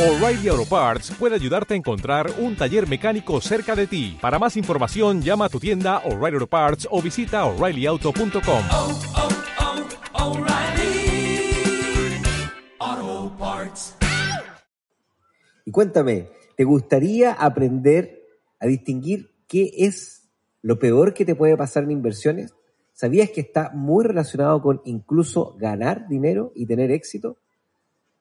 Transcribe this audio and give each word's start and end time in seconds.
O'Reilly 0.00 0.48
Auto 0.48 0.64
Parts 0.64 1.10
puede 1.18 1.34
ayudarte 1.34 1.74
a 1.74 1.76
encontrar 1.76 2.30
un 2.38 2.56
taller 2.56 2.88
mecánico 2.88 3.38
cerca 3.42 3.76
de 3.76 3.86
ti. 3.86 4.16
Para 4.18 4.38
más 4.38 4.56
información, 4.56 5.20
llama 5.20 5.44
a 5.44 5.48
tu 5.50 5.60
tienda 5.60 5.98
O'Reilly 6.06 6.36
Auto 6.36 6.46
Parts 6.46 6.88
o 6.90 7.02
visita 7.02 7.44
oreillyauto.com. 7.44 8.62
oh, 8.72 8.98
oh, 12.80 13.36
Parts. 13.38 13.96
Y 15.66 15.70
cuéntame, 15.70 16.30
¿te 16.56 16.64
gustaría 16.64 17.32
aprender 17.32 18.22
a 18.58 18.66
distinguir 18.68 19.34
qué 19.46 19.70
es 19.76 20.30
lo 20.62 20.78
peor 20.78 21.12
que 21.12 21.26
te 21.26 21.34
puede 21.34 21.58
pasar 21.58 21.82
en 21.82 21.90
inversiones? 21.90 22.54
¿Sabías 22.94 23.28
que 23.28 23.42
está 23.42 23.70
muy 23.74 24.06
relacionado 24.06 24.62
con 24.62 24.80
incluso 24.86 25.58
ganar 25.58 26.08
dinero 26.08 26.52
y 26.54 26.64
tener 26.64 26.90
éxito? 26.90 27.36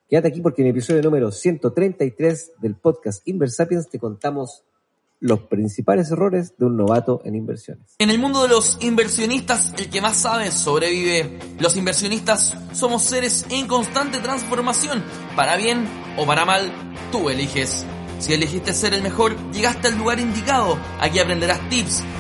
Quédate 0.10 0.30
aquí 0.30 0.42
porque 0.42 0.64
en 0.64 0.70
el 0.70 0.72
episodio 0.72 1.04
número 1.04 1.32
133 1.32 2.54
del 2.58 2.76
podcast 2.76 3.22
Inversapiens 3.28 3.90
te 3.90 4.00
contamos 4.00 4.64
los 5.20 5.42
principales 5.42 6.10
errores 6.10 6.58
de 6.58 6.66
un 6.66 6.78
novato 6.78 7.22
en 7.26 7.36
inversiones. 7.36 7.94
En 8.00 8.10
el 8.10 8.18
mundo 8.18 8.42
de 8.42 8.48
los 8.48 8.80
inversionistas, 8.82 9.72
el 9.78 9.88
que 9.90 10.02
más 10.02 10.18
sabe 10.18 10.50
sobrevive. 10.50 11.38
Los 11.60 11.78
inversionistas 11.78 12.58
somos 12.74 13.04
seres 13.04 13.46
en 13.52 13.68
constante 13.68 14.18
transformación. 14.18 15.04
Para 15.36 15.58
bien 15.58 15.86
o 16.18 16.26
para 16.26 16.44
mal, 16.44 16.72
tú 17.12 17.30
eliges. 17.30 17.86
Si 18.18 18.34
elegiste 18.34 18.74
ser 18.74 18.96
el 18.96 19.04
mejor, 19.04 19.36
llegaste 19.52 19.90
al 19.90 19.98
lugar 19.98 20.20
indicado. 20.20 20.80
Aquí 21.00 21.20
aprenderás 21.20 21.70
tips 21.70 22.04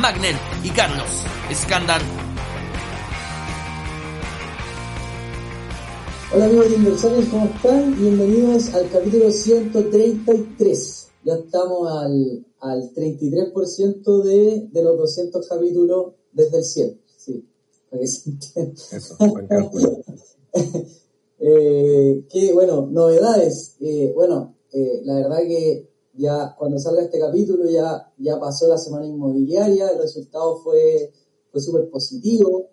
Magnel 0.00 0.36
y 0.64 0.70
Carlos 0.70 1.24
Escandar. 1.50 2.00
Hola 6.34 6.46
amigos 6.46 6.70
de 6.70 6.76
inversores, 6.76 7.28
¿cómo 7.28 7.44
están? 7.44 7.94
Bienvenidos 7.98 8.72
al 8.72 8.88
capítulo 8.88 9.30
133. 9.30 11.08
Ya 11.24 11.34
estamos 11.34 11.92
al, 11.92 12.46
al 12.60 12.94
33% 12.94 14.22
de, 14.22 14.68
de 14.72 14.82
los 14.82 14.96
200 14.96 15.46
capítulos 15.46 16.14
desde 16.32 16.58
el 16.58 16.64
100. 16.64 17.00
Sí, 17.18 17.44
para 17.90 18.00
que 18.00 18.06
se 18.06 18.30
entienda. 18.30 18.82
Eso, 18.92 19.16
buen 19.18 19.46
cálculo. 19.46 19.98
Eh, 21.44 22.24
que 22.30 22.52
bueno, 22.52 22.86
novedades. 22.88 23.74
Eh, 23.80 24.12
bueno, 24.14 24.54
eh, 24.72 25.00
la 25.02 25.16
verdad 25.16 25.38
que 25.38 25.91
ya 26.14 26.54
cuando 26.58 26.78
salga 26.78 27.02
este 27.02 27.18
capítulo 27.18 27.68
ya, 27.68 28.12
ya 28.18 28.38
pasó 28.38 28.68
la 28.68 28.78
semana 28.78 29.06
inmobiliaria, 29.06 29.90
el 29.90 29.98
resultado 29.98 30.56
fue, 30.56 31.12
fue 31.50 31.60
súper 31.60 31.88
positivo. 31.88 32.68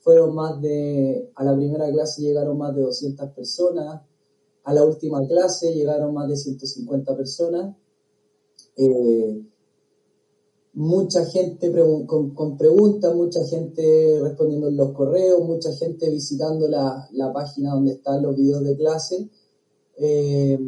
Fueron 0.00 0.34
más 0.34 0.60
de, 0.62 1.30
a 1.34 1.44
la 1.44 1.54
primera 1.54 1.90
clase 1.90 2.22
llegaron 2.22 2.56
más 2.56 2.74
de 2.74 2.82
200 2.82 3.30
personas, 3.30 4.00
a 4.64 4.72
la 4.72 4.84
última 4.84 5.26
clase 5.26 5.74
llegaron 5.74 6.14
más 6.14 6.28
de 6.28 6.36
150 6.36 7.16
personas. 7.16 7.76
Eh, 8.76 9.42
mucha 10.74 11.24
gente 11.26 11.72
con, 12.06 12.30
con 12.34 12.56
preguntas, 12.56 13.14
mucha 13.14 13.44
gente 13.44 14.20
respondiendo 14.22 14.68
en 14.68 14.76
los 14.76 14.92
correos, 14.92 15.42
mucha 15.42 15.72
gente 15.72 16.08
visitando 16.08 16.68
la, 16.68 17.08
la 17.12 17.32
página 17.32 17.74
donde 17.74 17.92
están 17.92 18.22
los 18.22 18.36
videos 18.36 18.62
de 18.62 18.76
clase. 18.76 19.28
Eh, 19.96 20.58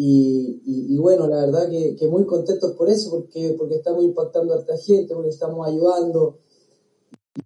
y, 0.00 0.96
bueno, 0.98 1.26
la 1.26 1.44
verdad 1.46 1.68
que, 1.68 1.96
que 1.96 2.06
muy 2.06 2.24
contentos 2.24 2.72
por 2.76 2.88
eso, 2.88 3.10
porque, 3.10 3.56
porque 3.58 3.76
estamos 3.76 4.04
impactando 4.04 4.54
a 4.54 4.58
harta 4.58 4.76
gente, 4.76 5.12
porque 5.12 5.30
estamos 5.30 5.66
ayudando. 5.66 6.38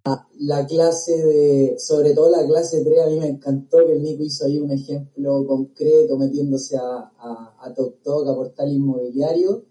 La, 0.05 0.27
la 0.39 0.65
clase 0.67 1.17
de, 1.25 1.75
sobre 1.79 2.13
todo 2.13 2.29
la 2.29 2.45
clase 2.45 2.83
3, 2.83 3.01
a 3.01 3.07
mí 3.07 3.19
me 3.19 3.27
encantó 3.27 3.77
que 3.85 3.93
el 3.93 4.03
Nico 4.03 4.23
hizo 4.23 4.45
ahí 4.45 4.59
un 4.59 4.69
ejemplo 4.69 5.45
concreto, 5.47 6.15
metiéndose 6.17 6.77
a, 6.77 7.11
a, 7.17 7.57
a 7.59 7.73
TokTok, 7.73 8.27
a 8.27 8.35
portal 8.35 8.71
inmobiliario, 8.71 9.63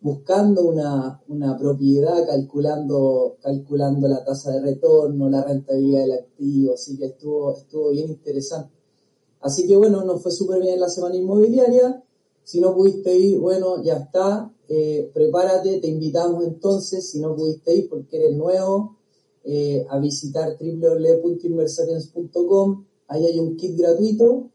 buscando 0.00 0.62
una, 0.68 1.22
una 1.28 1.56
propiedad, 1.56 2.26
calculando, 2.26 3.38
calculando 3.40 4.08
la 4.08 4.22
tasa 4.24 4.52
de 4.52 4.60
retorno, 4.60 5.30
la 5.30 5.42
rentabilidad 5.42 6.00
del 6.02 6.12
activo, 6.12 6.74
así 6.74 6.98
que 6.98 7.06
estuvo, 7.06 7.54
estuvo 7.56 7.90
bien 7.90 8.08
interesante. 8.10 8.74
Así 9.40 9.66
que 9.66 9.76
bueno, 9.76 10.04
nos 10.04 10.22
fue 10.22 10.32
súper 10.32 10.60
bien 10.60 10.78
la 10.80 10.88
semana 10.88 11.16
inmobiliaria. 11.16 12.02
Si 12.46 12.60
no 12.60 12.74
pudiste 12.76 13.18
ir, 13.18 13.40
bueno, 13.40 13.82
ya 13.82 13.96
está. 13.96 14.54
Eh, 14.68 15.10
prepárate, 15.12 15.80
te 15.80 15.88
invitamos 15.88 16.44
entonces, 16.44 17.10
si 17.10 17.18
no 17.18 17.34
pudiste 17.34 17.74
ir 17.74 17.88
porque 17.88 18.18
eres 18.18 18.36
nuevo, 18.36 18.98
eh, 19.42 19.84
a 19.90 19.98
visitar 19.98 20.56
www.inversapiens.com. 20.56 22.84
Ahí 23.08 23.26
hay 23.26 23.40
un 23.40 23.56
kit 23.56 23.76
gratuito. 23.76 24.50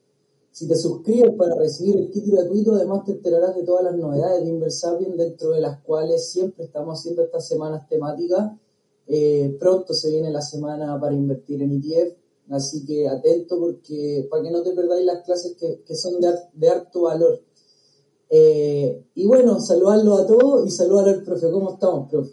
Si 0.51 0.69
te 0.69 0.77
suscribes 0.77 1.35
para 1.35 1.55
recibir 1.55 1.97
el 1.97 2.09
kit 2.09 2.27
gratuito, 2.27 2.75
además 2.75 3.03
te 3.03 3.11
enterarás 3.11 3.57
de 3.57 3.63
todas 3.63 3.83
las 3.83 3.97
novedades 3.97 4.45
de 4.45 4.49
Inversapiens, 4.49 5.17
dentro 5.17 5.51
de 5.51 5.59
las 5.59 5.81
cuales 5.81 6.29
siempre 6.29 6.63
estamos 6.63 6.97
haciendo 6.97 7.23
estas 7.23 7.45
semanas 7.45 7.89
temáticas. 7.89 8.53
Eh, 9.05 9.57
pronto 9.59 9.93
se 9.93 10.11
viene 10.11 10.31
la 10.31 10.41
semana 10.41 10.97
para 10.97 11.13
invertir 11.13 11.61
en 11.61 11.73
ETF, 11.73 12.15
así 12.51 12.85
que 12.85 13.09
atento 13.09 13.59
porque 13.59 14.29
para 14.29 14.43
que 14.43 14.51
no 14.51 14.63
te 14.63 14.71
perdáis 14.71 15.05
las 15.05 15.25
clases 15.25 15.57
que, 15.57 15.83
son 15.93 16.21
de, 16.21 16.33
de 16.53 16.69
harto 16.69 17.01
valor. 17.01 17.50
Eh, 18.33 19.07
y 19.15 19.27
bueno, 19.27 19.59
saludarlo 19.59 20.15
a 20.15 20.25
todos 20.25 20.65
y 20.65 20.71
saludar 20.71 21.09
al 21.09 21.21
profe. 21.21 21.51
¿Cómo 21.51 21.73
estamos, 21.73 22.09
profe? 22.09 22.31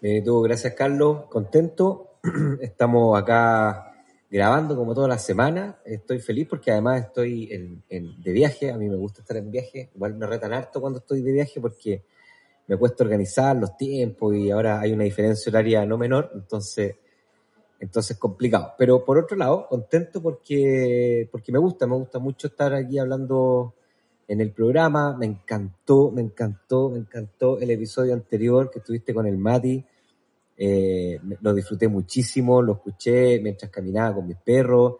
Y 0.00 0.24
tú, 0.24 0.40
gracias 0.40 0.74
Carlos, 0.74 1.26
contento. 1.28 2.14
Estamos 2.60 3.18
acá 3.20 3.92
grabando 4.30 4.74
como 4.74 4.94
toda 4.94 5.08
la 5.08 5.18
semana. 5.18 5.78
Estoy 5.84 6.18
feliz 6.18 6.48
porque 6.48 6.70
además 6.70 7.04
estoy 7.04 7.82
de 7.88 8.32
viaje. 8.32 8.72
A 8.72 8.78
mí 8.78 8.88
me 8.88 8.96
gusta 8.96 9.20
estar 9.20 9.36
en 9.36 9.50
viaje. 9.50 9.90
Igual 9.94 10.14
me 10.14 10.26
retan 10.26 10.54
harto 10.54 10.80
cuando 10.80 11.00
estoy 11.00 11.20
de 11.20 11.32
viaje 11.32 11.60
porque 11.60 12.04
me 12.66 12.78
cuesta 12.78 13.04
organizar 13.04 13.54
los 13.54 13.76
tiempos 13.76 14.34
y 14.34 14.50
ahora 14.50 14.80
hay 14.80 14.92
una 14.92 15.04
diferencia 15.04 15.50
horaria 15.50 15.84
no 15.84 15.98
menor, 15.98 16.30
entonces 16.34 16.96
entonces 17.78 18.16
complicado. 18.16 18.72
Pero 18.78 19.04
por 19.04 19.18
otro 19.18 19.36
lado, 19.36 19.66
contento 19.68 20.22
porque 20.22 21.28
porque 21.30 21.52
me 21.52 21.58
gusta, 21.58 21.86
me 21.86 21.96
gusta 21.96 22.18
mucho 22.18 22.46
estar 22.46 22.72
aquí 22.72 22.98
hablando 22.98 23.74
en 24.28 24.40
el 24.40 24.50
programa. 24.52 25.16
Me 25.16 25.26
encantó, 25.26 26.10
me 26.10 26.22
encantó, 26.22 26.90
me 26.90 26.98
encantó 26.98 27.58
el 27.58 27.70
episodio 27.70 28.14
anterior 28.14 28.70
que 28.70 28.78
estuviste 28.80 29.12
con 29.14 29.26
el 29.26 29.36
Mati. 29.36 29.84
Eh, 30.56 31.18
lo 31.40 31.54
disfruté 31.54 31.88
muchísimo, 31.88 32.62
lo 32.62 32.74
escuché 32.74 33.40
mientras 33.40 33.70
caminaba 33.70 34.14
con 34.16 34.26
mis 34.26 34.36
perros. 34.36 34.96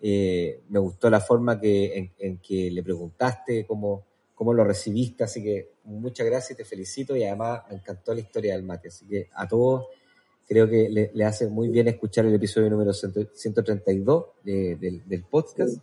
Eh, 0.00 0.60
me 0.68 0.78
gustó 0.78 1.08
la 1.10 1.20
forma 1.20 1.60
que, 1.60 2.12
en, 2.18 2.38
que 2.38 2.70
le 2.70 2.82
preguntaste, 2.82 3.64
cómo, 3.66 4.04
cómo 4.34 4.52
lo 4.52 4.64
recibiste. 4.64 5.24
Así 5.24 5.42
que 5.42 5.72
muchas 5.84 6.26
gracias, 6.26 6.56
te 6.56 6.64
felicito 6.64 7.16
y 7.16 7.24
además 7.24 7.62
me 7.70 7.76
encantó 7.76 8.12
la 8.14 8.20
historia 8.20 8.54
del 8.54 8.64
Mati. 8.64 8.88
Así 8.88 9.06
que 9.06 9.28
a 9.34 9.48
todos 9.48 9.86
creo 10.46 10.68
que 10.68 10.88
le, 11.12 11.24
hace 11.24 11.46
muy 11.48 11.68
bien 11.68 11.88
escuchar 11.88 12.24
el 12.26 12.34
episodio 12.34 12.70
número 12.70 12.92
100 12.92 13.30
132 13.34 14.24
de- 14.42 14.76
del, 14.76 15.06
del 15.08 15.24
podcast. 15.24 15.78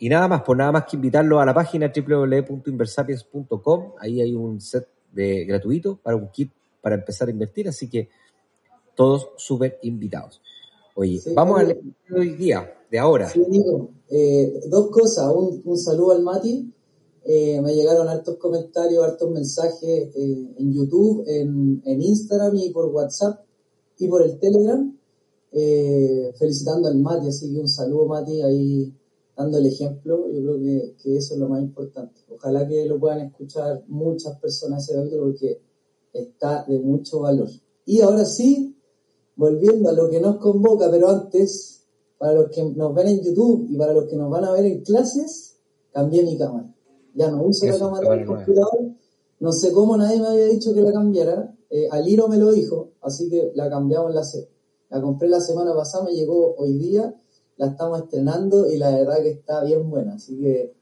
Y 0.00 0.08
nada 0.08 0.26
más, 0.28 0.42
por 0.42 0.56
nada 0.56 0.72
más 0.72 0.84
que 0.86 0.96
invitarlo 0.96 1.40
a 1.40 1.44
la 1.46 1.52
página 1.54 1.92
www.inversapiens.com. 1.94 3.92
Ahí 3.98 4.20
hay 4.22 4.34
un 4.34 4.60
set 4.60 4.88
de 5.12 5.44
gratuito 5.44 5.98
para 6.02 6.16
un 6.16 6.28
kit 6.30 6.50
para 6.80 6.94
empezar 6.96 7.28
a 7.28 7.30
invertir, 7.30 7.68
así 7.68 7.88
que 7.88 8.08
todos 8.94 9.28
súper 9.36 9.78
invitados. 9.82 10.40
Oye, 10.94 11.18
Sí, 11.18 11.34
vamos 11.34 11.60
al 11.60 11.66
claro. 11.66 11.80
episodio 11.80 12.14
de 12.14 12.20
hoy 12.20 12.30
día, 12.36 12.74
de 12.90 12.98
ahora. 12.98 13.28
Sí, 13.28 13.44
Nico. 13.48 13.90
Eh, 14.08 14.60
dos 14.68 14.90
cosas. 14.90 15.30
Un, 15.34 15.60
un 15.64 15.76
saludo 15.78 16.12
al 16.12 16.22
Mati. 16.22 16.72
Eh, 17.24 17.60
me 17.60 17.74
llegaron 17.74 18.08
hartos 18.08 18.36
comentarios, 18.38 19.04
hartos 19.04 19.30
mensajes 19.30 20.08
eh, 20.16 20.54
en 20.58 20.72
YouTube, 20.72 21.24
en, 21.26 21.82
en 21.84 22.02
Instagram 22.02 22.56
y 22.56 22.70
por 22.70 22.86
WhatsApp 22.86 23.40
y 23.98 24.08
por 24.08 24.22
el 24.22 24.38
Telegram, 24.38 24.96
eh, 25.52 26.32
felicitando 26.38 26.88
al 26.88 26.96
Mati. 26.96 27.28
Así 27.28 27.52
que 27.52 27.60
un 27.60 27.68
saludo, 27.68 28.06
Mati, 28.06 28.40
ahí 28.40 28.92
dando 29.40 29.58
el 29.58 29.66
ejemplo. 29.66 30.30
Yo 30.32 30.42
creo 30.42 30.58
que, 30.58 30.94
que 31.02 31.16
eso 31.16 31.34
es 31.34 31.40
lo 31.40 31.48
más 31.48 31.62
importante. 31.62 32.20
Ojalá 32.28 32.66
que 32.68 32.84
lo 32.86 32.98
puedan 32.98 33.20
escuchar 33.20 33.82
muchas 33.88 34.38
personas 34.38 34.84
ese 34.84 34.98
capítulo 34.98 35.24
porque 35.24 35.60
está 36.12 36.64
de 36.68 36.78
mucho 36.78 37.20
valor. 37.20 37.48
Y 37.86 38.00
ahora 38.00 38.24
sí, 38.24 38.76
volviendo 39.36 39.88
a 39.88 39.92
lo 39.92 40.10
que 40.10 40.20
nos 40.20 40.36
convoca, 40.36 40.90
pero 40.90 41.08
antes, 41.08 41.84
para 42.18 42.34
los 42.34 42.50
que 42.50 42.62
nos 42.62 42.94
ven 42.94 43.08
en 43.08 43.20
YouTube 43.22 43.66
y 43.70 43.76
para 43.76 43.94
los 43.94 44.04
que 44.04 44.16
nos 44.16 44.30
van 44.30 44.44
a 44.44 44.52
ver 44.52 44.66
en 44.66 44.82
clases, 44.82 45.56
cambié 45.92 46.22
mi 46.22 46.36
cámara. 46.36 46.72
Ya 47.14 47.30
no 47.30 47.42
uso 47.42 47.66
la 47.66 47.72
Eso, 47.72 47.86
cámara 47.86 48.02
cámara 48.02 48.18
del 48.18 48.26
computador. 48.26 48.90
No 49.40 49.52
sé 49.52 49.72
cómo 49.72 49.96
nadie 49.96 50.20
me 50.20 50.28
había 50.28 50.46
dicho 50.46 50.74
que 50.74 50.82
la 50.82 50.92
cambiara. 50.92 51.56
Eh, 51.70 51.88
Aliro 51.90 52.28
me 52.28 52.36
lo 52.36 52.52
dijo, 52.52 52.90
así 53.00 53.28
que 53.30 53.52
la 53.54 53.70
cambiamos 53.70 54.12
la 54.12 54.22
La 54.90 55.00
compré 55.00 55.28
la 55.28 55.40
semana 55.40 55.74
pasada, 55.74 56.04
me 56.04 56.12
llegó 56.12 56.54
hoy 56.56 56.74
día, 56.74 57.14
la 57.60 57.66
estamos 57.66 58.02
estrenando 58.02 58.70
y 58.70 58.78
la 58.78 58.90
verdad 58.90 59.22
que 59.22 59.30
está 59.30 59.62
bien 59.62 59.88
buena. 59.90 60.14
Así 60.14 60.38
que 60.40 60.72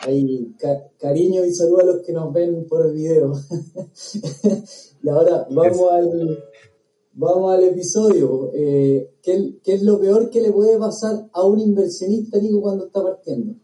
ahí 0.00 0.54
ca- 0.58 0.88
cariño 0.98 1.44
y 1.46 1.52
saludos 1.54 1.82
a 1.82 1.86
los 1.86 2.02
que 2.02 2.12
nos 2.12 2.30
ven 2.32 2.66
por 2.68 2.84
el 2.86 2.92
video. 2.92 3.32
y 5.02 5.08
ahora 5.08 5.46
vamos 5.50 5.92
al, 5.92 6.44
vamos 7.14 7.54
al 7.54 7.64
episodio. 7.64 8.50
Eh, 8.54 9.14
¿qué, 9.22 9.54
qué 9.64 9.72
es 9.74 9.82
lo 9.82 9.98
peor 9.98 10.28
que 10.28 10.42
le 10.42 10.52
puede 10.52 10.78
pasar 10.78 11.28
a 11.32 11.42
un 11.44 11.58
inversionista, 11.58 12.38
Nico, 12.38 12.60
cuando 12.60 12.86
está 12.86 13.02
partiendo? 13.02 13.54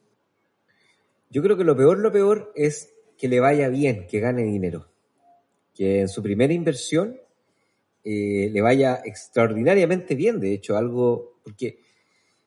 Yo 1.30 1.42
creo 1.42 1.58
que 1.58 1.64
lo 1.64 1.76
peor, 1.76 1.98
lo 1.98 2.10
peor 2.10 2.52
es 2.54 2.88
que 3.18 3.28
le 3.28 3.40
vaya 3.40 3.68
bien, 3.68 4.06
que 4.08 4.20
gane 4.20 4.44
dinero. 4.44 4.86
Que 5.74 6.00
en 6.00 6.08
su 6.08 6.22
primera 6.22 6.54
inversión 6.54 7.20
eh, 8.02 8.48
le 8.50 8.62
vaya 8.62 9.02
extraordinariamente 9.04 10.14
bien, 10.14 10.40
de 10.40 10.54
hecho, 10.54 10.74
algo, 10.76 11.34
porque, 11.44 11.80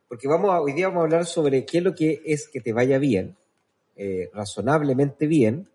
porque 0.10 0.28
hoy 0.28 0.74
día 0.74 0.88
vamos 0.88 1.02
a 1.02 1.04
hablar 1.04 1.26
sobre 1.28 1.66
qué 1.66 1.78
es 1.78 1.84
lo 1.84 1.94
que 1.94 2.24
es 2.26 2.50
que 2.50 2.60
te 2.62 2.74
vaya 2.74 2.98
bien, 2.98 3.38
eh, 3.96 4.32
razonablemente 4.34 5.28
bien, 5.28 5.68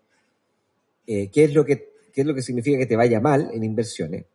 eh, 1.07 1.29
qué, 1.31 1.45
es 1.45 1.53
lo 1.53 1.63
que, 1.63 1.93
qué 2.13 2.21
es 2.21 2.27
lo 2.27 2.35
que 2.35 2.41
significa 2.41 2.77
que 2.77 2.85
te 2.85 2.97
vaya 2.97 3.21
mal 3.21 3.49
en 3.53 3.63
inversiones. 3.63 4.25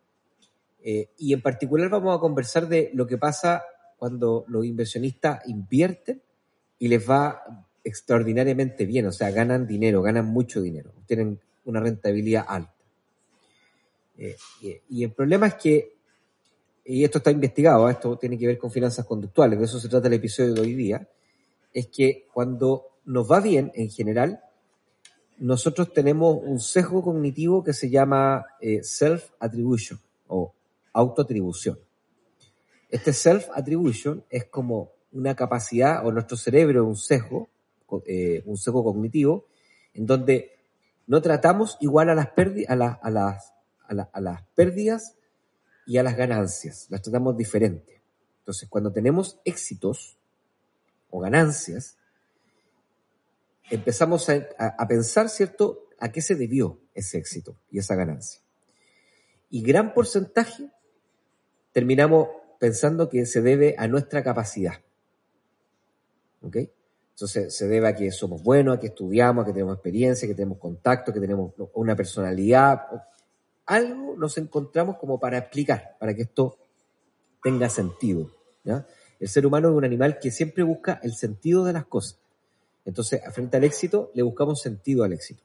Eh, 0.83 1.09
y 1.19 1.33
en 1.33 1.41
particular 1.43 1.87
vamos 1.89 2.17
a 2.17 2.19
conversar 2.19 2.67
de 2.67 2.89
lo 2.95 3.05
que 3.05 3.19
pasa 3.19 3.63
cuando 3.95 4.43
los 4.47 4.65
inversionistas 4.65 5.47
invierten 5.47 6.19
y 6.79 6.87
les 6.87 7.07
va 7.07 7.67
extraordinariamente 7.83 8.87
bien, 8.87 9.05
o 9.05 9.11
sea, 9.11 9.29
ganan 9.29 9.67
dinero, 9.67 10.01
ganan 10.01 10.25
mucho 10.25 10.63
dinero, 10.63 10.91
tienen 11.05 11.39
una 11.65 11.79
rentabilidad 11.79 12.45
alta. 12.47 12.73
Y 14.89 15.03
el 15.03 15.11
problema 15.11 15.47
es 15.47 15.55
que, 15.55 15.95
y 16.83 17.03
esto 17.03 17.19
está 17.19 17.31
investigado, 17.31 17.89
esto 17.89 18.17
tiene 18.17 18.37
que 18.37 18.47
ver 18.47 18.57
con 18.57 18.71
finanzas 18.71 19.05
conductuales, 19.05 19.59
de 19.59 19.65
eso 19.65 19.79
se 19.79 19.89
trata 19.89 20.07
el 20.07 20.15
episodio 20.15 20.53
de 20.53 20.61
hoy 20.61 20.73
día, 20.73 21.07
es 21.73 21.87
que 21.87 22.27
cuando 22.33 22.87
nos 23.05 23.31
va 23.31 23.39
bien 23.39 23.71
en 23.75 23.89
general, 23.89 24.41
nosotros 25.37 25.93
tenemos 25.93 26.39
un 26.43 26.59
sesgo 26.59 27.01
cognitivo 27.01 27.63
que 27.63 27.73
se 27.73 27.89
llama 27.89 28.45
eh, 28.59 28.83
self-attribution 28.83 29.99
o 30.27 30.53
autoatribución. 30.93 31.79
Este 32.89 33.11
self-attribution 33.13 34.23
es 34.29 34.45
como 34.45 34.91
una 35.13 35.35
capacidad, 35.35 36.05
o 36.05 36.11
nuestro 36.11 36.37
cerebro 36.37 36.85
un 36.85 36.95
sesgo, 36.95 37.49
eh, 38.05 38.43
un 38.45 38.57
sesgo 38.57 38.83
cognitivo, 38.83 39.45
en 39.93 40.05
donde 40.05 40.51
no 41.07 41.21
tratamos 41.21 41.77
igual 41.81 42.09
a 42.09 42.15
las 42.15 42.27
pérdidas 44.55 45.15
y 45.85 45.97
a 45.97 46.03
las 46.03 46.15
ganancias, 46.15 46.87
las 46.89 47.01
tratamos 47.01 47.37
diferente. 47.37 48.01
Entonces, 48.39 48.67
cuando 48.69 48.91
tenemos 48.91 49.39
éxitos 49.45 50.17
o 51.09 51.19
ganancias, 51.19 51.97
empezamos 53.69 54.27
a, 54.29 54.87
pensar, 54.87 55.29
¿cierto?, 55.29 55.87
a 55.99 56.11
qué 56.11 56.21
se 56.21 56.35
debió 56.35 56.79
ese 56.93 57.17
éxito 57.17 57.55
y 57.69 57.79
esa 57.79 57.95
ganancia. 57.95 58.41
Y 59.49 59.61
gran 59.61 59.93
porcentaje 59.93 60.71
terminamos 61.71 62.29
pensando 62.59 63.09
que 63.09 63.25
se 63.25 63.41
debe 63.41 63.75
a 63.77 63.87
nuestra 63.87 64.23
capacidad. 64.23 64.81
¿Ok? 66.41 66.57
Entonces 67.13 67.55
se 67.55 67.67
debe 67.67 67.87
a 67.87 67.95
que 67.95 68.11
somos 68.11 68.41
buenos, 68.41 68.77
a 68.77 68.79
que 68.79 68.87
estudiamos, 68.87 69.43
a 69.43 69.45
que 69.45 69.53
tenemos 69.53 69.75
experiencia, 69.75 70.27
que 70.27 70.33
tenemos 70.33 70.57
contacto, 70.57 71.13
que 71.13 71.19
tenemos 71.19 71.53
una 71.73 71.95
personalidad. 71.95 72.81
Algo 73.65 74.15
nos 74.17 74.37
encontramos 74.37 74.97
como 74.97 75.19
para 75.19 75.37
explicar, 75.37 75.95
para 75.99 76.13
que 76.13 76.23
esto 76.23 76.57
tenga 77.43 77.69
sentido. 77.69 78.31
El 79.19 79.27
ser 79.29 79.45
humano 79.45 79.69
es 79.69 79.75
un 79.75 79.85
animal 79.85 80.19
que 80.19 80.31
siempre 80.31 80.63
busca 80.63 80.99
el 81.03 81.13
sentido 81.13 81.63
de 81.63 81.73
las 81.73 81.85
cosas. 81.85 82.19
Entonces, 82.85 83.21
frente 83.33 83.57
al 83.57 83.63
éxito, 83.63 84.11
le 84.13 84.23
buscamos 84.23 84.61
sentido 84.61 85.03
al 85.03 85.13
éxito. 85.13 85.43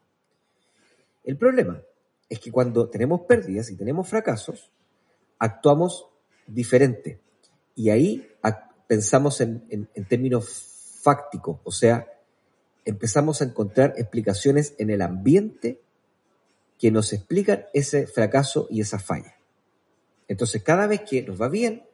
El 1.25 1.37
problema 1.37 1.83
es 2.29 2.41
que 2.41 2.51
cuando 2.51 2.89
tenemos 2.89 3.23
pérdidas 3.23 3.71
y 3.71 3.77
tenemos 3.77 4.09
fracasos, 4.09 4.71
actuamos 5.39 6.07
diferente. 6.47 7.21
Y 7.75 7.91
ahí 7.91 8.27
pensamos 8.87 9.41
en, 9.41 9.65
en- 9.69 9.89
en 9.95 10.05
términos 10.07 11.01
fácticos, 11.03 11.59
o 11.65 11.71
sea, 11.73 12.07
empezamos 12.85 13.41
a 13.43 13.45
encontrar 13.45 13.95
explicaciones 13.97 14.75
en 14.79 14.91
el 14.91 15.03
ambiente 15.03 15.81
que 16.79 16.91
nos 16.91 17.13
explican 17.13 17.67
ese 17.73 18.07
fracaso 18.07 18.67
y 18.71 18.81
esa 18.81 18.99
falla. 18.99 19.35
Entonces, 20.29 20.63
cada 20.63 20.87
vez 20.87 21.03
que 21.03 21.23
nos 21.23 21.41
va 21.41 21.49
bien, 21.49 21.85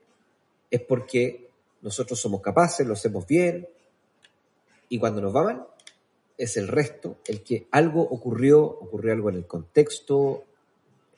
es 0.70 0.80
porque 0.80 1.48
nosotros 1.82 2.18
somos 2.20 2.40
capaces, 2.40 2.86
lo 2.86 2.94
hacemos 2.94 3.26
bien, 3.26 3.68
y 4.88 4.98
cuando 4.98 5.20
nos 5.20 5.34
va 5.34 5.44
mal, 5.44 5.66
es 6.38 6.56
el 6.56 6.68
resto, 6.68 7.18
el 7.26 7.42
que 7.42 7.66
algo 7.70 8.02
ocurrió, 8.02 8.62
ocurrió 8.64 9.12
algo 9.12 9.28
en 9.30 9.36
el 9.36 9.46
contexto, 9.46 10.44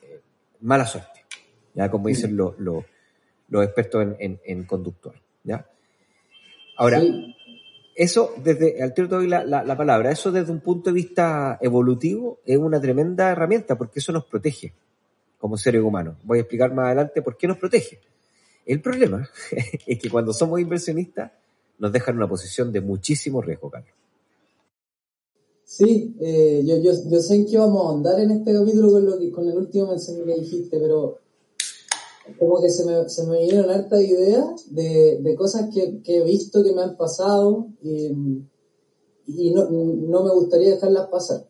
eh, 0.02 0.20
mala 0.60 0.86
suerte, 0.86 1.24
ya 1.74 1.90
como 1.90 2.08
dicen 2.08 2.36
lo- 2.36 2.54
lo- 2.58 2.84
los 3.48 3.64
expertos 3.64 4.02
en, 4.02 4.16
en- 4.18 4.40
en 4.44 4.64
conductual. 4.64 5.20
¿ya? 5.44 5.66
Ahora, 6.76 7.00
Sí. 7.00 7.36
Eso 7.94 8.32
desde, 8.42 8.82
al 8.82 8.92
tiro 8.94 9.08
te 9.08 9.14
doy 9.16 9.28
la, 9.28 9.44
la- 9.44 9.64
la 9.64 9.76
palabra, 9.76 10.10
eso 10.10 10.32
desde 10.32 10.52
un 10.52 10.60
punto 10.60 10.90
de 10.90 10.94
vista 10.94 11.58
evolutivo 11.60 12.38
es 12.44 12.58
una 12.58 12.80
tremenda 12.80 13.30
herramienta 13.30 13.76
porque 13.76 14.00
eso 14.00 14.12
nos 14.12 14.24
protege 14.24 14.72
como 15.38 15.56
seres 15.56 15.82
humanos. 15.82 16.16
Voy 16.24 16.38
a 16.38 16.40
explicar 16.42 16.72
más 16.74 16.86
adelante 16.86 17.22
por 17.22 17.36
qué 17.36 17.46
nos 17.46 17.58
protege. 17.58 18.00
El 18.66 18.80
problema 18.80 19.28
es 19.86 19.98
que 19.98 20.10
cuando 20.10 20.32
somos 20.32 20.60
inversionistas 20.60 21.32
nos 21.78 21.92
dejan 21.92 22.14
en 22.14 22.18
una 22.18 22.28
posición 22.28 22.72
de 22.72 22.80
muchísimo 22.80 23.42
riesgo, 23.42 23.70
Carlos. 23.70 23.90
Sí, 25.64 26.14
eh, 26.20 26.62
yo, 26.64 26.76
yo, 26.78 26.92
yo 27.10 27.20
sé 27.20 27.34
en 27.36 27.46
qué 27.46 27.58
vamos 27.58 27.84
a 27.84 27.88
ahondar 27.88 28.20
en 28.20 28.30
este 28.30 28.52
capítulo 28.52 28.92
con, 28.92 29.06
lo 29.06 29.18
que, 29.18 29.30
con 29.30 29.48
el 29.48 29.56
último 29.56 29.88
mensaje 29.88 30.22
que 30.24 30.34
dijiste, 30.34 30.78
pero 30.78 31.18
como 32.38 32.60
que 32.60 32.70
se 32.70 32.84
me, 32.84 33.08
se 33.08 33.26
me 33.26 33.38
vinieron 33.38 33.70
hartas 33.70 34.02
ideas 34.02 34.74
de, 34.74 35.20
de 35.22 35.34
cosas 35.34 35.68
que, 35.72 36.00
que 36.02 36.18
he 36.18 36.24
visto 36.24 36.62
que 36.62 36.72
me 36.72 36.82
han 36.82 36.96
pasado 36.96 37.68
y, 37.82 38.10
y 39.26 39.50
no, 39.50 39.68
no 39.70 40.24
me 40.24 40.34
gustaría 40.34 40.70
dejarlas 40.70 41.08
pasar. 41.08 41.46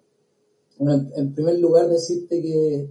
Bueno, 0.79 1.08
en, 1.15 1.34
primer 1.34 1.58
lugar, 1.60 1.89
decirte 1.89 2.43
que 2.43 2.91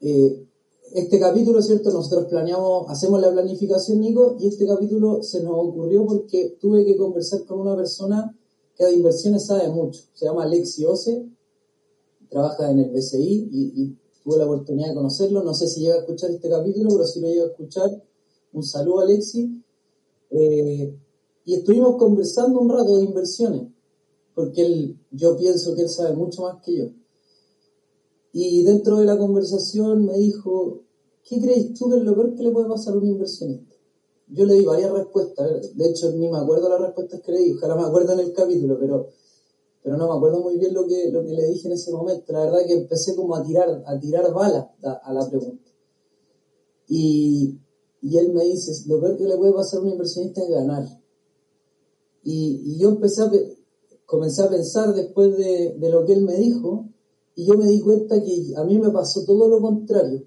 eh, 0.00 0.46
este 0.92 1.20
capítulo, 1.20 1.62
¿cierto? 1.62 1.92
Nosotros 1.92 2.26
planeamos, 2.26 2.90
hacemos 2.90 3.20
la 3.20 3.32
planificación, 3.32 4.00
Nico, 4.00 4.36
y 4.38 4.48
este 4.48 4.66
capítulo 4.66 5.22
se 5.22 5.42
nos 5.42 5.54
ocurrió 5.56 6.04
porque 6.04 6.56
tuve 6.60 6.84
que 6.84 6.96
conversar 6.96 7.44
con 7.44 7.60
una 7.60 7.76
persona 7.76 8.36
que 8.76 8.84
de 8.84 8.94
inversiones 8.94 9.46
sabe 9.46 9.68
mucho. 9.68 10.02
Se 10.12 10.26
llama 10.26 10.44
Alexi 10.44 10.84
Ose, 10.84 11.26
trabaja 12.28 12.70
en 12.70 12.80
el 12.80 12.90
BCI 12.90 13.48
y, 13.52 13.82
y 13.82 13.98
tuve 14.24 14.38
la 14.38 14.46
oportunidad 14.46 14.88
de 14.88 14.94
conocerlo. 14.94 15.42
No 15.42 15.54
sé 15.54 15.68
si 15.68 15.82
llega 15.82 15.96
a 15.96 15.98
escuchar 15.98 16.30
este 16.30 16.48
capítulo, 16.48 16.88
pero 16.90 17.06
si 17.06 17.20
lo 17.20 17.28
llega 17.28 17.44
a 17.44 17.48
escuchar, 17.48 18.02
un 18.52 18.62
saludo 18.62 19.00
a 19.00 19.02
Alexi. 19.04 19.62
Eh, 20.30 20.98
y 21.44 21.54
estuvimos 21.54 21.96
conversando 21.96 22.58
un 22.58 22.70
rato 22.70 22.96
de 22.96 23.04
inversiones, 23.04 23.68
porque 24.34 24.64
él, 24.64 24.98
yo 25.10 25.36
pienso 25.36 25.74
que 25.74 25.82
él 25.82 25.90
sabe 25.90 26.16
mucho 26.16 26.42
más 26.42 26.62
que 26.62 26.76
yo. 26.76 26.84
Y 28.32 28.64
dentro 28.64 28.96
de 28.96 29.04
la 29.04 29.18
conversación 29.18 30.06
me 30.06 30.16
dijo, 30.18 30.80
¿qué 31.22 31.40
crees 31.40 31.74
tú 31.74 31.90
que 31.90 31.98
es 31.98 32.02
lo 32.02 32.14
peor 32.14 32.34
que 32.34 32.42
le 32.42 32.50
puede 32.50 32.68
pasar 32.68 32.94
a 32.94 32.96
un 32.96 33.06
inversionista? 33.06 33.74
Yo 34.28 34.46
le 34.46 34.54
di 34.54 34.64
varias 34.64 34.90
respuestas, 34.90 35.76
de 35.76 35.90
hecho 35.90 36.10
ni 36.12 36.28
me 36.30 36.38
acuerdo 36.38 36.68
las 36.68 36.80
respuestas 36.80 37.20
que 37.20 37.30
le 37.30 37.40
di, 37.40 37.52
ojalá 37.52 37.76
me 37.76 37.84
acuerdo 37.84 38.14
en 38.14 38.20
el 38.20 38.32
capítulo, 38.32 38.78
pero, 38.80 39.10
pero 39.84 39.98
no 39.98 40.08
me 40.08 40.14
acuerdo 40.14 40.40
muy 40.40 40.56
bien 40.56 40.72
lo 40.72 40.86
que, 40.86 41.10
lo 41.10 41.22
que 41.22 41.34
le 41.34 41.46
dije 41.48 41.68
en 41.68 41.74
ese 41.74 41.92
momento. 41.92 42.32
La 42.32 42.46
verdad 42.46 42.66
que 42.66 42.72
empecé 42.72 43.14
como 43.14 43.36
a 43.36 43.44
tirar, 43.44 43.84
a 43.86 43.98
tirar 44.00 44.32
balas 44.32 44.68
a, 44.82 45.12
la 45.12 45.28
pregunta. 45.28 45.70
Y, 46.88 47.60
y 48.00 48.16
él 48.16 48.32
me 48.32 48.44
dice, 48.44 48.72
lo 48.86 48.98
peor 48.98 49.18
que 49.18 49.24
le 49.24 49.36
puede 49.36 49.52
pasar 49.52 49.80
a 49.80 49.82
un 49.82 49.90
inversionista 49.90 50.40
es 50.40 50.48
ganar. 50.48 50.88
Y, 52.22 52.62
y 52.64 52.78
yo 52.78 52.88
empecé 52.88 53.24
a, 53.24 53.30
comencé 54.06 54.42
a 54.42 54.48
pensar 54.48 54.94
después 54.94 55.36
de, 55.36 55.76
de 55.78 55.90
lo 55.90 56.06
que 56.06 56.14
él 56.14 56.22
me 56.24 56.36
dijo, 56.38 56.88
y 57.34 57.44
yo 57.44 57.58
me 57.58 57.66
di 57.66 57.78
cuenta 57.80 58.22
que 58.22 58.54
a 58.56 58.64
mí 58.64 58.78
me 58.78 58.88
pasó 58.88 59.22
todo 59.26 59.46
lo 59.48 59.60
contrario. 59.60 60.26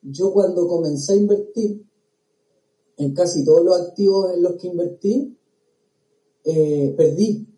Yo 0.00 0.32
cuando 0.32 0.68
comencé 0.68 1.14
a 1.14 1.16
invertir, 1.16 1.84
en 2.98 3.14
casi 3.14 3.44
todos 3.44 3.64
los 3.64 3.80
activos 3.80 4.32
en 4.32 4.42
los 4.44 4.54
que 4.54 4.68
invertí, 4.68 5.36
eh, 6.44 6.94
perdí. 6.96 7.48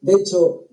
De 0.00 0.12
hecho, 0.14 0.64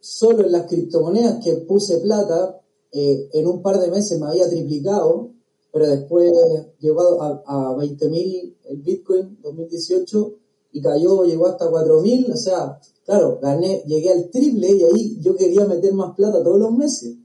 solo 0.00 0.44
en 0.44 0.52
las 0.52 0.66
criptomonedas 0.66 1.44
que 1.44 1.52
puse 1.58 1.98
plata, 1.98 2.60
eh, 2.92 3.28
en 3.32 3.46
un 3.46 3.62
par 3.62 3.80
de 3.80 3.90
meses 3.90 4.18
me 4.18 4.26
había 4.26 4.48
triplicado, 4.48 5.30
pero 5.72 5.88
después 5.88 6.32
llegó 6.78 7.22
a, 7.22 7.42
a 7.44 7.76
20.000 7.76 8.56
el 8.64 8.76
Bitcoin 8.78 9.38
2018 9.42 10.34
y 10.72 10.80
cayó, 10.80 11.24
llegó 11.24 11.46
hasta 11.46 11.70
4.000, 11.70 12.32
o 12.32 12.36
sea, 12.36 12.78
claro, 13.04 13.38
gané, 13.40 13.82
llegué 13.86 14.10
al 14.10 14.30
triple 14.30 14.70
y 14.72 14.82
ahí 14.82 15.18
yo 15.20 15.34
quería 15.34 15.64
meter 15.64 15.94
más 15.94 16.14
plata 16.14 16.42
todos 16.42 16.58
los 16.58 16.72
meses, 16.72 17.16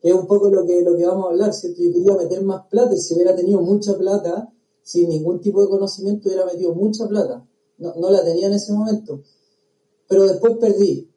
que 0.00 0.08
es 0.08 0.14
un 0.14 0.26
poco 0.26 0.48
lo 0.48 0.64
que, 0.64 0.82
lo 0.82 0.96
que 0.96 1.06
vamos 1.06 1.26
a 1.26 1.30
hablar, 1.30 1.52
¿cierto? 1.52 1.82
Yo 1.82 1.92
quería 1.92 2.16
meter 2.16 2.42
más 2.42 2.66
plata 2.68 2.94
y 2.94 2.98
si 2.98 3.14
hubiera 3.14 3.36
tenido 3.36 3.60
mucha 3.60 3.96
plata, 3.96 4.52
sin 4.82 5.08
ningún 5.08 5.40
tipo 5.40 5.62
de 5.62 5.68
conocimiento, 5.68 6.28
hubiera 6.28 6.46
metido 6.46 6.74
mucha 6.74 7.06
plata. 7.06 7.46
No, 7.78 7.94
no 7.94 8.10
la 8.10 8.24
tenía 8.24 8.48
en 8.48 8.54
ese 8.54 8.72
momento. 8.72 9.20
Pero 10.08 10.26
después 10.26 10.54
perdí. 10.58 11.08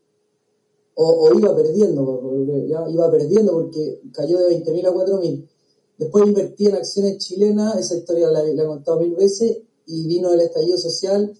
O, 0.96 1.34
iba 1.34 1.56
perdiendo, 1.56 2.46
ya 2.68 2.88
iba 2.90 3.10
perdiendo 3.10 3.54
porque 3.54 4.02
cayó 4.14 4.40
de 4.40 4.64
20.000 4.64 4.88
a 4.88 4.94
4.000. 4.94 5.50
Después 5.98 6.28
invertí 6.28 6.68
en 6.68 6.76
acciones 6.76 7.18
chilenas, 7.18 7.78
esa 7.78 7.96
historia 7.96 8.30
la, 8.30 8.44
he 8.44 8.66
contado 8.66 9.00
mil 9.00 9.16
veces, 9.16 9.60
y 9.86 10.08
vino 10.08 10.34
el 10.34 10.42
estallido 10.42 10.78
social 10.78 11.32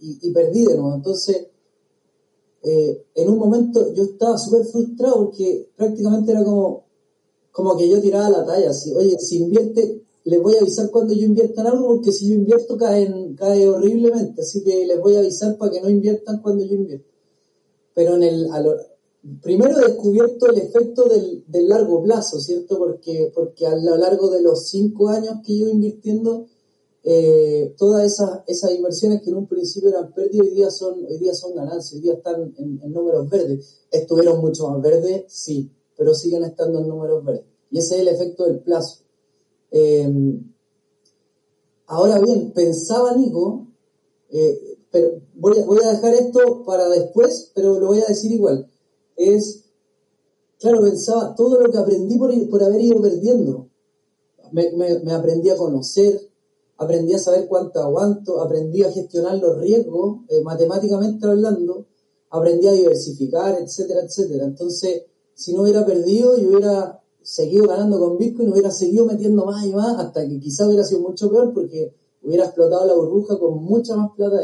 y, 0.00 0.18
y 0.28 0.32
perdí 0.32 0.64
de 0.64 0.76
nuevo. 0.76 0.94
Entonces, 0.94 1.46
eh, 2.64 3.06
en 3.16 3.28
un 3.28 3.38
momento 3.38 3.92
yo 3.92 4.04
estaba 4.04 4.38
súper 4.38 4.64
frustrado 4.64 5.16
porque 5.16 5.68
prácticamente 5.76 6.30
era 6.30 6.44
como, 6.44 6.84
como 7.50 7.76
que 7.76 7.88
yo 7.88 8.00
tiraba 8.00 8.30
la 8.30 8.46
talla, 8.46 8.70
así, 8.70 8.94
oye, 8.94 9.18
si 9.18 9.38
invierte, 9.38 10.00
les 10.24 10.40
voy 10.40 10.54
a 10.54 10.60
avisar 10.60 10.90
cuando 10.90 11.14
yo 11.14 11.26
invierta 11.26 11.62
en 11.62 11.66
algo, 11.66 11.86
porque 11.88 12.12
si 12.12 12.28
yo 12.28 12.34
invierto 12.34 12.76
cae, 12.76 13.34
cae 13.36 13.68
horriblemente, 13.68 14.42
así 14.42 14.62
que 14.62 14.86
les 14.86 15.00
voy 15.00 15.16
a 15.16 15.20
avisar 15.20 15.56
para 15.56 15.72
que 15.72 15.80
no 15.80 15.90
inviertan 15.90 16.40
cuando 16.40 16.64
yo 16.64 16.74
invierto. 16.74 17.08
Pero 17.94 18.14
en 18.14 18.22
el, 18.22 18.48
primero 19.40 19.78
he 19.78 19.86
descubierto 19.86 20.46
el 20.46 20.58
efecto 20.58 21.04
del, 21.04 21.44
del 21.46 21.68
largo 21.68 22.02
plazo, 22.02 22.40
¿cierto? 22.40 22.78
Porque, 22.78 23.32
porque 23.34 23.66
a 23.66 23.76
lo 23.76 23.96
largo 23.96 24.30
de 24.30 24.42
los 24.42 24.68
cinco 24.68 25.08
años 25.08 25.38
que 25.44 25.58
yo 25.58 25.68
invirtiendo, 25.68 26.46
eh, 27.04 27.74
todas 27.76 28.04
esas, 28.04 28.40
esas 28.46 28.70
inversiones 28.72 29.22
que 29.22 29.30
en 29.30 29.36
un 29.36 29.46
principio 29.48 29.88
eran 29.88 30.12
pérdidas, 30.12 30.46
hoy 30.46 30.54
día 30.54 30.70
son, 30.70 31.04
hoy 31.04 31.18
día 31.18 31.34
son 31.34 31.54
ganancias, 31.54 31.94
hoy 31.94 32.00
día 32.00 32.14
están 32.14 32.54
en, 32.56 32.80
en 32.80 32.92
números 32.92 33.28
verdes. 33.28 33.80
Estuvieron 33.90 34.40
mucho 34.40 34.68
más 34.68 34.80
verdes, 34.80 35.24
sí, 35.26 35.68
pero 35.96 36.14
siguen 36.14 36.44
estando 36.44 36.78
en 36.78 36.88
números 36.88 37.24
verdes. 37.24 37.44
Y 37.70 37.78
ese 37.78 37.96
es 37.96 38.00
el 38.02 38.08
efecto 38.08 38.44
del 38.44 38.60
plazo. 38.60 39.01
Eh, 39.72 40.38
ahora 41.86 42.20
bien, 42.20 42.52
pensaba 42.52 43.16
Nico, 43.16 43.66
eh, 44.30 44.78
pero 44.90 45.22
voy 45.34 45.78
a, 45.82 45.92
dejar 45.92 46.14
esto 46.14 46.62
para 46.64 46.88
después, 46.88 47.50
pero 47.54 47.80
lo 47.80 47.88
voy 47.88 48.00
a 48.00 48.06
decir 48.06 48.30
igual. 48.30 48.70
Es, 49.16 49.64
claro, 50.60 50.82
pensaba 50.82 51.34
todo 51.34 51.58
lo 51.60 51.70
que 51.70 51.78
aprendí 51.78 52.18
por, 52.18 52.48
por 52.50 52.62
haber 52.62 52.82
ido 52.82 53.00
perdiendo. 53.00 53.68
Me 54.52 55.12
aprendí 55.12 55.48
a 55.48 55.56
conocer, 55.56 56.20
aprendí 56.76 57.14
a 57.14 57.18
saber 57.18 57.46
cuánto 57.48 57.80
aguanto, 57.80 58.40
aprendí 58.40 58.82
a 58.82 58.92
gestionar 58.92 59.38
los 59.38 59.58
riesgos, 59.58 60.20
eh, 60.28 60.42
matemáticamente 60.42 61.26
hablando, 61.26 61.86
aprendí 62.30 62.66
a 62.66 62.72
diversificar, 62.72 63.58
etcétera, 63.60 64.02
etcétera. 64.02 64.44
Entonces, 64.44 65.04
si 65.34 65.54
no 65.54 65.62
hubiera 65.62 65.86
perdido, 65.86 66.36
yo 66.36 66.50
hubiera 66.50 67.01
seguido 67.22 67.66
ganando 67.66 67.98
con 67.98 68.18
Bitcoin, 68.18 68.52
hubiera 68.52 68.70
seguido 68.70 69.04
metiendo 69.04 69.44
más 69.44 69.64
y 69.64 69.72
más, 69.72 69.98
hasta 69.98 70.26
que 70.28 70.38
quizá 70.38 70.66
hubiera 70.66 70.84
sido 70.84 71.00
mucho 71.00 71.30
peor 71.30 71.52
porque 71.52 71.94
hubiera 72.22 72.44
explotado 72.44 72.86
la 72.86 72.94
burbuja 72.94 73.38
con 73.38 73.62
mucha 73.62 73.96
más 73.96 74.10
plata. 74.16 74.40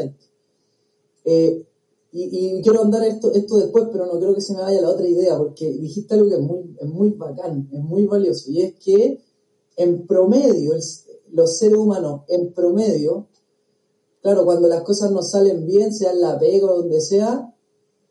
Eh, 1.25 1.65
y, 2.11 2.61
quiero 2.63 2.81
andar 2.81 3.03
esto, 3.03 3.31
esto 3.33 3.57
después, 3.57 3.85
pero 3.91 4.07
no 4.07 4.19
creo 4.19 4.33
que 4.33 4.41
se 4.41 4.53
me 4.53 4.61
vaya 4.61 4.81
la 4.81 4.89
otra 4.89 5.07
idea, 5.07 5.37
porque 5.37 5.71
dijiste 5.71 6.15
algo 6.15 6.27
que 6.27 6.35
es 6.35 6.41
muy, 6.41 6.75
es 6.79 6.89
muy 6.89 7.11
bacán, 7.11 7.69
es 7.71 7.83
muy 7.83 8.05
valioso, 8.05 8.49
y 8.49 8.61
es 8.61 8.73
que 8.79 9.21
en 9.75 10.07
promedio, 10.07 10.73
los 11.31 11.57
seres 11.57 11.77
humanos, 11.77 12.21
en 12.27 12.51
promedio, 12.51 13.27
claro, 14.21 14.43
cuando 14.43 14.67
las 14.67 14.81
cosas 14.81 15.11
nos 15.11 15.29
salen 15.29 15.65
bien, 15.67 15.93
sea 15.93 16.11
en 16.11 16.21
la 16.21 16.39
pega 16.39 16.65
o 16.65 16.77
donde 16.77 16.99
sea, 16.99 17.53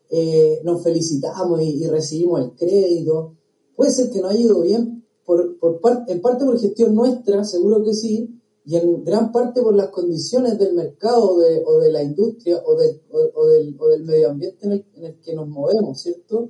eh, 0.09 0.61
nos 0.63 0.81
felicitamos 0.81 1.61
y 1.61 1.85
recibimos 1.87 2.41
el 2.41 2.51
crédito. 2.55 3.35
Puede 3.79 3.91
ser 3.91 4.09
que 4.11 4.19
no 4.19 4.27
haya 4.27 4.41
ido 4.41 4.59
bien, 4.59 5.05
por, 5.25 5.57
por 5.57 5.79
par- 5.79 6.03
en 6.09 6.19
parte 6.21 6.43
por 6.43 6.59
gestión 6.59 6.93
nuestra, 6.93 7.45
seguro 7.45 7.81
que 7.81 7.93
sí, 7.93 8.29
y 8.65 8.75
en 8.75 9.05
gran 9.05 9.31
parte 9.31 9.61
por 9.61 9.73
las 9.73 9.87
condiciones 9.87 10.59
del 10.59 10.73
mercado 10.73 11.37
de, 11.39 11.63
o 11.65 11.79
de 11.79 11.89
la 11.89 12.03
industria 12.03 12.61
o, 12.65 12.75
de- 12.75 13.01
o- 13.09 13.39
o 13.39 13.47
del, 13.47 13.77
o 13.79 13.87
del 13.87 14.03
medio 14.03 14.31
ambiente 14.31 14.65
en 14.65 14.73
el, 14.73 14.85
en 14.95 15.05
el 15.05 15.19
que 15.21 15.33
nos 15.33 15.47
movemos, 15.47 16.01
¿cierto? 16.01 16.49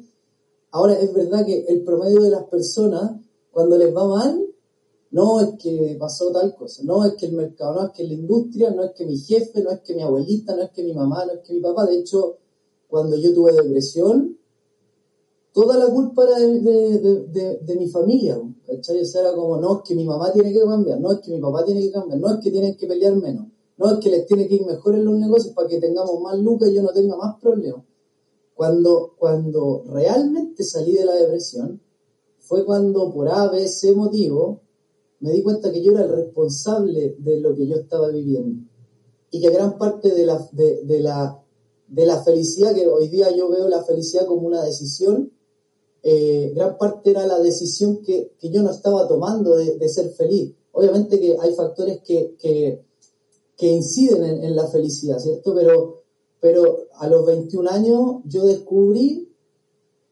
Ahora 0.71 0.93
es 0.99 1.13
verdad 1.13 1.45
que 1.45 1.65
el 1.67 1.83
promedio 1.83 2.19
de 2.23 2.31
las 2.31 2.45
personas, 2.45 3.11
cuando 3.51 3.77
les 3.77 3.95
va 3.95 4.07
mal, 4.07 4.47
no 5.11 5.39
es 5.39 5.49
que 5.61 5.95
pasó 5.99 6.31
tal 6.31 6.55
cosa, 6.55 6.81
no 6.83 7.05
es 7.05 7.13
que 7.13 7.27
el 7.27 7.33
mercado, 7.33 7.75
no 7.75 7.85
es 7.89 7.91
que 7.93 8.05
la 8.05 8.13
industria, 8.15 8.71
no 8.71 8.83
es 8.85 8.91
que 8.95 9.05
mi 9.05 9.19
jefe, 9.19 9.61
no 9.61 9.69
es 9.69 9.81
que 9.81 9.93
mi 9.93 10.01
abuelita, 10.01 10.55
no 10.55 10.63
es 10.63 10.71
que 10.71 10.81
mi 10.83 10.93
mamá, 10.93 11.25
no 11.27 11.33
es 11.33 11.39
que 11.47 11.53
mi 11.53 11.59
papá. 11.59 11.85
De 11.85 11.99
hecho, 11.99 12.37
cuando 12.87 13.15
yo 13.17 13.31
tuve 13.35 13.51
depresión, 13.53 14.38
toda 15.53 15.77
la 15.77 15.87
culpa 15.87 16.23
era 16.25 16.37
de, 16.39 16.59
de- 16.59 17.57
de- 17.61 17.75
mi 17.75 17.87
familia, 17.89 18.39
¿cachai? 18.65 19.01
O 19.01 19.05
sea, 19.05 19.21
era 19.21 19.33
como, 19.33 19.57
no, 19.57 19.77
es 19.77 19.81
que 19.87 19.95
mi 19.95 20.05
mamá 20.05 20.31
tiene 20.31 20.53
que 20.53 20.59
cambiar, 20.61 20.99
no 20.99 21.11
es 21.11 21.19
que 21.19 21.31
mi 21.31 21.39
papá 21.39 21.65
tiene 21.65 21.81
que 21.81 21.91
cambiar, 21.91 22.19
no 22.19 22.29
es 22.33 22.39
que 22.43 22.51
tienen 22.51 22.75
que 22.77 22.87
pelear 22.87 23.15
menos, 23.15 23.47
no 23.77 23.91
es 23.91 23.99
que 23.99 24.09
les 24.09 24.25
tiene 24.25 24.47
que 24.47 24.55
ir 24.55 24.65
mejor 24.65 24.95
en 24.95 25.05
los 25.05 25.15
negocios 25.17 25.53
para 25.53 25.67
que 25.67 25.79
tengamos 25.79 26.19
más 26.21 26.37
lucas 26.39 26.69
y 26.69 26.75
yo 26.75 26.83
no 26.83 26.89
tenga 26.89 27.15
más 27.15 27.39
problemas. 27.41 27.83
Cuando, 28.53 29.13
cuando 29.17 29.83
realmente 29.87 30.63
salí 30.63 30.93
de 30.93 31.05
la 31.05 31.15
depresión, 31.15 31.81
fue 32.39 32.65
cuando 32.65 33.11
por 33.13 33.29
A, 33.29 33.47
B, 33.49 33.67
C 33.67 33.93
motivo, 33.95 34.61
me 35.21 35.31
di 35.31 35.41
cuenta 35.43 35.71
que 35.71 35.81
yo 35.81 35.91
era 35.93 36.03
el 36.03 36.11
responsable 36.11 37.15
de 37.19 37.39
lo 37.39 37.55
que 37.55 37.67
yo 37.67 37.75
estaba 37.77 38.09
viviendo. 38.09 38.65
Y 39.31 39.39
que 39.39 39.49
gran 39.49 39.77
parte 39.77 40.13
de 40.13 40.25
la, 40.25 40.45
de 40.51 40.99
la, 41.01 41.41
de 41.87 42.05
la 42.05 42.21
felicidad, 42.23 42.73
que 42.73 42.87
hoy 42.87 43.07
día 43.07 43.33
yo 43.35 43.49
veo 43.49 43.67
la 43.69 43.83
felicidad 43.83 44.25
como 44.25 44.47
una 44.47 44.63
decisión, 44.63 45.31
eh, 46.03 46.51
gran 46.55 46.77
parte 46.77 47.11
era 47.11 47.25
la 47.27 47.39
decisión 47.39 48.01
que, 48.01 48.33
que 48.39 48.49
yo 48.49 48.61
no 48.61 48.71
estaba 48.71 49.07
tomando 49.07 49.55
de, 49.55 49.89
ser 49.89 50.09
feliz. 50.11 50.53
Obviamente 50.71 51.19
que 51.19 51.37
hay 51.39 51.53
factores 51.53 52.01
que, 52.01 52.35
que, 52.37 52.85
inciden 53.67 54.23
en, 54.23 54.43
en 54.43 54.55
la 54.55 54.67
felicidad, 54.67 55.19
¿cierto? 55.19 55.53
Pero, 55.53 56.03
pero 56.39 56.87
a 56.93 57.07
los 57.07 57.25
21 57.25 57.69
años 57.69 58.01
yo 58.25 58.45
descubrí 58.45 59.29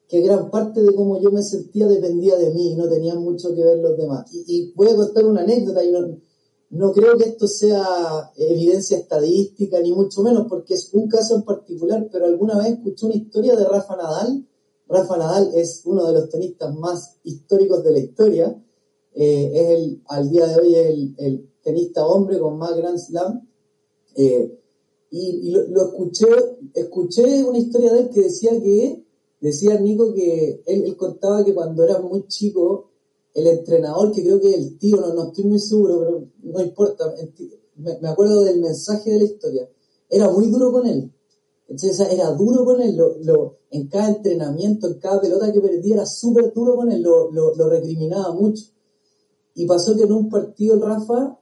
que 0.07 0.21
gran 0.21 0.49
parte 0.49 0.81
de 0.81 0.93
cómo 0.93 1.19
yo 1.21 1.31
me 1.31 1.43
sentía 1.43 1.87
dependía 1.87 2.35
de 2.37 2.53
mí 2.53 2.71
y 2.71 2.75
no 2.75 2.87
tenía 2.89 3.15
mucho 3.15 3.53
que 3.53 3.63
ver 3.63 3.79
los 3.79 3.97
demás. 3.97 4.33
Y, 4.33 4.43
y 4.47 4.71
voy 4.73 4.89
a 4.89 4.95
contar 4.95 5.25
una 5.25 5.41
anécdota 5.41 5.83
y 5.83 5.91
no, 5.91 6.17
no 6.69 6.91
creo 6.91 7.17
que 7.17 7.29
esto 7.29 7.47
sea 7.47 8.31
evidencia 8.35 8.97
estadística 8.97 9.79
ni 9.79 9.93
mucho 9.93 10.21
menos 10.21 10.47
porque 10.49 10.73
es 10.73 10.89
un 10.93 11.07
caso 11.07 11.35
en 11.35 11.43
particular, 11.43 12.07
pero 12.11 12.25
alguna 12.25 12.57
vez 12.57 12.73
escuché 12.73 13.05
una 13.05 13.15
historia 13.15 13.55
de 13.55 13.65
Rafa 13.65 13.95
Nadal. 13.95 14.45
Rafa 14.89 15.17
Nadal 15.17 15.51
es 15.55 15.81
uno 15.85 16.05
de 16.05 16.13
los 16.13 16.29
tenistas 16.29 16.73
más 16.75 17.17
históricos 17.23 17.83
de 17.83 17.91
la 17.91 17.99
historia. 17.99 18.63
Eh, 19.13 19.51
es 19.53 19.69
el, 19.69 20.01
al 20.07 20.29
día 20.29 20.47
de 20.47 20.55
hoy 20.55 20.75
el, 20.75 21.49
tenista 21.61 22.05
hombre 22.05 22.39
con 22.39 22.57
más 22.57 22.75
Grand 22.77 22.97
Slam. 22.97 23.47
Eh, 24.15 24.57
y, 25.09 25.51
lo, 25.51 25.87
escuché, 25.87 26.27
escuché 26.73 27.43
una 27.43 27.57
historia 27.57 27.93
de 27.93 27.99
él 28.01 28.09
que 28.09 28.21
decía 28.21 28.51
que, 28.51 29.05
decía 29.39 29.79
Nico 29.79 30.13
que 30.13 30.63
él, 30.65 30.95
contaba 30.97 31.43
que 31.43 31.53
cuando 31.53 31.83
era 31.83 31.99
muy 31.99 32.27
chico, 32.27 32.91
el 33.33 33.47
entrenador, 33.47 34.11
que 34.11 34.23
creo 34.23 34.39
que 34.39 34.49
es 34.49 34.57
el 34.57 34.77
tío, 34.77 34.97
no, 34.97 35.13
no 35.13 35.27
estoy 35.27 35.43
muy 35.45 35.59
seguro, 35.59 35.99
pero 35.99 36.27
no 36.43 36.61
importa, 36.61 37.13
me, 37.75 37.99
me 37.99 38.07
acuerdo 38.09 38.41
del 38.43 38.59
mensaje 38.59 39.11
de 39.11 39.17
la 39.19 39.23
historia, 39.25 39.69
era 40.09 40.29
muy 40.29 40.49
duro 40.49 40.71
con 40.71 40.87
él. 40.87 41.11
Entonces 41.69 41.99
era 42.11 42.31
duro 42.31 42.63
con 42.63 42.81
él, 42.81 42.97
en 43.71 43.87
cada 43.87 44.09
entrenamiento, 44.09 44.87
en 44.87 44.99
cada 44.99 45.19
pelota 45.19 45.51
que 45.51 45.59
perdía, 45.59 45.95
era 45.95 46.05
súper 46.05 46.53
duro 46.53 46.75
con 46.77 46.91
él, 46.91 47.01
lo, 47.01 47.29
lo, 47.31 47.55
lo 47.55 47.69
recriminaba 47.69 48.33
mucho. 48.33 48.63
Y 49.53 49.65
pasó 49.65 49.95
que 49.95 50.03
en 50.03 50.11
un 50.13 50.29
partido 50.29 50.75
el 50.75 50.81
Rafa 50.81 51.37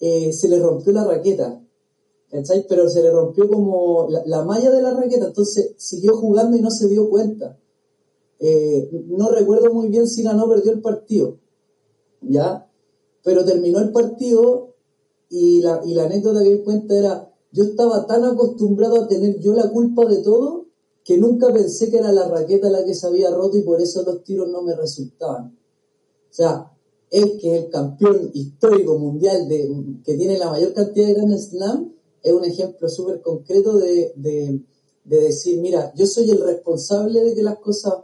eh, 0.00 0.32
se 0.32 0.48
le 0.48 0.58
rompió 0.58 0.92
la 0.92 1.04
raqueta, 1.04 1.62
¿cachai? 2.30 2.66
Pero 2.68 2.88
se 2.88 3.02
le 3.02 3.10
rompió 3.10 3.48
como 3.48 4.08
la, 4.08 4.22
la 4.26 4.44
malla 4.44 4.70
de 4.70 4.82
la 4.82 4.92
raqueta, 4.92 5.26
entonces 5.26 5.74
siguió 5.76 6.16
jugando 6.16 6.56
y 6.56 6.62
no 6.62 6.70
se 6.70 6.88
dio 6.88 7.08
cuenta. 7.08 7.58
Eh, 8.40 8.90
no 9.08 9.28
recuerdo 9.28 9.72
muy 9.72 9.88
bien 9.88 10.08
si 10.08 10.22
ganó 10.22 10.46
o 10.46 10.48
perdió 10.48 10.72
el 10.72 10.80
partido, 10.80 11.38
¿ya? 12.22 12.66
Pero 13.22 13.44
terminó 13.44 13.78
el 13.80 13.92
partido 13.92 14.74
y 15.28 15.60
la, 15.60 15.82
y 15.84 15.94
la 15.94 16.04
anécdota 16.04 16.42
que 16.42 16.50
me 16.50 16.64
cuenta 16.64 16.98
era, 16.98 17.29
yo 17.52 17.64
estaba 17.64 18.06
tan 18.06 18.24
acostumbrado 18.24 19.02
a 19.02 19.08
tener 19.08 19.38
yo 19.40 19.54
la 19.54 19.70
culpa 19.70 20.06
de 20.06 20.18
todo 20.18 20.66
que 21.04 21.16
nunca 21.18 21.52
pensé 21.52 21.90
que 21.90 21.98
era 21.98 22.12
la 22.12 22.28
raqueta 22.28 22.70
la 22.70 22.84
que 22.84 22.94
se 22.94 23.06
había 23.06 23.30
roto 23.30 23.56
y 23.56 23.62
por 23.62 23.80
eso 23.80 24.02
los 24.02 24.22
tiros 24.22 24.48
no 24.48 24.62
me 24.62 24.74
resultaban. 24.76 25.46
O 25.48 26.32
sea, 26.32 26.70
él 27.10 27.38
que 27.40 27.56
es 27.56 27.64
el 27.64 27.70
campeón 27.70 28.30
histórico 28.34 28.98
mundial 28.98 29.48
que 30.04 30.14
tiene 30.16 30.38
la 30.38 30.50
mayor 30.50 30.72
cantidad 30.72 31.08
de 31.08 31.14
Grand 31.14 31.36
Slam, 31.38 31.92
es 32.22 32.32
un 32.32 32.44
ejemplo 32.44 32.88
súper 32.88 33.20
concreto 33.22 33.78
de, 33.78 34.12
de, 34.14 34.60
de 35.04 35.20
decir, 35.20 35.58
mira, 35.60 35.92
yo 35.96 36.06
soy 36.06 36.30
el 36.30 36.40
responsable 36.40 37.24
de 37.24 37.34
que 37.34 37.42
las 37.42 37.58
cosas 37.58 37.94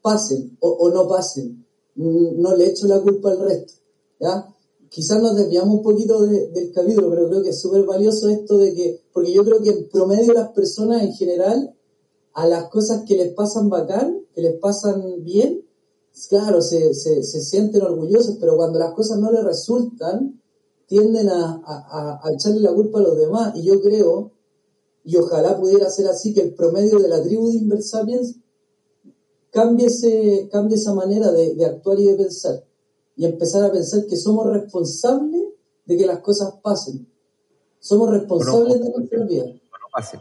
pasen 0.00 0.56
o, 0.60 0.68
o 0.68 0.90
no 0.90 1.08
pasen. 1.08 1.64
Mm, 1.94 2.40
No 2.40 2.54
le 2.54 2.66
echo 2.66 2.86
la 2.86 3.00
culpa 3.00 3.30
al 3.30 3.40
resto. 3.40 3.74
¿ya? 4.20 4.51
Quizás 4.94 5.20
nos 5.22 5.34
desviamos 5.34 5.76
un 5.78 5.82
poquito 5.82 6.22
de- 6.26 6.48
del 6.50 6.70
capítulo, 6.70 7.08
pero 7.10 7.26
creo 7.28 7.42
que 7.42 7.48
es 7.48 7.60
súper 7.60 7.82
valioso 7.84 8.28
esto 8.28 8.58
de 8.58 8.74
que, 8.74 9.00
porque 9.12 9.32
yo 9.32 9.42
creo 9.42 9.62
que 9.62 9.70
en 9.70 9.88
promedio 9.88 10.34
las 10.34 10.50
personas 10.50 11.02
en 11.02 11.12
general, 11.14 11.74
a 12.34 12.46
las 12.46 12.68
cosas 12.68 13.02
que 13.06 13.16
les 13.16 13.32
pasan 13.32 13.70
bacán, 13.70 14.26
que 14.34 14.42
les 14.42 14.54
pasan 14.60 15.24
bien, 15.24 15.66
claro, 16.28 16.60
se, 16.60 16.92
se, 16.92 17.22
se 17.22 17.40
sienten 17.40 17.80
orgullosos, 17.82 18.36
pero 18.38 18.54
cuando 18.56 18.78
las 18.78 18.92
cosas 18.92 19.18
no 19.18 19.32
les 19.32 19.42
resultan, 19.42 20.40
tienden 20.86 21.30
a, 21.30 21.62
a- 21.64 22.20
a- 22.22 22.32
echarle 22.34 22.60
la 22.60 22.74
culpa 22.74 22.98
a 22.98 23.02
los 23.02 23.16
demás. 23.16 23.56
Y 23.56 23.62
yo 23.62 23.80
creo, 23.80 24.32
y 25.04 25.16
ojalá 25.16 25.58
pudiera 25.58 25.88
ser 25.88 26.06
así, 26.08 26.34
que 26.34 26.42
el 26.42 26.54
promedio 26.54 26.98
de 26.98 27.08
la 27.08 27.22
tribu 27.22 27.48
de 27.50 27.56
Inversapiens 27.56 28.36
cambie, 29.50 29.88
cambie 30.50 30.76
esa 30.76 30.92
manera 30.94 31.32
de, 31.32 31.54
de 31.54 31.64
actuar 31.64 31.98
y 31.98 32.04
de 32.06 32.14
pensar. 32.14 32.62
Y 33.22 33.26
empezar 33.26 33.62
a 33.62 33.70
pensar 33.70 34.04
que 34.08 34.16
somos 34.16 34.52
responsables 34.52 35.42
de 35.84 35.96
que 35.96 36.06
las 36.06 36.18
cosas 36.18 36.54
pasen. 36.60 37.06
Somos 37.78 38.10
responsables 38.10 38.80
de 38.82 38.90
nuestras 38.90 39.28
vidas. 39.28 39.46
No 39.46 39.86
pase. 39.92 40.18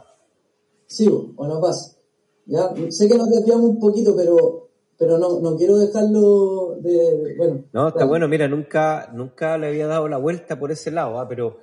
Sí, 0.85 1.07
o 1.09 1.47
no 1.47 1.59
pasa. 1.59 1.97
Ya, 2.45 2.71
sé 2.89 3.07
que 3.09 3.17
nos 3.17 3.27
desviamos 3.31 3.65
un 3.71 3.79
poquito, 3.79 4.15
pero, 4.15 4.69
pero 4.99 5.17
no, 5.17 5.39
no 5.39 5.55
quiero 5.57 5.77
dejarlo 5.77 6.75
de, 6.79 6.91
de- 6.91 7.35
bueno. 7.37 7.63
No, 7.73 7.87
está 7.87 7.97
claro. 7.99 8.07
bueno, 8.09 8.27
mira, 8.27 8.47
nunca, 8.47 9.09
nunca 9.15 9.57
le 9.57 9.67
había 9.69 9.87
dado 9.87 10.07
la 10.07 10.17
vuelta 10.17 10.59
por 10.59 10.71
ese 10.71 10.91
lado, 10.91 11.19
¿ah? 11.19 11.27
pero 11.27 11.57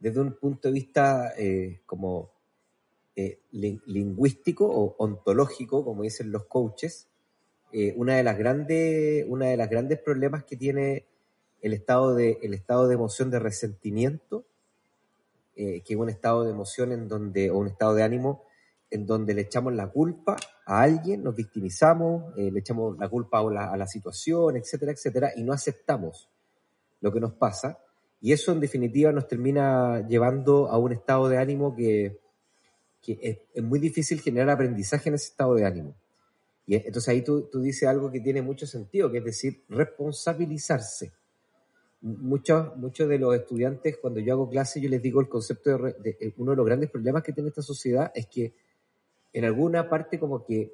desde 0.00 0.20
un 0.20 0.32
punto 0.40 0.66
de 0.66 0.72
vista 0.74 1.34
eh, 1.38 1.82
como 1.86 2.30
eh, 3.14 3.42
lin- 3.52 3.82
lingüístico 3.86 4.66
o 4.66 4.96
ontológico, 4.98 5.84
como 5.84 6.02
dicen 6.02 6.32
los 6.32 6.46
coaches, 6.46 7.06
eh, 7.72 7.94
una 7.96 8.16
de 8.16 8.22
las 8.22 8.36
grandes, 8.36 9.24
una 9.28 9.46
de 9.46 9.56
las 9.56 9.70
grandes 9.70 9.98
problemas 9.98 10.44
que 10.44 10.56
tiene 10.56 11.06
el 11.62 11.72
estado 11.72 12.14
de, 12.14 12.38
el 12.42 12.54
estado 12.54 12.88
de 12.88 12.94
emoción 12.94 13.30
de 13.30 13.38
resentimiento, 13.38 14.44
eh, 15.56 15.82
que 15.82 15.94
es 15.94 16.00
un 16.00 16.08
estado 16.08 16.44
de 16.44 16.50
emoción 16.50 16.92
en 16.92 17.06
donde, 17.06 17.50
o 17.50 17.58
un 17.58 17.68
estado 17.68 17.94
de 17.94 18.02
ánimo 18.02 18.44
en 18.90 19.06
donde 19.06 19.34
le 19.34 19.42
echamos 19.42 19.72
la 19.72 19.88
culpa 19.88 20.36
a 20.66 20.82
alguien, 20.82 21.22
nos 21.22 21.36
victimizamos, 21.36 22.36
eh, 22.36 22.50
le 22.50 22.58
echamos 22.58 22.98
la 22.98 23.08
culpa 23.08 23.38
a 23.38 23.50
la, 23.50 23.72
a 23.72 23.76
la 23.76 23.86
situación, 23.86 24.56
etcétera, 24.56 24.92
etcétera, 24.92 25.32
y 25.36 25.44
no 25.44 25.52
aceptamos 25.52 26.28
lo 27.00 27.12
que 27.12 27.20
nos 27.20 27.34
pasa. 27.34 27.78
Y 28.20 28.32
eso 28.32 28.52
en 28.52 28.60
definitiva 28.60 29.12
nos 29.12 29.28
termina 29.28 30.06
llevando 30.08 30.68
a 30.68 30.76
un 30.76 30.92
estado 30.92 31.28
de 31.28 31.38
ánimo 31.38 31.74
que, 31.74 32.18
es, 33.06 33.38
es 33.54 33.62
muy 33.62 33.78
difícil 33.78 34.20
generar 34.20 34.50
aprendizaje 34.50 35.08
en 35.08 35.14
ese 35.14 35.28
estado 35.28 35.54
de 35.54 35.64
ánimo. 35.64 35.94
Entonces 36.76 37.08
ahí 37.08 37.22
tú, 37.22 37.48
tú 37.50 37.60
dices 37.60 37.88
algo 37.88 38.10
que 38.10 38.20
tiene 38.20 38.42
mucho 38.42 38.66
sentido, 38.66 39.10
que 39.10 39.18
es 39.18 39.24
decir, 39.24 39.64
responsabilizarse. 39.68 41.12
Muchos, 42.02 42.76
muchos 42.76 43.08
de 43.08 43.18
los 43.18 43.34
estudiantes, 43.34 43.98
cuando 43.98 44.20
yo 44.20 44.32
hago 44.32 44.48
clase, 44.48 44.80
yo 44.80 44.88
les 44.88 45.02
digo 45.02 45.20
el 45.20 45.28
concepto 45.28 45.76
de- 45.76 46.16
eh, 46.20 46.32
uno 46.38 46.52
de 46.52 46.56
los 46.56 46.66
grandes 46.66 46.90
problemas 46.90 47.22
que 47.22 47.32
tiene 47.32 47.48
esta 47.48 47.62
sociedad 47.62 48.10
es 48.14 48.26
que 48.26 48.54
en 49.32 49.44
alguna 49.44 49.88
parte 49.88 50.18
como 50.18 50.44
que 50.44 50.72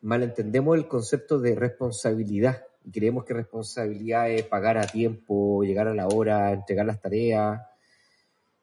malentendemos 0.00 0.76
el 0.76 0.88
concepto 0.88 1.38
de 1.38 1.54
responsabilidad 1.54 2.64
y 2.84 2.90
creemos 2.90 3.24
que 3.24 3.34
responsabilidad 3.34 4.30
es 4.30 4.44
pagar 4.44 4.78
a 4.78 4.86
tiempo, 4.86 5.62
llegar 5.62 5.88
a 5.88 5.94
la 5.94 6.08
hora, 6.08 6.52
entregar 6.52 6.86
las 6.86 7.00
tareas. 7.00 7.60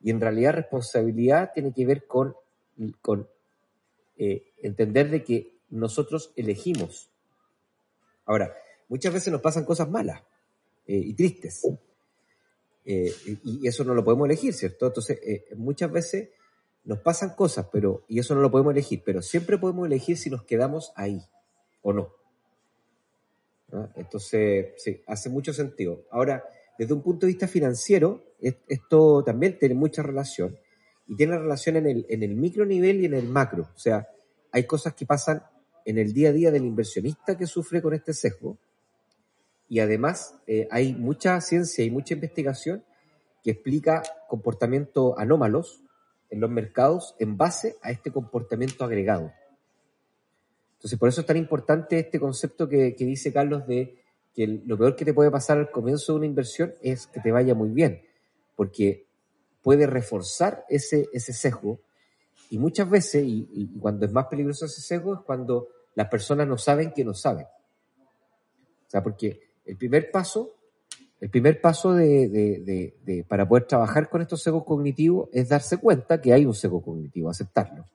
Y 0.02 0.10
en 0.12 0.20
realidad 0.20 0.54
responsabilidad 0.56 1.52
tiene 1.54 1.74
que 1.74 1.86
ver 1.86 2.06
con, 2.08 2.36
con 3.02 3.28
eh, 4.18 4.52
entender 4.62 5.10
de 5.10 5.24
que 5.24 5.59
nosotros 5.70 6.32
elegimos. 6.36 7.10
Ahora, 8.26 8.56
muchas 8.88 9.14
veces 9.14 9.32
nos 9.32 9.42
pasan 9.42 9.66
cosas 9.66 9.90
malas 9.90 10.22
eh, 10.88 10.98
y 10.98 11.14
tristes. 11.14 11.62
Eh, 12.86 13.14
y, 13.44 13.68
eso 13.68 13.84
no 13.84 13.94
lo 13.94 14.04
podemos 14.04 14.26
elegir, 14.26 14.54
¿cierto? 14.54 14.88
Entonces, 14.88 15.20
eh, 15.24 15.46
muchas 15.56 15.92
veces 15.92 16.30
nos 16.84 17.00
pasan 17.00 17.36
cosas, 17.36 17.68
pero, 17.72 18.04
y 18.08 18.20
eso 18.20 18.34
no 18.36 18.42
lo 18.42 18.50
podemos 18.50 18.72
elegir, 18.72 19.04
pero 19.06 19.22
siempre 19.22 19.58
podemos 19.58 19.86
elegir 19.86 20.18
si 20.18 20.30
nos 20.30 20.44
quedamos 20.44 20.92
ahí 20.96 21.22
o 21.82 21.94
no. 21.94 22.14
¿no? 23.72 23.92
Entonces, 23.96 24.74
sí, 24.78 25.02
hace 25.06 25.30
mucho 25.30 25.54
sentido. 25.54 26.06
Ahora, 26.10 26.44
desde 26.78 26.94
un 26.94 27.04
punto 27.04 27.26
de 27.26 27.34
vista 27.34 27.48
financiero, 27.48 28.24
es- 28.40 28.56
esto 28.68 29.24
también 29.24 29.60
tiene 29.60 29.76
mucha 29.76 30.02
relación 30.02 30.58
y 31.08 31.16
tiene 31.16 31.38
relación 31.38 31.76
en 31.76 31.86
el, 31.88 32.06
en 32.10 32.24
el 32.24 32.36
micro 32.36 32.66
nivel 32.66 33.02
y 33.02 33.06
en 33.06 33.14
el 33.14 33.28
macro. 33.28 33.70
O 33.76 33.78
sea, 33.80 34.08
hay 34.52 34.64
cosas 34.66 34.94
que 34.94 35.06
pasan 35.06 35.44
en 35.90 35.98
el 35.98 36.14
día 36.14 36.30
a 36.30 36.34
día 36.34 36.52
del 36.52 36.66
inversionista 36.66 37.36
que 37.36 37.48
sufre 37.48 37.82
con 37.82 37.96
este 37.96 38.14
sesgo 38.14 38.60
y 39.68 39.80
además 39.80 40.36
eh, 40.46 40.68
hay 40.70 40.94
mucha 40.94 41.42
ciencia 41.42 41.84
y 41.84 41.90
mucha 41.90 42.14
investigación 42.14 42.84
que 43.44 43.52
explica 43.52 44.04
comportamientos 44.28 45.16
anómalos 45.18 45.82
en 46.30 46.42
los 46.42 46.50
mercados 46.52 47.16
en 47.18 47.38
base 47.38 47.78
a 47.82 47.90
este 47.90 48.12
comportamiento 48.12 48.86
agregado. 48.86 49.32
Entonces, 50.76 51.00
por 51.00 51.10
eso 51.10 51.22
es 51.22 51.28
tan 51.28 51.38
importante 51.38 51.98
este 51.98 52.20
concepto 52.20 52.70
que, 52.70 52.96
que 52.96 53.06
dice 53.06 53.34
Carlos 53.34 53.66
de 53.66 53.96
que 54.36 54.46
lo 54.48 54.78
peor 54.78 54.96
que 54.96 55.06
te 55.06 55.14
puede 55.16 55.32
pasar 55.32 55.58
al 55.58 55.72
comienzo 55.72 56.14
de 56.14 56.18
una 56.20 56.28
inversión 56.28 56.74
es 56.84 57.08
que 57.08 57.20
te 57.20 57.32
vaya 57.32 57.56
muy 57.56 57.70
bien, 57.70 58.04
porque 58.56 59.08
puede 59.64 59.88
reforzar 59.88 60.66
ese, 60.70 61.10
ese 61.14 61.34
sesgo 61.34 61.80
y 62.52 62.60
muchas 62.60 62.90
veces, 62.90 63.24
y- 63.24 63.48
y 63.54 63.80
cuando 63.80 64.06
es 64.06 64.12
más 64.12 64.28
peligroso 64.28 64.66
ese 64.66 64.82
sesgo, 64.82 65.16
es 65.16 65.20
cuando 65.22 65.68
las 65.96 66.08
personas 66.08 66.48
no 66.48 66.58
saben 66.58 66.92
que 66.94 67.04
no 67.04 67.14
saben. 67.14 67.46
O 67.46 68.90
sea, 68.90 69.04
porque 69.04 69.40
el 69.66 69.78
primer 69.78 70.12
paso, 70.12 70.56
el 71.20 71.30
primer 71.30 71.62
paso 71.62 71.94
de, 71.94 72.30
de- 72.30 73.26
para 73.28 73.48
poder 73.48 73.66
trabajar 73.66 74.10
con 74.10 74.22
estos 74.22 74.42
sesgos 74.42 74.64
cognitivos 74.64 75.30
es 75.32 75.50
darse 75.50 75.78
cuenta 75.78 76.20
que 76.22 76.34
hay 76.34 76.46
un 76.46 76.54
sesgo 76.54 76.82
cognitivo, 76.82 77.30
aceptarlo. 77.30 77.86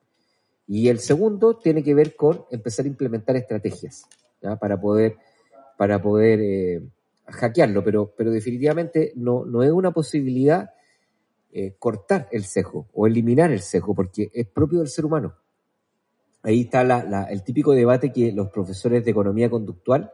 Y 0.67 0.89
el 0.89 0.99
segundo 1.01 1.57
tiene 1.59 1.83
que 1.83 1.95
ver 1.95 2.15
con 2.17 2.45
empezar 2.51 2.85
a 2.85 2.89
implementar 2.89 3.37
estrategias 3.37 4.07
¿ya? 4.41 4.57
para 4.57 4.81
poder, 4.81 5.17
para 5.77 6.01
poder 6.01 6.41
eh, 6.41 6.83
hackearlo, 7.27 7.83
pero, 7.85 8.13
pero 8.17 8.31
definitivamente 8.31 9.13
no, 9.17 9.45
no 9.45 9.63
es 9.63 9.71
una 9.71 9.91
posibilidad 9.91 10.71
eh, 11.53 11.75
cortar 11.79 12.29
el 12.33 12.45
sesgo 12.45 12.87
o 12.95 13.07
eliminar 13.07 13.53
el 13.53 13.61
sesgo, 13.61 13.95
porque 13.95 14.31
es 14.33 14.47
propio 14.47 14.79
del 14.79 14.89
ser 14.89 15.05
humano. 15.05 15.35
Ahí 16.45 16.61
está 16.63 16.85
la- 16.85 17.03
la- 17.05 17.25
el 17.25 17.43
típico 17.43 17.73
debate 17.73 18.13
que 18.13 18.31
los 18.33 18.51
profesores 18.51 19.05
de 19.05 19.11
economía 19.11 19.51
conductual 19.51 20.13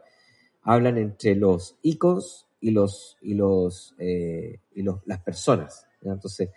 hablan 0.63 0.97
entre 0.97 1.35
los 1.35 1.75
icons 1.83 2.47
y 2.61 2.71
los 2.71 3.17
y 3.21 3.33
los 3.33 3.93
eh, 3.99 4.59
y 4.73 4.81
los, 4.81 5.01
las 5.05 5.19
personas. 5.21 5.85
Entonces, 6.01 6.49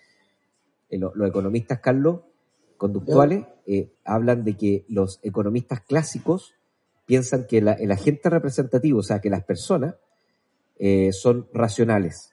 eh, 0.89 0.99
lo- 0.99 1.13
los 1.15 1.29
economistas, 1.29 1.81
Carlos, 1.81 2.21
conductuales, 2.77 3.45
eh, 3.67 3.91
hablan 4.05 4.45
de 4.45 4.57
que 4.57 4.85
los 4.89 5.19
economistas 5.23 5.81
clásicos 5.81 6.55
piensan 7.07 7.47
que 7.47 7.61
la- 7.61 7.73
el 7.73 7.91
agente 7.91 8.31
representativo, 8.31 9.01
o 9.01 9.03
sea, 9.03 9.21
que 9.21 9.29
las 9.31 9.45
personas 9.45 9.97
son 11.13 11.47
racionales. 11.55 12.33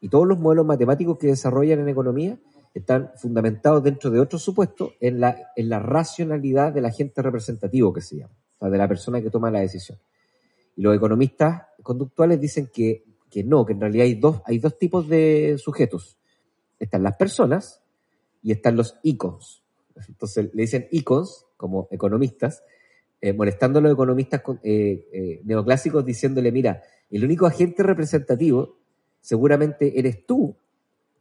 Y 0.00 0.08
todos 0.08 0.26
los 0.26 0.38
modelos 0.38 0.66
matemáticos 0.66 1.18
que 1.18 1.28
desarrollan 1.28 1.78
en 1.80 1.88
economía 1.88 2.38
están 2.74 3.10
fundamentados 3.16 3.82
dentro 3.82 4.10
de 4.10 4.18
otro 4.20 4.38
supuesto 4.38 4.92
en 5.00 5.20
la, 5.20 5.52
en 5.56 5.68
la 5.68 5.78
racionalidad 5.78 6.72
del 6.72 6.86
agente 6.86 7.20
representativo 7.22 7.92
que 7.92 8.00
se 8.00 8.16
llama, 8.16 8.34
o 8.56 8.58
sea, 8.60 8.70
de 8.70 8.78
la 8.78 8.88
persona 8.88 9.20
que 9.20 9.30
toma 9.30 9.50
la 9.50 9.60
decisión. 9.60 9.98
Y 10.76 10.82
los 10.82 10.96
economistas 10.96 11.62
conductuales 11.82 12.40
dicen 12.40 12.70
que, 12.72 13.04
que 13.30 13.44
no, 13.44 13.66
que 13.66 13.74
en 13.74 13.80
realidad 13.80 14.04
hay 14.04 14.14
dos, 14.14 14.40
hay 14.46 14.58
dos 14.58 14.78
tipos 14.78 15.06
de 15.08 15.56
sujetos. 15.58 16.16
Están 16.78 17.02
las 17.02 17.16
personas 17.16 17.82
y 18.42 18.52
están 18.52 18.76
los 18.76 18.98
icons. 19.02 19.62
Entonces 20.08 20.50
le 20.54 20.62
dicen 20.62 20.88
icons 20.90 21.46
como 21.56 21.88
economistas, 21.90 22.64
eh, 23.20 23.32
molestando 23.32 23.78
a 23.78 23.82
los 23.82 23.92
economistas 23.92 24.40
con- 24.40 24.58
eh, 24.64 25.06
eh, 25.12 25.40
neoclásicos 25.44 26.04
diciéndole, 26.04 26.50
mira, 26.50 26.82
el 27.10 27.24
único 27.24 27.46
agente 27.46 27.82
representativo 27.82 28.78
seguramente 29.20 29.98
eres 29.98 30.26
tú, 30.26 30.56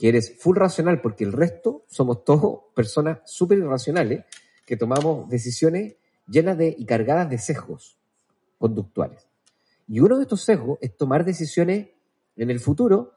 que 0.02 0.10
eres 0.10 0.36
full 0.40 0.58
racional, 0.58 1.00
porque 1.00 1.24
el 1.24 1.32
resto 1.32 1.86
somos 1.88 2.24
todos 2.24 2.62
personas 2.74 3.20
súper 3.24 3.60
irracionales 3.60 4.26
que 4.66 4.76
tomamos 4.76 5.30
decisiones 5.30 5.94
llenas 6.28 6.58
de 6.58 6.76
y 6.76 6.86
cargadas 6.86 7.30
de 7.30 7.38
sesgos 7.38 8.00
conductuales. 8.58 9.28
Y 9.88 10.00
uno 10.00 10.18
de 10.18 10.24
estos 10.24 10.42
sesgos 10.42 10.80
es 10.82 10.98
tomar 10.98 11.24
decisiones 11.24 11.90
en 12.36 12.50
el 12.50 12.60
futuro 12.60 13.14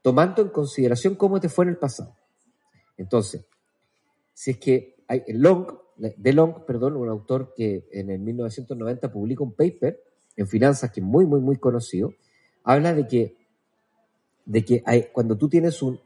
tomando 0.00 0.40
en 0.40 0.50
consideración 0.50 1.16
cómo 1.16 1.40
te 1.40 1.48
fue 1.48 1.64
en 1.64 1.70
el 1.70 1.78
pasado. 1.78 2.14
Entonces, 2.96 3.44
si 4.32 4.52
es 4.52 4.58
que 4.58 5.02
hay 5.08 5.24
Long, 5.26 5.66
de 5.96 6.32
Long, 6.32 6.64
perdón, 6.64 6.96
un 6.96 7.08
autor 7.08 7.54
que 7.56 7.88
en 7.90 8.10
el 8.10 8.20
1990 8.20 9.10
publica 9.10 9.42
un 9.42 9.52
paper 9.52 10.00
en 10.36 10.46
finanzas 10.46 10.92
que 10.92 11.00
es 11.00 11.06
muy, 11.06 11.26
muy, 11.26 11.40
muy 11.40 11.56
conocido, 11.56 12.14
habla 12.62 12.94
de 12.94 13.08
que, 13.08 13.37
de 14.48 14.64
que 14.64 14.82
hay, 14.86 15.08
cuando 15.12 15.36
tú 15.36 15.48
tienes 15.48 15.82
un, 15.82 16.00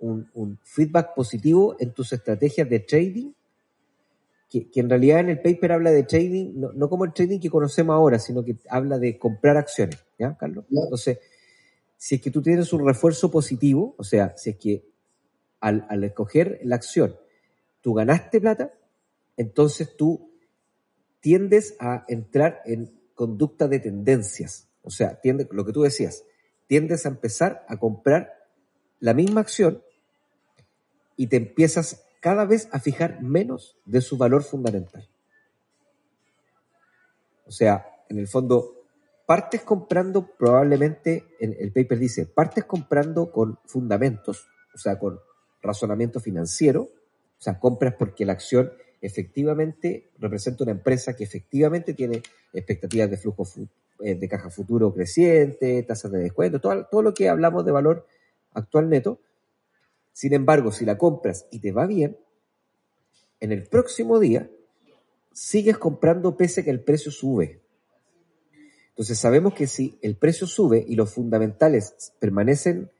un, 0.00 0.28
un 0.34 0.58
feedback 0.64 1.14
positivo 1.14 1.76
en 1.78 1.92
tus 1.92 2.12
estrategias 2.12 2.68
de 2.68 2.80
trading, 2.80 3.32
que, 4.50 4.68
que 4.68 4.80
en 4.80 4.90
realidad 4.90 5.20
en 5.20 5.30
el 5.30 5.40
paper 5.40 5.72
habla 5.72 5.92
de 5.92 6.02
trading, 6.02 6.54
no, 6.56 6.72
no 6.72 6.88
como 6.88 7.04
el 7.04 7.12
trading 7.12 7.38
que 7.38 7.48
conocemos 7.48 7.94
ahora, 7.94 8.18
sino 8.18 8.44
que 8.44 8.56
habla 8.68 8.98
de 8.98 9.18
comprar 9.18 9.56
acciones, 9.56 10.04
¿ya, 10.18 10.36
Carlos? 10.36 10.64
Entonces, 10.70 11.18
si 11.96 12.16
es 12.16 12.20
que 12.20 12.30
tú 12.32 12.42
tienes 12.42 12.72
un 12.72 12.84
refuerzo 12.84 13.30
positivo, 13.30 13.94
o 13.98 14.04
sea, 14.04 14.36
si 14.36 14.50
es 14.50 14.56
que 14.56 14.84
al, 15.60 15.86
al 15.88 16.02
escoger 16.02 16.60
la 16.64 16.76
acción 16.76 17.16
tú 17.80 17.94
ganaste 17.94 18.40
plata, 18.40 18.74
entonces 19.36 19.96
tú 19.96 20.32
tiendes 21.20 21.76
a 21.78 22.04
entrar 22.08 22.62
en 22.64 22.92
conducta 23.14 23.68
de 23.68 23.78
tendencias. 23.78 24.68
O 24.82 24.90
sea, 24.90 25.20
tiende, 25.20 25.46
lo 25.52 25.64
que 25.64 25.72
tú 25.72 25.82
decías, 25.82 26.24
tiendes 26.66 27.06
a 27.06 27.10
empezar 27.10 27.64
a 27.68 27.76
comprar 27.76 28.32
la 29.00 29.14
misma 29.14 29.40
acción 29.40 29.82
y 31.16 31.28
te 31.28 31.36
empiezas 31.36 32.04
cada 32.20 32.44
vez 32.44 32.68
a 32.72 32.80
fijar 32.80 33.22
menos 33.22 33.76
de 33.84 34.00
su 34.00 34.16
valor 34.16 34.42
fundamental. 34.42 35.08
O 37.46 37.52
sea, 37.52 37.86
en 38.08 38.18
el 38.18 38.26
fondo, 38.26 38.84
partes 39.26 39.62
comprando 39.62 40.26
probablemente, 40.36 41.24
en 41.40 41.56
el 41.58 41.72
paper 41.72 41.98
dice, 41.98 42.26
partes 42.26 42.64
comprando 42.64 43.30
con 43.30 43.58
fundamentos, 43.64 44.46
o 44.74 44.78
sea, 44.78 44.98
con 44.98 45.20
razonamiento 45.62 46.20
financiero, 46.20 46.82
o 46.82 47.42
sea, 47.42 47.58
compras 47.58 47.94
porque 47.98 48.24
la 48.24 48.32
acción 48.32 48.72
efectivamente 49.00 50.10
representa 50.18 50.64
una 50.64 50.72
empresa 50.72 51.14
que 51.14 51.24
efectivamente 51.24 51.94
tiene 51.94 52.22
expectativas 52.52 53.10
de 53.10 53.16
flujo 53.16 53.44
de 53.98 54.28
caja 54.28 54.50
futuro 54.50 54.92
creciente, 54.92 55.82
tasas 55.82 56.12
de 56.12 56.18
descuento, 56.18 56.60
todo, 56.60 56.86
todo 56.90 57.02
lo 57.02 57.14
que 57.14 57.28
hablamos 57.28 57.64
de 57.64 57.72
valor 57.72 58.06
actual 58.52 58.88
neto. 58.88 59.20
Sin 60.12 60.32
embargo, 60.32 60.72
si 60.72 60.84
la 60.84 60.98
compras 60.98 61.46
y 61.50 61.60
te 61.60 61.72
va 61.72 61.86
bien, 61.86 62.16
en 63.40 63.52
el 63.52 63.64
próximo 63.64 64.18
día 64.18 64.50
sigues 65.32 65.76
comprando 65.76 66.36
pese 66.36 66.62
a 66.62 66.64
que 66.64 66.70
el 66.70 66.80
precio 66.80 67.12
sube. 67.12 67.60
Entonces 68.90 69.18
sabemos 69.18 69.52
que 69.52 69.66
si 69.66 69.98
el 70.00 70.16
precio 70.16 70.46
sube 70.46 70.82
y 70.88 70.94
los 70.94 71.12
fundamentales 71.12 72.14
permanecen 72.18 72.90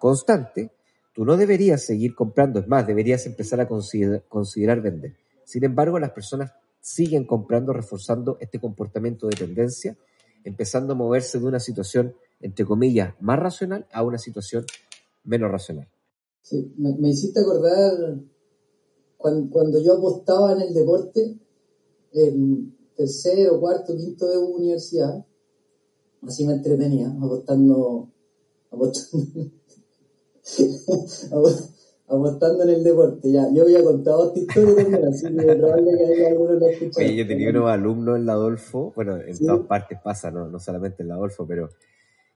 constantes, 0.00 0.70
tú 1.12 1.24
no 1.24 1.36
deberías 1.36 1.84
seguir 1.84 2.16
comprando, 2.16 2.58
es 2.58 2.66
más, 2.66 2.88
deberías 2.88 3.24
empezar 3.26 3.60
a 3.60 3.68
considerar 3.68 4.80
vender. 4.80 5.14
Sin 5.44 5.62
embargo, 5.62 6.00
las 6.00 6.10
personas 6.10 6.52
siguen 6.80 7.24
comprando, 7.24 7.72
reforzando 7.72 8.36
este 8.40 8.58
comportamiento 8.58 9.28
de 9.28 9.36
tendencia, 9.36 9.96
empezando 10.44 10.92
a 10.92 10.96
moverse 10.96 11.40
de 11.40 11.46
una 11.46 11.60
situación, 11.60 12.14
entre 12.40 12.64
comillas, 12.64 13.14
más 13.20 13.38
racional 13.38 13.86
a 13.92 14.02
una 14.04 14.18
situación 14.18 14.64
menos 15.24 15.50
racional. 15.50 15.88
Sí, 16.42 16.72
me, 16.76 16.94
me 16.96 17.08
hiciste 17.08 17.40
acordar 17.40 18.20
cuando, 19.16 19.50
cuando, 19.50 19.80
yo 19.80 19.94
apostaba 19.94 20.52
en 20.52 20.60
el 20.60 20.74
deporte, 20.74 21.38
en 22.12 22.76
tercero, 22.94 23.58
cuarto, 23.58 23.96
quinto 23.96 24.28
de 24.28 24.36
universidad, 24.36 25.26
así 26.22 26.46
me 26.46 26.52
entretenía, 26.52 27.08
apostando, 27.08 28.12
apostando, 28.70 29.50
apostando 32.08 32.64
en 32.64 32.70
el 32.70 32.84
deporte. 32.84 33.32
Ya, 33.32 33.48
yo 33.52 33.62
había 33.62 33.82
contado 33.82 34.28
esta 34.28 34.38
historia 34.40 34.76
también, 34.76 35.04
así 35.04 35.36
que 35.36 35.56
probable 35.56 35.98
que 35.98 36.04
haya 36.04 36.28
alguno 36.28 36.52
lo 36.54 36.66
escuchado. 36.68 37.06
Oye, 37.06 37.16
yo 37.16 37.26
tenía 37.26 37.50
unos 37.50 37.70
alumnos 37.70 38.16
en 38.16 38.26
la 38.26 38.32
Adolfo, 38.32 38.92
bueno, 38.94 39.16
en 39.16 39.34
¿Sí? 39.34 39.46
todas 39.46 39.66
partes 39.66 39.98
pasa, 40.02 40.30
no, 40.30 40.48
no 40.48 40.58
solamente 40.58 41.02
en 41.02 41.08
la 41.08 41.14
Adolfo, 41.14 41.46
pero 41.46 41.70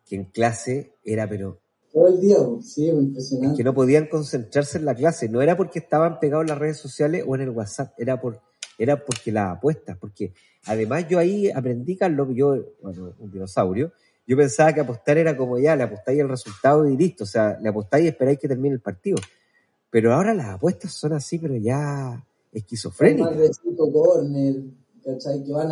que 0.06 0.16
en 0.16 0.24
clase 0.24 0.94
era, 1.04 1.28
pero 1.28 1.58
todo 1.92 2.08
el 2.08 2.20
día, 2.20 2.36
sí, 2.60 2.88
impresionante. 2.88 3.52
Es 3.52 3.56
que 3.56 3.64
no 3.64 3.74
podían 3.74 4.06
concentrarse 4.06 4.78
en 4.78 4.84
la 4.84 4.94
clase, 4.94 5.28
no 5.28 5.40
era 5.40 5.56
porque 5.56 5.78
estaban 5.78 6.20
pegados 6.20 6.44
en 6.44 6.48
las 6.48 6.58
redes 6.58 6.76
sociales 6.76 7.24
o 7.26 7.34
en 7.34 7.42
el 7.42 7.50
WhatsApp, 7.50 7.92
era 7.98 8.20
por 8.20 8.40
era 8.78 9.04
porque 9.04 9.32
las 9.32 9.56
apuestas, 9.56 9.96
porque 9.98 10.32
además 10.66 11.08
yo 11.08 11.18
ahí 11.18 11.50
aprendí, 11.50 11.96
Carlos, 11.96 12.28
yo, 12.32 12.56
bueno, 12.80 13.12
un 13.18 13.30
dinosaurio, 13.30 13.92
yo 14.24 14.36
pensaba 14.36 14.72
que 14.72 14.80
apostar 14.80 15.18
era 15.18 15.36
como 15.36 15.58
ya, 15.58 15.74
le 15.74 15.82
apostáis 15.82 16.20
el 16.20 16.28
resultado 16.28 16.88
y 16.88 16.96
listo, 16.96 17.24
o 17.24 17.26
sea, 17.26 17.58
le 17.60 17.70
apostáis 17.70 18.04
y 18.04 18.08
esperáis 18.08 18.38
que 18.38 18.46
termine 18.46 18.74
el 18.74 18.80
partido. 18.80 19.16
Pero 19.90 20.14
ahora 20.14 20.34
las 20.34 20.48
apuestas 20.48 20.92
son 20.92 21.14
así, 21.14 21.38
pero 21.38 21.56
ya 21.56 22.24
esquizofrénicas. 22.52 23.60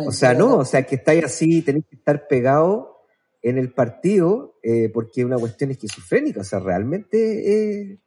O 0.07 0.11
sea, 0.11 0.33
no, 0.33 0.57
o 0.57 0.65
sea, 0.65 0.85
que 0.85 0.95
estáis 0.95 1.23
así, 1.23 1.61
tenéis 1.61 1.85
que 1.89 1.95
estar 1.95 2.27
pegados 2.27 2.87
en 3.41 3.57
el 3.57 3.73
partido 3.73 4.55
eh, 4.63 4.89
porque 4.89 5.21
es 5.21 5.25
una 5.25 5.37
cuestión 5.37 5.71
esquizofrénica, 5.71 6.41
o 6.41 6.43
sea, 6.43 6.59
realmente... 6.59 7.81
Eh, 7.83 7.99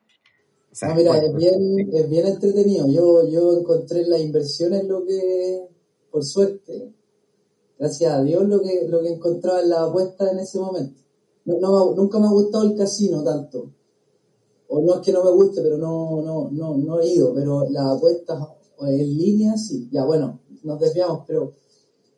no, 0.83 0.95
mira, 0.95 1.19
es, 1.19 1.35
bien, 1.35 1.91
es 1.93 2.09
bien 2.09 2.27
entretenido. 2.27 2.87
Yo, 2.89 3.29
yo 3.29 3.59
encontré 3.59 4.07
las 4.07 4.21
inversiones 4.21 4.85
lo 4.85 5.05
que, 5.05 5.67
por 6.11 6.25
suerte, 6.25 6.93
gracias 7.79 8.13
a 8.13 8.23
Dios, 8.23 8.47
lo 8.47 8.61
que, 8.63 8.87
lo 8.87 9.03
que 9.03 9.09
encontraba 9.09 9.61
en 9.63 9.71
la 9.71 9.83
apuesta 9.85 10.31
en 10.31 10.39
ese 10.39 10.59
momento. 10.59 11.03
No, 11.45 11.59
no, 11.59 11.95
nunca 11.95 12.19
me 12.19 12.27
ha 12.27 12.31
gustado 12.31 12.65
el 12.65 12.77
casino 12.77 13.25
tanto. 13.25 13.73
O 14.73 14.81
no 14.81 14.95
es 14.95 15.01
que 15.01 15.13
no 15.13 15.25
me 15.25 15.33
guste, 15.33 15.61
pero 15.63 15.79
no, 15.79 16.23
no, 16.23 16.49
no, 16.51 16.77
no 16.77 17.01
he 17.01 17.09
ido. 17.13 17.35
Pero 17.35 17.69
las 17.69 17.97
apuestas 17.97 18.41
en 18.81 19.19
línea, 19.19 19.57
sí. 19.57 19.89
Ya, 19.91 20.05
bueno, 20.05 20.41
nos 20.63 20.81
desviamos, 20.81 21.25
pero 21.27 21.55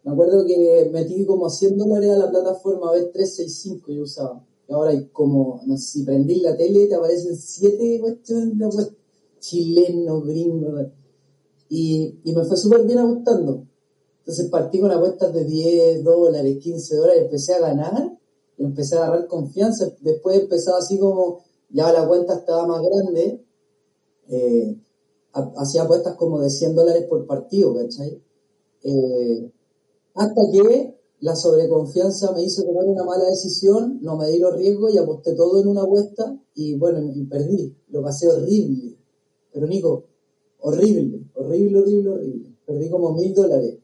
me 0.04 0.12
acuerdo 0.12 0.44
que 0.44 0.90
metí 0.92 1.24
como 1.24 1.48
100 1.48 1.78
dólares 1.78 2.10
a 2.10 2.18
la 2.18 2.30
plataforma 2.30 2.92
B365 2.92 3.94
yo 3.94 4.02
usaba. 4.02 4.44
Y 4.68 4.72
ahora 4.72 4.90
hay 4.90 5.06
como, 5.08 5.60
si 5.76 6.02
prendí 6.04 6.36
la 6.36 6.56
tele 6.56 6.86
te 6.86 6.94
aparecen 6.94 7.36
siete 7.36 7.98
cuestiones 8.00 8.58
de 8.58 8.64
apuestas. 8.64 8.96
Chilenos, 9.40 10.24
gringos. 10.24 10.86
Y, 11.68 12.20
y 12.22 12.32
me 12.32 12.44
fue 12.44 12.56
súper 12.56 12.84
bien 12.84 12.98
ajustando. 12.98 13.66
Entonces 14.18 14.48
partí 14.50 14.78
con 14.78 14.90
apuestas 14.90 15.32
de 15.32 15.44
10 15.44 16.04
dólares, 16.04 16.58
15 16.58 16.96
dólares, 16.96 17.22
empecé 17.22 17.54
a 17.54 17.60
ganar 17.60 18.18
y 18.56 18.64
empecé 18.64 18.96
a 18.96 19.06
agarrar 19.06 19.26
confianza. 19.26 19.90
Después 20.00 20.38
empezaba 20.38 20.78
así 20.78 20.98
como, 20.98 21.42
ya 21.72 21.92
la 21.92 22.06
cuenta 22.06 22.35
estaba 22.35 22.66
más 22.66 22.82
grande, 22.82 23.44
eh, 24.28 24.76
hacía 25.56 25.82
apuestas 25.82 26.14
como 26.16 26.40
de 26.40 26.50
100 26.50 26.74
dólares 26.74 27.06
por 27.08 27.26
partido, 27.26 27.74
¿cachai? 27.74 28.22
Eh, 28.85 29.50
hasta 30.14 30.42
que 30.52 30.96
la 31.20 31.37
sobreconfianza 31.37 32.32
me 32.32 32.42
hizo 32.42 32.64
tomar 32.64 32.85
una 32.85 33.04
mala 33.04 33.24
decisión, 33.24 33.98
no 34.02 34.16
me 34.16 34.28
di 34.28 34.38
los 34.38 34.56
riesgos 34.56 34.92
y 34.92 34.98
aposté 34.98 35.35
todo 35.35 35.61
en 35.61 35.68
una 35.68 35.82
apuesta 35.82 36.37
y 36.54 36.74
bueno, 36.76 37.00
y 37.14 37.24
perdí. 37.24 37.76
Lo 37.90 38.02
pasé 38.02 38.28
horrible. 38.28 38.96
Pero 39.52 39.66
Nico, 39.66 40.04
horrible, 40.61 41.20
horrible, 41.35 41.78
horrible, 41.78 42.11
horrible. 42.11 42.48
Perdí 42.66 42.90
como 42.90 43.12
mil 43.12 43.32
dólares. 43.35 43.78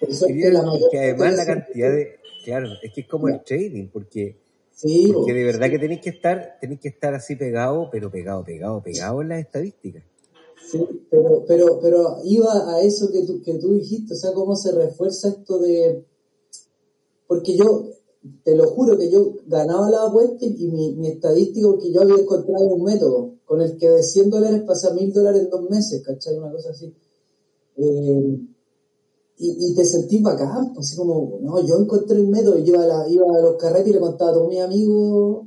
Por 0.00 0.10
eso 0.10 0.26
es 0.26 0.42
que, 0.42 0.50
la 0.50 0.62
mayor 0.62 0.90
que 0.90 0.98
además 0.98 1.36
la 1.36 1.46
cantidad 1.46 1.90
de... 1.90 2.16
Claro, 2.44 2.68
es 2.82 2.92
que 2.92 3.00
es 3.00 3.08
como 3.08 3.28
el 3.28 3.42
trading, 3.42 3.88
porque, 3.88 4.36
sí, 4.76 5.10
porque 5.12 5.32
de 5.32 5.44
verdad 5.44 5.68
que 5.68 5.78
tenéis 5.78 6.00
que 6.00 6.10
estar, 6.10 6.58
tenéis 6.60 6.80
que 6.80 6.88
estar 6.88 7.12
así 7.14 7.34
pegado, 7.34 7.88
pero 7.90 8.10
pegado, 8.10 8.44
pegado, 8.44 8.80
pegado 8.82 9.22
en 9.22 9.28
las 9.30 9.40
estadísticas. 9.40 10.04
Sí, 10.70 10.78
pero, 11.10 11.44
pero, 11.46 11.80
pero 11.80 12.18
iba 12.24 12.74
a 12.74 12.80
eso 12.82 13.10
que 13.10 13.24
tú, 13.24 13.42
que 13.42 13.54
tú 13.54 13.74
dijiste, 13.74 14.14
o 14.14 14.16
sea, 14.16 14.32
cómo 14.32 14.54
se 14.56 14.72
refuerza 14.72 15.28
esto 15.28 15.58
de... 15.58 16.04
Porque 17.26 17.56
yo, 17.56 17.90
te 18.44 18.54
lo 18.54 18.68
juro 18.68 18.96
que 18.96 19.10
yo 19.10 19.34
ganaba 19.46 19.90
la 19.90 20.04
apuesta 20.06 20.44
y 20.44 20.68
mi, 20.68 20.94
mi 20.94 21.08
estadística, 21.08 21.66
porque 21.66 21.90
yo 21.92 22.02
había 22.02 22.16
encontrado 22.16 22.66
un 22.66 22.84
método 22.84 23.32
con 23.44 23.60
el 23.60 23.76
que 23.76 23.88
de 23.88 24.02
100 24.02 24.30
dólares 24.30 24.62
pasa 24.66 24.88
a 24.88 24.94
1000 24.94 25.12
dólares 25.12 25.42
en 25.42 25.50
dos 25.50 25.70
meses, 25.70 26.02
¿cachai? 26.02 26.36
Una 26.36 26.50
cosa 26.50 26.70
así. 26.70 26.92
Eh, 27.76 28.38
y, 29.38 29.74
te 29.74 29.84
sentís 29.84 30.22
bacán, 30.22 30.72
pues, 30.74 30.86
así 30.86 30.96
como, 30.96 31.38
no, 31.42 31.60
yo 31.66 31.78
encontré 31.78 32.16
el 32.16 32.28
método, 32.28 32.58
y 32.58 32.68
iba 32.68 32.82
a, 32.82 32.86
la, 32.86 33.08
iba 33.08 33.26
a 33.26 33.42
los 33.42 33.56
carretes 33.56 33.88
y 33.88 33.92
le 33.92 34.00
contaba 34.00 34.30
a 34.30 34.34
todos 34.34 34.48
mis 34.48 34.60
amigos 34.60 35.46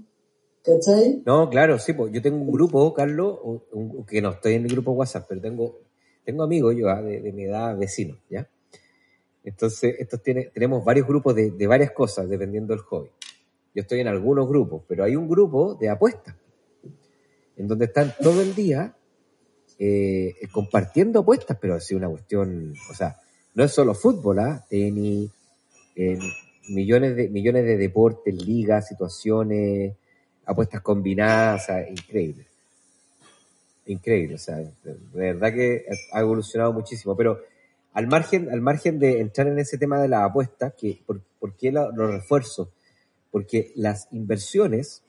¿Cachai? 0.64 1.24
No, 1.26 1.50
claro, 1.50 1.80
sí, 1.80 1.94
pues 1.94 2.12
yo 2.12 2.22
tengo 2.22 2.38
un 2.38 2.52
grupo, 2.52 2.94
Carlos, 2.94 3.40
un, 3.44 3.64
un, 3.72 4.06
que 4.06 4.22
no 4.22 4.32
estoy 4.32 4.56
en 4.56 4.66
el 4.66 4.72
grupo 4.72 4.92
WhatsApp, 4.92 5.26
pero 5.28 5.42
tengo, 5.42 5.80
tengo 6.24 6.44
amigos 6.44 6.76
yo 6.78 6.90
ah, 6.90 7.02
de, 7.02 7.22
de, 7.22 7.32
mi 7.32 7.44
edad, 7.44 7.78
vecinos, 7.78 8.18
¿ya? 8.30 8.48
Entonces, 9.44 9.96
estos 10.00 10.22
tiene, 10.22 10.52
tenemos 10.54 10.84
varios 10.84 11.08
grupos 11.08 11.34
de, 11.34 11.52
de, 11.52 11.68
varias 11.68 11.92
cosas, 11.92 12.28
dependiendo 12.28 12.74
del 12.74 12.84
hobby. 12.84 13.10
Yo 13.74 13.82
estoy 13.82 14.02
en 14.02 14.08
algunos 14.08 14.48
grupos, 14.50 14.84
pero 14.88 15.06
hay 15.06 15.16
un 15.16 15.30
grupo 15.30 15.76
de 15.76 15.90
apuestas, 15.90 16.36
en 17.56 17.68
donde 17.68 17.86
están 17.86 18.14
todo 18.22 18.42
el 18.42 18.54
día 18.54 18.96
eh, 19.80 20.36
compartiendo 20.52 21.22
apuestas, 21.22 21.58
pero 21.60 21.76
así 21.76 21.96
una 21.96 22.10
cuestión, 22.10 22.74
o 22.92 22.94
sea, 22.94 23.16
no 23.54 23.64
es 23.64 23.72
solo 23.72 23.94
fútbol, 23.94 24.40
¿ah? 24.40 24.66
tenis, 24.70 25.30
millones, 26.70 27.16
de, 27.16 27.30
millones 27.30 27.66
de 27.66 27.78
deportes, 27.78 28.34
ligas, 28.34 28.88
situaciones, 28.88 29.96
apuestas 30.46 30.82
combinadas, 30.82 31.64
o 31.64 31.66
sea, 31.66 31.90
increíble. 31.90 32.46
Increíble, 33.86 34.36
o 34.36 34.38
sea, 34.38 34.58
de 34.58 34.98
verdad 35.14 35.54
que 35.54 35.86
ha 36.12 36.20
evolucionado 36.22 36.74
muchísimo, 36.74 37.16
pero 37.16 37.40
al 37.94 38.08
margen, 38.08 38.50
al 38.52 38.62
margen 38.62 39.00
de 39.00 39.20
entrar 39.20 39.48
en 39.48 39.58
ese 39.60 39.78
tema 39.78 40.00
de 40.00 40.08
la 40.08 40.26
apuesta, 40.26 40.72
que, 40.72 41.02
¿por, 41.06 41.22
por 41.40 41.56
qué 41.56 41.72
lo, 41.72 41.92
lo, 41.92 42.08
refuerzo? 42.08 42.72
Porque 43.32 43.72
las 43.76 44.08
inversiones, 44.12 45.04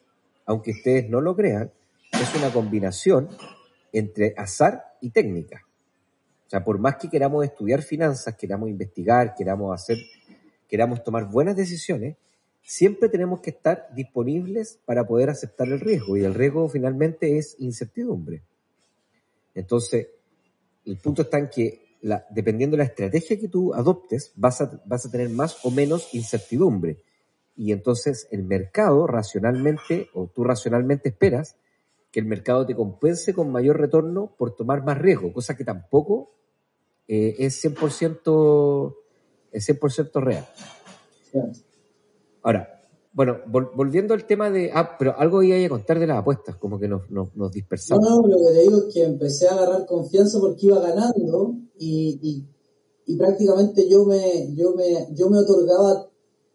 aunque 0.46 0.72
ustedes 0.72 1.09
no 1.11 1.20
lo 1.20 1.37
crean, 1.37 1.70
es 2.12 2.35
una 2.35 2.50
combinación 2.50 3.29
entre 3.92 4.35
azar 4.37 4.94
y 5.00 5.11
técnica. 5.11 5.66
O 6.51 6.51
sea, 6.51 6.65
por 6.65 6.81
más 6.81 6.97
que 6.97 7.09
queramos 7.09 7.45
estudiar 7.45 7.81
finanzas, 7.81 8.35
queramos 8.35 8.69
investigar, 8.69 9.37
queramos 9.37 9.73
hacer, 9.73 9.99
queramos 10.67 11.05
tomar 11.05 11.31
buenas 11.31 11.55
decisiones, 11.55 12.17
siempre 12.61 13.09
tenemos 13.09 13.39
que 13.39 13.51
estar 13.51 13.87
disponibles 13.95 14.81
para 14.85 15.07
poder 15.07 15.31
aceptar 15.31 15.69
el 15.69 15.79
riesgo 15.79 16.17
y 16.17 16.25
el 16.25 16.35
riesgo 16.35 16.69
finalmente 16.69 17.39
es 17.39 17.55
incertidumbre. 17.61 18.43
Entonces, 19.55 20.09
el 20.87 20.99
punto 20.99 21.23
está 21.23 21.39
en 21.39 21.51
que 21.51 21.97
dependiendo 22.31 22.77
de 22.77 22.83
la 22.83 22.89
estrategia 22.89 23.39
que 23.39 23.47
tú 23.47 23.73
adoptes, 23.73 24.33
vas 24.35 24.61
a, 24.61 24.83
vas 24.87 25.07
a 25.07 25.11
tener 25.13 25.29
más 25.29 25.65
o 25.65 25.71
menos 25.71 26.13
incertidumbre. 26.15 27.05
Y 27.55 27.71
entonces 27.71 28.27
el 28.33 28.43
mercado 28.43 29.07
racionalmente, 29.07 30.09
o 30.15 30.27
tú 30.27 30.43
racionalmente 30.43 31.11
esperas, 31.11 31.55
que 32.11 32.19
el 32.19 32.27
mercado 32.27 32.67
te 32.67 32.75
compense 32.75 33.35
con 33.35 33.53
mayor 33.53 33.79
retorno 33.79 34.35
por 34.37 34.57
tomar 34.57 34.83
más 34.83 34.99
riesgo, 34.99 35.33
cosa 35.33 35.57
que 35.57 35.65
tampoco 35.65 36.39
eh, 37.12 37.35
es 37.40 37.64
100%, 37.64 38.94
es 39.51 39.68
100% 39.68 40.20
real. 40.23 40.46
Ahora, 42.42 42.81
bueno, 43.12 43.38
vol- 43.46 43.70
volviendo 43.75 44.14
al 44.14 44.25
tema 44.27 44.49
de... 44.51 44.70
Ah, 44.73 44.96
pero 44.99 45.18
algo 45.18 45.42
iba 45.42 45.57
a 45.57 45.68
contar 45.68 45.99
de 45.99 46.07
las 46.07 46.18
apuestas, 46.18 46.55
como 46.57 46.79
que 46.79 46.87
nos, 46.88 47.11
nos, 47.11 47.35
nos 47.35 47.49
No, 47.49 47.51
dispersamos. 47.51 48.09
no, 48.09 48.23
lo 48.29 48.38
que 48.38 48.53
te 48.55 48.61
digo 48.62 48.79
es 48.87 48.94
que 48.94 49.03
empecé 49.05 49.49
a 49.49 49.55
agarrar 49.55 49.87
confianza 49.87 50.38
porque 50.38 50.66
iba 50.66 50.79
ganando 50.81 51.55
y, 51.77 52.18
y, 52.23 52.46
y 53.12 53.16
prácticamente 53.16 53.88
yo 53.88 54.05
me, 54.05 54.55
yo, 54.55 54.75
me, 54.75 55.09
yo 55.14 55.29
me 55.29 55.38
otorgaba 55.38 56.09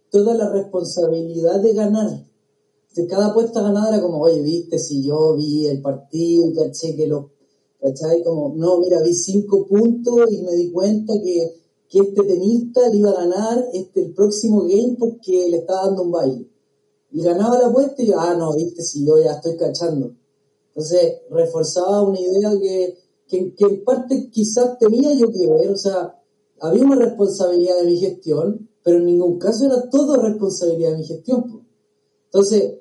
toda 0.09 0.33
la 0.35 0.49
responsabilidad 0.53 1.59
de 1.59 1.73
ganar. 1.73 2.09
De 2.95 3.07
cada 3.07 3.27
apuesta 3.27 3.61
ganada 3.61 3.89
era 3.89 4.01
como, 4.01 4.21
oye, 4.21 4.41
viste, 4.41 4.79
si 4.79 5.05
yo 5.05 5.35
vi 5.35 5.67
el 5.67 5.81
partido, 5.81 6.45
caché 6.55 6.95
que 6.95 7.07
lo, 7.07 7.31
¿cachai? 7.85 8.23
Como, 8.23 8.53
no, 8.55 8.79
mira, 8.79 9.01
vi 9.01 9.13
cinco 9.13 9.67
puntos 9.67 10.31
y 10.31 10.41
me 10.41 10.53
di 10.53 10.71
cuenta 10.71 11.13
que, 11.21 11.53
que 11.87 11.99
este 11.99 12.23
tenista 12.23 12.89
le 12.89 12.97
iba 12.97 13.11
a 13.11 13.25
ganar 13.25 13.63
este, 13.73 14.01
el 14.01 14.13
próximo 14.13 14.63
game 14.63 14.95
porque 14.99 15.47
le 15.49 15.57
estaba 15.57 15.87
dando 15.87 16.03
un 16.03 16.11
baile. 16.11 16.49
Y 17.11 17.21
ganaba 17.21 17.59
la 17.59 17.67
apuesta 17.67 18.01
y 18.01 18.07
yo, 18.07 18.19
ah, 18.19 18.35
no, 18.35 18.55
viste, 18.55 18.81
si 18.81 19.05
yo 19.05 19.19
ya 19.19 19.33
estoy 19.33 19.55
cachando. 19.55 20.13
Entonces, 20.69 21.21
reforzaba 21.29 22.01
una 22.01 22.19
idea 22.19 22.51
que, 22.59 22.97
que, 23.27 23.55
que 23.55 23.65
en 23.65 23.83
parte 23.83 24.29
quizás 24.31 24.77
tenía 24.79 25.13
yo 25.13 25.31
que 25.31 25.47
ver, 25.47 25.69
o 25.69 25.77
sea, 25.77 26.19
había 26.59 26.83
una 26.83 26.95
responsabilidad 26.95 27.77
de 27.77 27.85
mi 27.85 27.97
gestión, 27.97 28.69
pero 28.83 28.97
en 28.97 29.05
ningún 29.05 29.37
caso 29.37 29.65
era 29.65 29.89
todo 29.89 30.21
responsabilidad 30.21 30.91
de 30.91 30.97
mi 30.97 31.05
gestión. 31.05 31.65
Entonces, 32.25 32.79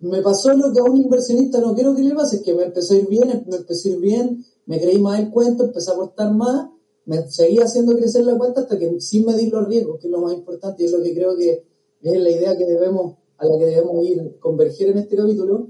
me 0.00 0.22
pasó 0.22 0.52
lo 0.54 0.72
que 0.72 0.80
a 0.80 0.84
un 0.84 0.96
inversionista 0.96 1.60
no 1.60 1.74
quiero 1.74 1.94
que 1.94 2.02
le 2.02 2.14
pase, 2.14 2.36
es 2.36 2.42
que 2.42 2.54
me 2.54 2.64
empezó 2.64 2.94
a 2.94 2.98
ir 2.98 3.08
bien, 3.08 3.44
me 3.46 3.56
empezó 3.56 3.88
a 3.88 3.92
ir 3.92 3.98
bien, 3.98 4.44
me 4.66 4.80
creí 4.80 4.98
más 4.98 5.20
el 5.20 5.30
cuento, 5.30 5.64
empecé 5.64 5.90
a 5.90 5.94
aportar 5.94 6.34
más, 6.34 6.68
me 7.06 7.28
seguía 7.28 7.64
haciendo 7.64 7.96
crecer 7.96 8.24
la 8.24 8.36
cuenta 8.36 8.62
hasta 8.62 8.78
que 8.78 9.00
sin 9.00 9.24
medir 9.24 9.52
los 9.52 9.66
riesgos, 9.66 9.98
que 10.00 10.08
es 10.08 10.12
lo 10.12 10.20
más 10.20 10.34
importante 10.34 10.82
y 10.82 10.86
es 10.86 10.92
lo 10.92 11.02
que 11.02 11.14
creo 11.14 11.36
que 11.36 11.64
es 12.02 12.20
la 12.20 12.30
idea 12.30 12.56
que 12.56 12.66
debemos, 12.66 13.16
a 13.38 13.46
la 13.46 13.58
que 13.58 13.64
debemos 13.64 14.04
ir, 14.04 14.38
converger 14.40 14.90
en 14.90 14.98
este 14.98 15.16
capítulo, 15.16 15.68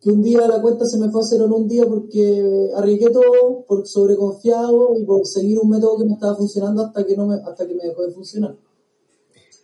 que 0.00 0.10
un 0.10 0.22
día 0.22 0.46
la 0.48 0.60
cuenta 0.60 0.84
se 0.84 0.98
me 0.98 1.10
fue 1.10 1.22
a 1.22 1.24
cero 1.24 1.44
en 1.46 1.52
un 1.52 1.68
día 1.68 1.86
porque 1.86 2.70
arriesgué 2.74 3.10
todo, 3.10 3.64
por 3.66 3.86
sobreconfiado 3.86 4.96
y 4.98 5.04
por 5.04 5.26
seguir 5.26 5.60
un 5.60 5.70
método 5.70 5.98
que 5.98 6.04
no 6.04 6.14
estaba 6.14 6.34
funcionando 6.34 6.82
hasta 6.82 7.06
que 7.06 7.16
no 7.16 7.26
me, 7.26 7.36
hasta 7.36 7.66
que 7.66 7.74
me 7.74 7.84
dejó 7.84 8.02
de 8.02 8.10
funcionar. 8.10 8.56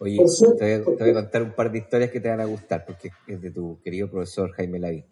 Oye, 0.01 0.19
te 0.59 0.65
voy, 0.65 0.73
a, 0.73 0.97
te 0.97 1.03
voy 1.05 1.11
a 1.11 1.15
contar 1.15 1.43
un 1.43 1.53
par 1.55 1.73
de 1.73 1.79
historias 1.79 2.11
que 2.11 2.21
te 2.21 2.29
van 2.29 2.41
a 2.41 2.45
gustar, 2.45 2.85
porque 2.87 3.11
es 3.27 3.41
de 3.41 3.51
tu 3.51 3.81
querido 3.83 4.09
profesor 4.11 4.53
Jaime 4.53 4.79
Lavín. 4.79 5.05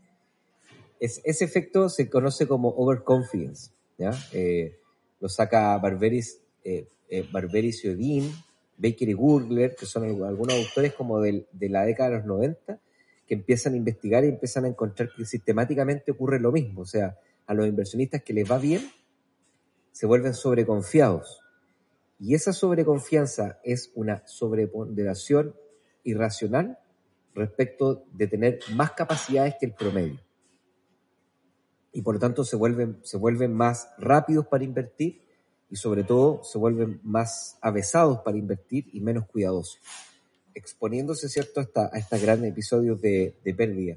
Es, 1.01 1.21
ese 1.25 1.45
efecto 1.45 1.89
se 1.89 2.09
conoce 2.09 2.47
como 2.47 2.69
overconfidence, 2.71 3.71
¿ya? 3.99 4.13
Eh, 4.33 4.79
lo 5.21 5.29
saca 5.29 5.77
Barberis, 5.79 6.41
eh, 6.65 6.89
eh, 7.09 7.27
Barberis 7.31 7.83
Baker 8.79 9.09
y 9.09 9.13
Gurgler, 9.13 9.75
que 9.75 9.87
son 9.87 10.05
algu- 10.05 10.27
algunos 10.27 10.55
autores 10.55 10.93
como 10.95 11.21
del- 11.21 11.47
de 11.53 11.69
la 11.69 11.85
década 11.85 12.11
de 12.11 12.17
los 12.19 12.27
90, 12.27 12.79
que 13.27 13.35
empiezan 13.35 13.75
a 13.75 13.77
investigar 13.77 14.25
y 14.25 14.29
empiezan 14.29 14.65
a 14.67 14.69
encontrar 14.69 15.11
que 15.17 15.25
sistemáticamente 15.25 16.13
ocurre 16.13 16.39
lo 16.39 16.53
mismo. 16.53 16.83
O 16.83 16.87
sea, 16.87 17.19
a 17.47 17.55
los 17.55 17.67
inversionistas 17.67 18.23
que 18.23 18.33
les 18.33 18.51
va 18.51 18.59
bien, 18.59 18.83
se 19.93 20.07
vuelven 20.07 20.35
sobreconfiados. 20.35 21.41
Y 22.19 22.35
esa 22.35 22.53
sobreconfianza 22.53 23.61
es 23.63 23.93
una 23.95 24.27
sobreponderación 24.27 25.55
irracional 26.03 26.79
respecto 27.35 28.05
de 28.13 28.27
tener 28.27 28.61
más 28.75 28.93
capacidades 28.93 29.57
que 29.61 29.67
el 29.67 29.75
promedio. 29.75 30.19
Y 31.93 32.03
por 32.03 32.15
lo 32.15 32.21
tanto 32.21 32.45
se 32.45 32.57
vuelven, 32.57 32.99
se 33.03 33.17
vuelven 33.17 33.53
más 33.53 33.91
rápidos 33.99 34.47
para 34.47 34.65
invertir 34.65 35.23
y 35.69 35.77
sobre 35.77 36.05
todo 36.05 36.43
se 36.45 36.59
vuelven 36.59 37.01
más 37.03 37.59
avesados 37.61 38.21
para 38.21 38.39
invertir 38.39 38.89
y 38.93 39.01
menos 39.01 39.27
cuidadosos, 39.27 39.81
exponiéndose 40.55 41.29
¿cierto? 41.29 41.61
Hasta, 41.61 41.91
a 41.93 41.99
estos 41.99 42.21
grandes 42.23 42.53
episodios 42.53 43.01
de, 43.01 43.37
de 43.45 43.55
pérdida. 43.55 43.97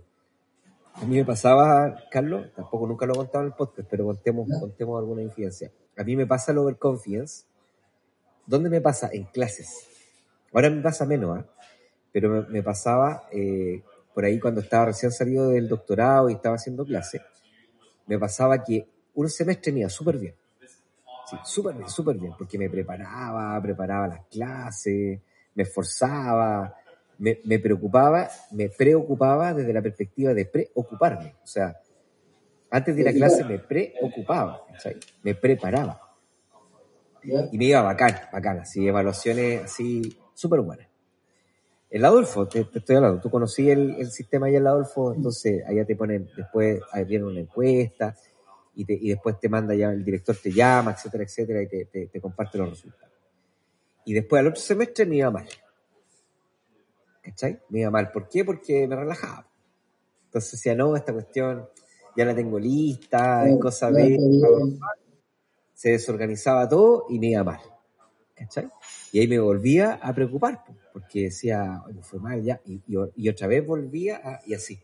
A 0.93 1.05
mí 1.05 1.15
me 1.15 1.25
pasaba, 1.25 1.95
Carlos, 2.11 2.47
tampoco 2.55 2.85
nunca 2.87 3.05
lo 3.05 3.13
he 3.13 3.17
contado 3.17 3.45
en 3.45 3.51
el 3.51 3.55
podcast, 3.55 3.87
pero 3.89 4.05
contemos, 4.05 4.49
contemos 4.59 4.99
alguna 4.99 5.21
incidencia. 5.21 5.71
A 5.95 6.03
mí 6.03 6.15
me 6.15 6.27
pasa 6.27 6.51
el 6.51 6.57
overconfidence. 6.57 7.45
¿Dónde 8.49 8.67
me 8.71 8.81
pasa? 8.81 9.11
En 9.13 9.25
clases. 9.25 9.69
Ahora 10.51 10.71
me 10.71 10.81
pasa 10.81 11.05
menos, 11.05 11.37
¿ah? 11.37 11.45
pero 12.11 12.29
me, 12.31 12.41
me 12.49 12.63
pasaba 12.63 13.29
eh, 13.31 13.83
por 14.11 14.25
ahí 14.25 14.39
cuando 14.39 14.61
estaba 14.61 14.85
recién 14.85 15.11
salido 15.11 15.49
del 15.49 15.67
doctorado 15.67 16.31
y 16.31 16.33
estaba 16.33 16.55
haciendo 16.55 16.83
clase. 16.83 17.21
Me 18.07 18.17
pasaba 18.17 18.63
que 18.63 18.87
un 19.13 19.29
semestre 19.29 19.71
me 19.71 19.81
iba 19.81 19.89
súper 19.89 20.17
bien. 20.17 20.33
Sí, 21.29 21.37
súper 21.45 21.75
bien, 21.75 21.89
súper 21.91 22.17
bien, 22.17 22.33
porque 22.35 22.57
me 22.57 22.71
preparaba, 22.71 23.61
preparaba 23.61 24.07
las 24.07 24.25
clases, 24.25 25.19
me 25.53 25.61
esforzaba, 25.61 26.73
me, 27.19 27.41
me 27.43 27.59
preocupaba, 27.59 28.27
me 28.49 28.69
preocupaba 28.69 29.53
desde 29.53 29.71
la 29.71 29.83
perspectiva 29.83 30.33
de 30.33 30.45
preocuparme. 30.47 31.35
O 31.43 31.47
sea, 31.47 31.79
antes 32.71 32.95
de 32.95 33.01
ir 33.01 33.09
a 33.09 33.13
clase 33.13 33.43
me 33.43 33.59
preocupaba, 33.59 34.65
¿cachai? 34.71 34.97
me 35.21 35.35
preparaba. 35.35 36.08
¿Ya? 37.23 37.47
Y 37.51 37.57
me 37.57 37.65
iba 37.65 37.81
bacán, 37.81 38.15
bacán, 38.31 38.59
así, 38.59 38.87
evaluaciones 38.87 39.63
así 39.63 40.17
súper 40.33 40.61
buenas. 40.61 40.87
El 41.89 42.05
Adolfo, 42.05 42.47
te, 42.47 42.65
te 42.65 42.79
estoy 42.79 42.97
hablando, 42.97 43.19
tú 43.19 43.29
conocí 43.31 43.69
el, 43.69 43.95
el 43.99 44.11
sistema 44.11 44.45
ahí 44.47 44.55
el 44.55 44.67
Adolfo, 44.67 45.13
entonces 45.13 45.63
allá 45.65 45.85
te 45.85 45.95
ponen, 45.95 46.29
después 46.37 46.81
viene 47.07 47.25
una 47.25 47.39
encuesta 47.39 48.15
y, 48.75 48.85
te- 48.85 48.93
y 49.01 49.09
después 49.09 49.39
te 49.39 49.49
manda 49.49 49.73
ya, 49.73 49.89
el 49.89 50.05
director 50.05 50.35
te 50.41 50.51
llama, 50.51 50.91
etcétera, 50.91 51.23
etcétera, 51.23 51.63
y 51.63 51.67
te, 51.67 51.85
te, 51.85 52.07
te 52.07 52.21
comparte 52.21 52.59
los 52.59 52.69
resultados. 52.69 53.13
Y 54.05 54.13
después 54.13 54.39
al 54.39 54.47
otro 54.47 54.61
semestre 54.61 55.05
me 55.07 55.15
iba 55.17 55.31
mal. 55.31 55.47
¿Cachai? 57.23 57.59
Me 57.69 57.81
iba 57.81 57.91
mal. 57.91 58.11
¿Por 58.11 58.29
qué? 58.29 58.45
Porque 58.45 58.87
me 58.87 58.95
relajaba. 58.95 59.47
Entonces 60.25 60.51
decía, 60.53 60.75
no, 60.75 60.95
esta 60.95 61.11
cuestión 61.11 61.67
ya 62.15 62.25
la 62.25 62.35
tengo 62.35 62.59
lista, 62.59 63.47
es 63.49 63.59
cosa 63.59 63.89
Ya, 63.91 63.97
de... 63.97 64.17
se 65.79 65.91
desorganizaba 65.91 66.67
todo 66.67 67.05
y 67.09 67.19
me 67.19 67.27
iba 67.27 67.43
mal. 67.45 67.59
¿Cachai? 68.35 68.67
Y 69.13 69.19
ahí 69.19 69.27
me 69.29 69.39
volvía 69.39 69.93
a 70.01 70.13
preocupar, 70.13 70.65
po, 70.65 70.75
porque 70.93 71.23
decía, 71.23 71.81
"Oye, 71.85 71.95
me 71.95 72.03
fue 72.03 72.19
mal 72.19 72.41
ya, 72.43 72.59
y, 72.65 72.73
y, 72.87 72.97
y 73.15 73.29
otra 73.29 73.47
vez 73.47 73.65
volvía 73.65 74.17
a- 74.17 74.41
y 74.45 74.53
así. 74.55 74.77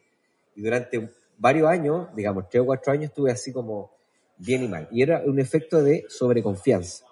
Y 0.56 0.62
durante 0.62 1.10
varios 1.38 1.68
años, 1.70 2.08
digamos, 2.16 2.48
tres 2.50 2.62
o 2.64 2.66
cuatro 2.66 2.94
años, 2.94 3.06
estuve 3.06 3.32
así 3.32 3.52
como 3.52 3.92
bien 4.38 4.64
y 4.64 4.68
mal. 4.70 4.88
Y 4.92 5.02
era 5.02 5.22
un 5.26 5.40
efecto 5.40 5.84
de 5.84 6.06
sobreconfianza. 6.08 7.06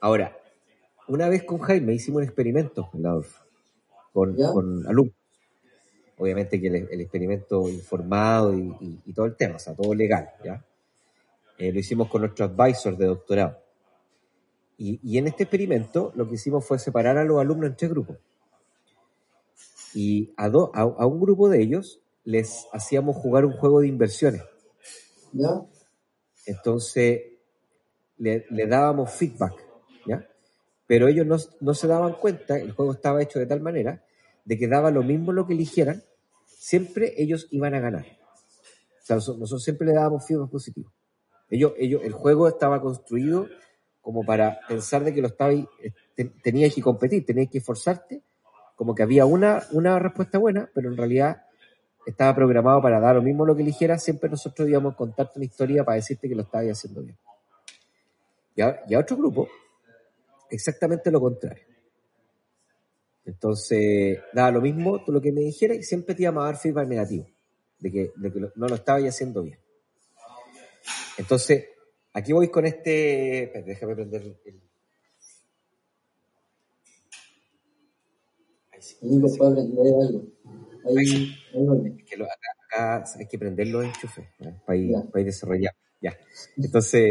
Ahora, 0.00 0.36
una 1.08 1.28
vez 1.28 1.44
con 1.44 1.58
Jaime 1.58 1.94
hicimos 1.94 2.18
un 2.18 2.24
experimento 2.24 2.88
con 2.90 3.02
la 3.02 3.10
Adolfo, 3.10 3.44
con, 4.12 4.36
con 4.36 4.86
alumnos. 4.86 5.14
Obviamente 6.18 6.60
que 6.60 6.66
el, 6.66 6.74
el 6.90 7.00
experimento 7.00 7.68
informado 7.68 8.52
y, 8.54 8.74
y- 8.80 9.00
y 9.06 9.12
todo 9.12 9.26
el 9.26 9.36
tema, 9.36 9.56
o 9.56 9.58
sea, 9.58 9.74
todo 9.74 9.94
legal, 9.94 10.28
¿ya? 10.44 10.62
Eh, 11.58 11.72
lo 11.72 11.80
hicimos 11.80 12.08
con 12.08 12.22
nuestro 12.22 12.44
advisor 12.46 12.96
de 12.96 13.06
doctorado. 13.06 13.58
Y, 14.76 15.00
y 15.02 15.18
en 15.18 15.26
este 15.26 15.42
experimento 15.42 16.12
lo 16.14 16.28
que 16.28 16.36
hicimos 16.36 16.64
fue 16.64 16.78
separar 16.78 17.18
a 17.18 17.24
los 17.24 17.40
alumnos 17.40 17.70
en 17.70 17.76
tres 17.76 17.90
grupos. 17.90 18.16
Y 19.94 20.32
a, 20.36 20.48
do- 20.48 20.70
a, 20.74 20.82
a 20.82 21.06
un 21.06 21.20
grupo 21.20 21.48
de 21.48 21.60
ellos 21.62 22.00
les 22.24 22.66
hacíamos 22.72 23.16
jugar 23.16 23.44
un 23.44 23.52
juego 23.54 23.80
de 23.80 23.88
inversiones. 23.88 24.42
¿Ya? 25.32 25.62
Entonces 26.46 27.22
le, 28.18 28.46
le 28.50 28.66
dábamos 28.66 29.10
feedback, 29.10 29.54
¿ya? 30.06 30.26
Pero 30.86 31.08
ellos 31.08 31.26
no, 31.26 31.36
no 31.60 31.74
se 31.74 31.86
daban 31.86 32.14
cuenta, 32.14 32.56
el 32.58 32.72
juego 32.72 32.92
estaba 32.92 33.22
hecho 33.22 33.38
de 33.38 33.46
tal 33.46 33.60
manera 33.60 34.04
de 34.44 34.58
que 34.58 34.66
daba 34.68 34.90
lo 34.90 35.02
mismo 35.02 35.32
lo 35.32 35.46
que 35.46 35.52
eligieran, 35.52 36.02
siempre 36.46 37.14
ellos 37.18 37.46
iban 37.50 37.74
a 37.74 37.80
ganar. 37.80 38.06
O 39.02 39.04
sea, 39.04 39.16
nosotros, 39.16 39.40
nosotros 39.40 39.64
siempre 39.64 39.86
le 39.86 39.92
dábamos 39.94 40.26
feedback 40.26 40.50
positivo. 40.50 40.92
Ellos, 41.50 41.72
ellos, 41.78 42.02
el 42.04 42.12
juego 42.12 42.48
estaba 42.48 42.80
construido 42.80 43.46
como 44.08 44.24
para 44.24 44.60
pensar 44.66 45.04
de 45.04 45.12
que 45.12 45.20
lo 45.20 45.28
estaba, 45.28 45.52
tenías 46.42 46.74
que 46.74 46.80
competir, 46.80 47.26
tenías 47.26 47.50
que 47.50 47.58
esforzarte, 47.58 48.22
como 48.74 48.94
que 48.94 49.02
había 49.02 49.26
una, 49.26 49.60
respuesta 49.98 50.38
buena, 50.38 50.70
pero 50.72 50.88
en 50.88 50.96
realidad 50.96 51.42
estaba 52.06 52.34
programado 52.34 52.80
para 52.80 53.00
dar 53.00 53.16
lo 53.16 53.22
mismo 53.22 53.44
lo 53.44 53.54
que 53.54 53.60
eligieras, 53.60 54.02
siempre 54.02 54.30
nosotros 54.30 54.66
íbamos 54.66 54.94
a 54.94 54.96
contarte 54.96 55.32
una 55.36 55.44
historia 55.44 55.84
para 55.84 55.96
decirte 55.96 56.26
que 56.26 56.34
lo 56.34 56.40
estabas 56.40 56.68
haciendo 56.70 57.02
bien. 57.02 57.18
Y 58.56 58.62
a, 58.62 58.98
otro 58.98 59.18
grupo, 59.18 59.46
exactamente 60.48 61.10
lo 61.10 61.20
contrario. 61.20 61.64
Entonces, 63.26 64.20
daba 64.32 64.52
lo 64.52 64.62
mismo 64.62 65.02
lo 65.06 65.20
que 65.20 65.32
me 65.32 65.42
dijera 65.42 65.74
y 65.74 65.82
siempre 65.82 66.14
te 66.14 66.22
iba 66.22 66.30
a 66.30 66.46
dar 66.46 66.56
feedback 66.56 66.88
negativo, 66.88 67.26
de 67.78 67.92
que, 67.92 68.12
de 68.16 68.32
que 68.32 68.40
no 68.40 68.68
lo 68.68 68.74
estaba 68.74 69.00
ya 69.00 69.10
haciendo 69.10 69.42
bien. 69.42 69.58
Entonces, 71.18 71.66
aquí 72.12 72.32
voy 72.32 72.48
con 72.48 72.64
este. 72.64 73.44
espérate, 73.44 73.70
déjame 73.70 73.94
prender 73.94 74.22
el. 74.22 74.36
Ahí 78.72 78.80
sí, 78.82 78.96
Nico 79.02 79.28
sí. 79.28 79.38
algo. 79.42 80.22
Ahí. 80.86 81.34
Es 81.98 82.04
que 82.08 82.16
lo- 82.16 82.24
acá, 82.24 82.48
acá 82.68 83.04
hay 83.18 83.26
que 83.26 83.38
prender 83.38 83.66
los 83.68 83.84
enchufes 83.84 84.24
¿eh? 84.40 84.54
para, 84.64 84.76
ir, 84.78 84.94
para 85.10 85.20
ir 85.20 85.26
desarrollando. 85.26 85.78
Ya. 86.00 86.16
Entonces, 86.56 87.10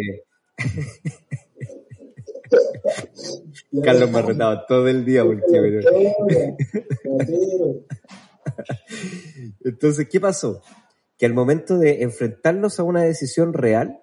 Carlos 3.83 4.09
me 4.11 4.19
ha 4.19 4.21
retado 4.21 4.65
todo 4.67 4.87
el 4.87 5.03
día 5.03 5.23
porque. 5.25 5.43
pero-. 5.49 5.81
Entonces, 9.65 10.07
¿qué 10.09 10.19
pasó? 10.19 10.61
Que 11.17 11.25
al 11.25 11.33
momento 11.33 11.77
de 11.77 12.03
enfrentarnos 12.03 12.79
a 12.79 12.83
una 12.83 13.01
decisión 13.01 13.53
real, 13.53 14.01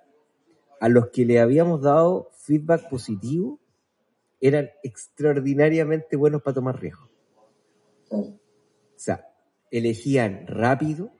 a 0.81 0.89
los 0.89 1.11
que 1.11 1.25
le 1.25 1.41
habíamos 1.41 1.83
dado 1.83 2.31
feedback 2.33 2.89
positivo, 2.89 3.61
eran 4.41 4.71
extraordinariamente 4.83 6.17
buenos 6.17 6.43
para 6.43 6.55
tomar 6.55 6.81
riesgos. 6.81 7.09
O 8.11 8.39
sea, 8.97 9.29
elegían 9.71 10.47
rápido, 10.47 11.11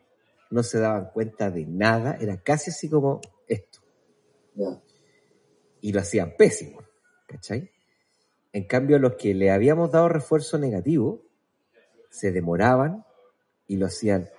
no 0.51 0.63
se 0.63 0.79
daban 0.79 1.11
cuenta 1.13 1.51
de 1.51 1.67
nada, 1.67 2.17
era 2.21 2.37
casi 2.37 2.71
así 2.71 2.89
como 2.89 3.21
esto. 3.49 3.81
Y 5.81 5.93
lo 5.93 6.01
hacían 6.01 6.35
pésimo, 6.37 6.81
¿cachai? 7.27 7.71
En 8.53 8.65
cambio, 8.65 8.97
a 8.97 9.01
los 9.01 9.15
que 9.15 9.35
le 9.35 9.51
habíamos 9.51 9.91
dado 9.91 10.09
refuerzo 10.09 10.59
negativo, 10.59 11.23
se 12.11 12.31
demoraban 12.31 13.05
y 13.67 13.77
lo 13.77 13.87
hacían 13.87 14.31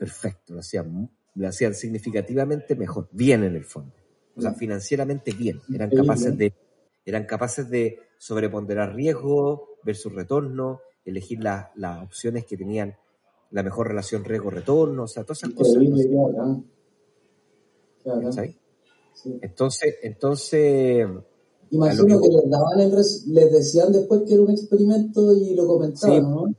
perfecto, 0.00 0.54
lo 0.54 0.60
hacían, 0.60 1.10
lo 1.34 1.46
hacían 1.46 1.74
significativamente 1.74 2.74
mejor, 2.74 3.08
bien 3.12 3.44
en 3.44 3.54
el 3.54 3.64
fondo. 3.64 3.92
O 4.34 4.40
sea, 4.40 4.52
Mm. 4.52 4.56
financieramente 4.56 5.32
bien. 5.32 5.60
Eran 5.74 5.90
capaces 5.90 6.36
de, 6.38 6.54
eran 7.04 7.24
capaces 7.26 7.68
de 7.68 7.98
sobreponderar 8.18 8.94
riesgo, 8.94 9.76
ver 9.84 9.96
su 9.96 10.08
retorno, 10.08 10.80
elegir 11.04 11.42
la- 11.42 11.70
las 11.76 12.02
opciones 12.02 12.46
que 12.46 12.56
tenían 12.56 12.96
la 13.50 13.62
mejor 13.62 13.88
relación 13.88 14.24
riesgo-retorno, 14.24 15.02
o 15.04 15.06
sea, 15.08 15.24
todas 15.24 15.42
esas 15.42 15.52
cosas. 15.54 15.76
Bacán. 15.76 16.64
¿cachai? 18.04 18.56
Sí. 19.14 19.38
Entonces, 19.42 19.96
entonces, 20.02 21.06
Imagino 21.72 22.18
que 22.20 22.28
que 22.28 22.34
les 22.34 22.50
daban 22.50 22.80
el 22.80 22.90
res- 22.92 23.26
les 23.28 23.52
decían 23.52 23.92
después 23.92 24.22
que 24.26 24.34
era 24.34 24.42
un 24.42 24.50
experimento 24.50 25.32
y 25.34 25.54
lo 25.54 25.66
comentaban, 25.66 26.16
Sí. 26.16 26.20
¿no? 26.22 26.54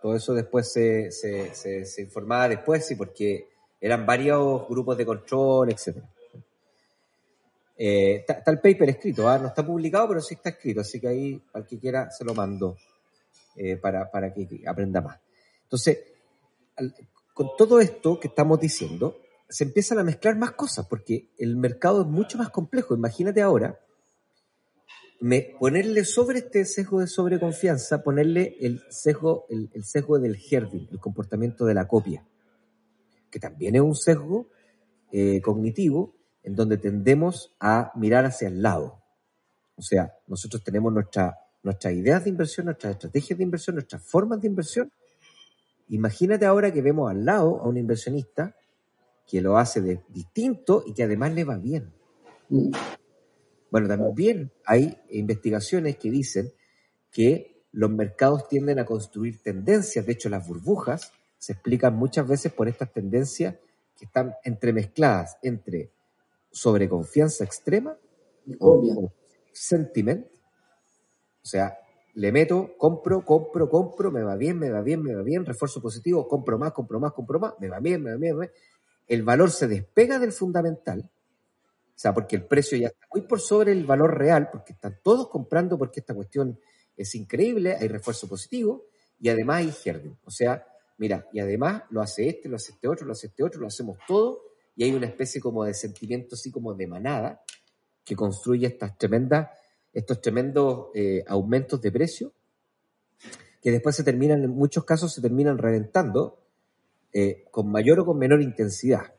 Todo 0.00 0.16
eso 0.16 0.34
después 0.34 0.72
se, 0.72 1.10
se, 1.10 1.54
se, 1.54 2.02
informaba 2.02 2.48
después, 2.48 2.86
sí, 2.86 2.94
porque 2.94 3.48
eran 3.80 4.06
varios 4.06 4.66
grupos 4.68 4.96
de 4.96 5.06
control, 5.06 5.70
etc. 5.70 5.98
Eh, 7.76 8.16
está, 8.16 8.34
está 8.34 8.50
el 8.50 8.60
paper 8.60 8.90
escrito, 8.90 9.28
¿ah? 9.28 9.38
no 9.38 9.48
está 9.48 9.64
publicado, 9.64 10.08
pero 10.08 10.20
sí 10.20 10.34
está 10.34 10.50
escrito, 10.50 10.80
así 10.80 11.00
que 11.00 11.08
ahí 11.08 11.42
al 11.52 11.66
que 11.66 11.78
quiera 11.78 12.10
se 12.10 12.24
lo 12.24 12.34
mando 12.34 12.76
eh, 13.56 13.76
para, 13.76 14.10
para 14.10 14.32
que 14.32 14.46
aprenda 14.66 15.00
más. 15.00 15.18
Entonces, 15.64 15.98
con 17.34 17.50
todo 17.56 17.80
esto 17.80 18.18
que 18.18 18.28
estamos 18.28 18.60
diciendo, 18.60 19.18
se 19.48 19.64
empiezan 19.64 19.98
a 19.98 20.04
mezclar 20.04 20.36
más 20.36 20.52
cosas, 20.52 20.86
porque 20.86 21.28
el 21.38 21.56
mercado 21.56 22.02
es 22.02 22.06
mucho 22.06 22.38
más 22.38 22.50
complejo. 22.50 22.94
Imagínate 22.94 23.42
ahora 23.42 23.78
me, 25.20 25.54
ponerle 25.58 26.04
sobre 26.04 26.38
este 26.38 26.64
sesgo 26.64 27.00
de 27.00 27.06
sobreconfianza, 27.06 28.02
ponerle 28.02 28.56
el 28.60 28.82
sesgo, 28.88 29.46
el, 29.50 29.84
sesgo 29.84 30.18
del 30.18 30.36
herding, 30.36 30.88
el 30.90 30.98
comportamiento 30.98 31.66
de 31.66 31.74
la 31.74 31.86
copia, 31.86 32.26
que 33.30 33.38
también 33.38 33.76
es 33.76 33.82
un 33.82 33.94
sesgo 33.94 34.48
eh, 35.12 35.40
cognitivo 35.42 36.14
en 36.42 36.56
donde 36.56 36.78
tendemos 36.78 37.54
a 37.60 37.92
mirar 37.96 38.24
hacia 38.24 38.48
el 38.48 38.62
lado. 38.62 39.02
O 39.76 39.82
sea, 39.82 40.14
nosotros 40.26 40.64
tenemos 40.64 40.92
nuestra, 40.92 41.36
nuestras 41.62 41.92
ideas 41.92 42.24
de 42.24 42.30
inversión, 42.30 42.66
nuestras 42.66 42.94
estrategias 42.94 43.38
de 43.38 43.44
inversión, 43.44 43.76
nuestras 43.76 44.02
formas 44.02 44.40
de 44.40 44.48
inversión. 44.48 44.90
Imagínate 45.88 46.46
ahora 46.46 46.72
que 46.72 46.80
vemos 46.80 47.10
al 47.10 47.24
lado 47.24 47.60
a 47.60 47.68
un 47.68 47.76
inversionista 47.76 48.56
que 49.26 49.40
lo 49.42 49.58
hace 49.58 49.80
de 49.82 50.00
distinto 50.08 50.82
y 50.86 50.94
que 50.94 51.02
además 51.02 51.34
le 51.34 51.44
va 51.44 51.56
bien. 51.56 51.92
Bueno, 53.70 53.88
también 53.88 54.52
hay 54.64 54.98
investigaciones 55.10 55.96
que 55.96 56.10
dicen 56.10 56.52
que 57.12 57.64
los 57.72 57.90
mercados 57.90 58.48
tienden 58.48 58.78
a 58.78 58.84
construir 58.84 59.42
tendencias. 59.42 60.04
De 60.04 60.12
hecho, 60.12 60.28
las 60.28 60.46
burbujas 60.46 61.12
se 61.38 61.52
explican 61.52 61.96
muchas 61.96 62.26
veces 62.26 62.52
por 62.52 62.68
estas 62.68 62.92
tendencias 62.92 63.56
que 63.96 64.04
están 64.06 64.34
entremezcladas 64.44 65.36
entre 65.42 65.90
sobreconfianza 66.50 67.44
extrema 67.44 67.96
Y 68.46 68.56
o, 68.58 69.12
sentiment. 69.52 70.26
O 71.42 71.46
sea, 71.46 71.78
le 72.14 72.32
meto, 72.32 72.76
compro, 72.76 73.24
compro, 73.24 73.68
compro, 73.68 74.10
me 74.10 74.22
va 74.22 74.36
bien, 74.36 74.58
me 74.58 74.70
va 74.70 74.82
bien, 74.82 75.02
me 75.02 75.14
va 75.14 75.22
bien, 75.22 75.46
refuerzo 75.46 75.80
positivo, 75.80 76.26
compro 76.26 76.58
más, 76.58 76.72
compro 76.72 76.98
más, 76.98 77.12
compro 77.12 77.38
más, 77.38 77.54
me 77.60 77.68
va 77.68 77.78
bien, 77.78 78.02
me 78.02 78.12
va 78.12 78.16
bien, 78.16 78.36
me 78.36 78.38
va 78.38 78.46
bien. 78.46 78.52
El 79.06 79.22
valor 79.22 79.50
se 79.50 79.68
despega 79.68 80.18
del 80.18 80.32
fundamental, 80.32 81.10
sea, 82.00 82.14
porque 82.14 82.34
el 82.34 82.46
precio 82.46 82.78
ya 82.78 82.86
está 82.86 83.06
muy 83.12 83.22
por 83.22 83.40
sobre 83.40 83.72
el 83.72 83.84
valor 83.84 84.16
real, 84.16 84.48
porque 84.50 84.72
están 84.72 84.98
todos 85.02 85.28
comprando 85.28 85.76
porque 85.76 86.00
esta 86.00 86.14
cuestión 86.14 86.58
es 86.96 87.14
increíble, 87.14 87.76
hay 87.78 87.88
refuerzo 87.88 88.26
positivo 88.26 88.86
y 89.18 89.28
además 89.28 89.58
hay 89.58 89.74
herding. 89.84 90.16
O 90.24 90.30
sea, 90.30 90.66
mira, 90.96 91.28
y 91.30 91.40
además 91.40 91.82
lo 91.90 92.00
hace 92.00 92.26
este, 92.26 92.48
lo 92.48 92.56
hace 92.56 92.72
este 92.72 92.88
otro, 92.88 93.06
lo 93.06 93.12
hace 93.12 93.26
este 93.26 93.42
otro, 93.42 93.60
lo 93.60 93.66
hacemos 93.66 93.98
todo 94.08 94.40
y 94.74 94.84
hay 94.84 94.94
una 94.94 95.06
especie 95.08 95.42
como 95.42 95.64
de 95.64 95.74
sentimiento 95.74 96.36
así 96.36 96.50
como 96.50 96.72
de 96.72 96.86
manada 96.86 97.42
que 98.02 98.16
construye 98.16 98.66
estas 98.66 98.96
tremendas, 98.96 99.50
estos 99.92 100.22
tremendos 100.22 100.86
eh, 100.94 101.22
aumentos 101.26 101.82
de 101.82 101.92
precio 101.92 102.32
que 103.60 103.70
después 103.70 103.94
se 103.94 104.04
terminan, 104.04 104.42
en 104.42 104.50
muchos 104.50 104.84
casos 104.84 105.12
se 105.12 105.20
terminan 105.20 105.58
reventando 105.58 106.46
eh, 107.12 107.44
con 107.50 107.70
mayor 107.70 108.00
o 108.00 108.06
con 108.06 108.18
menor 108.18 108.40
intensidad. 108.40 109.12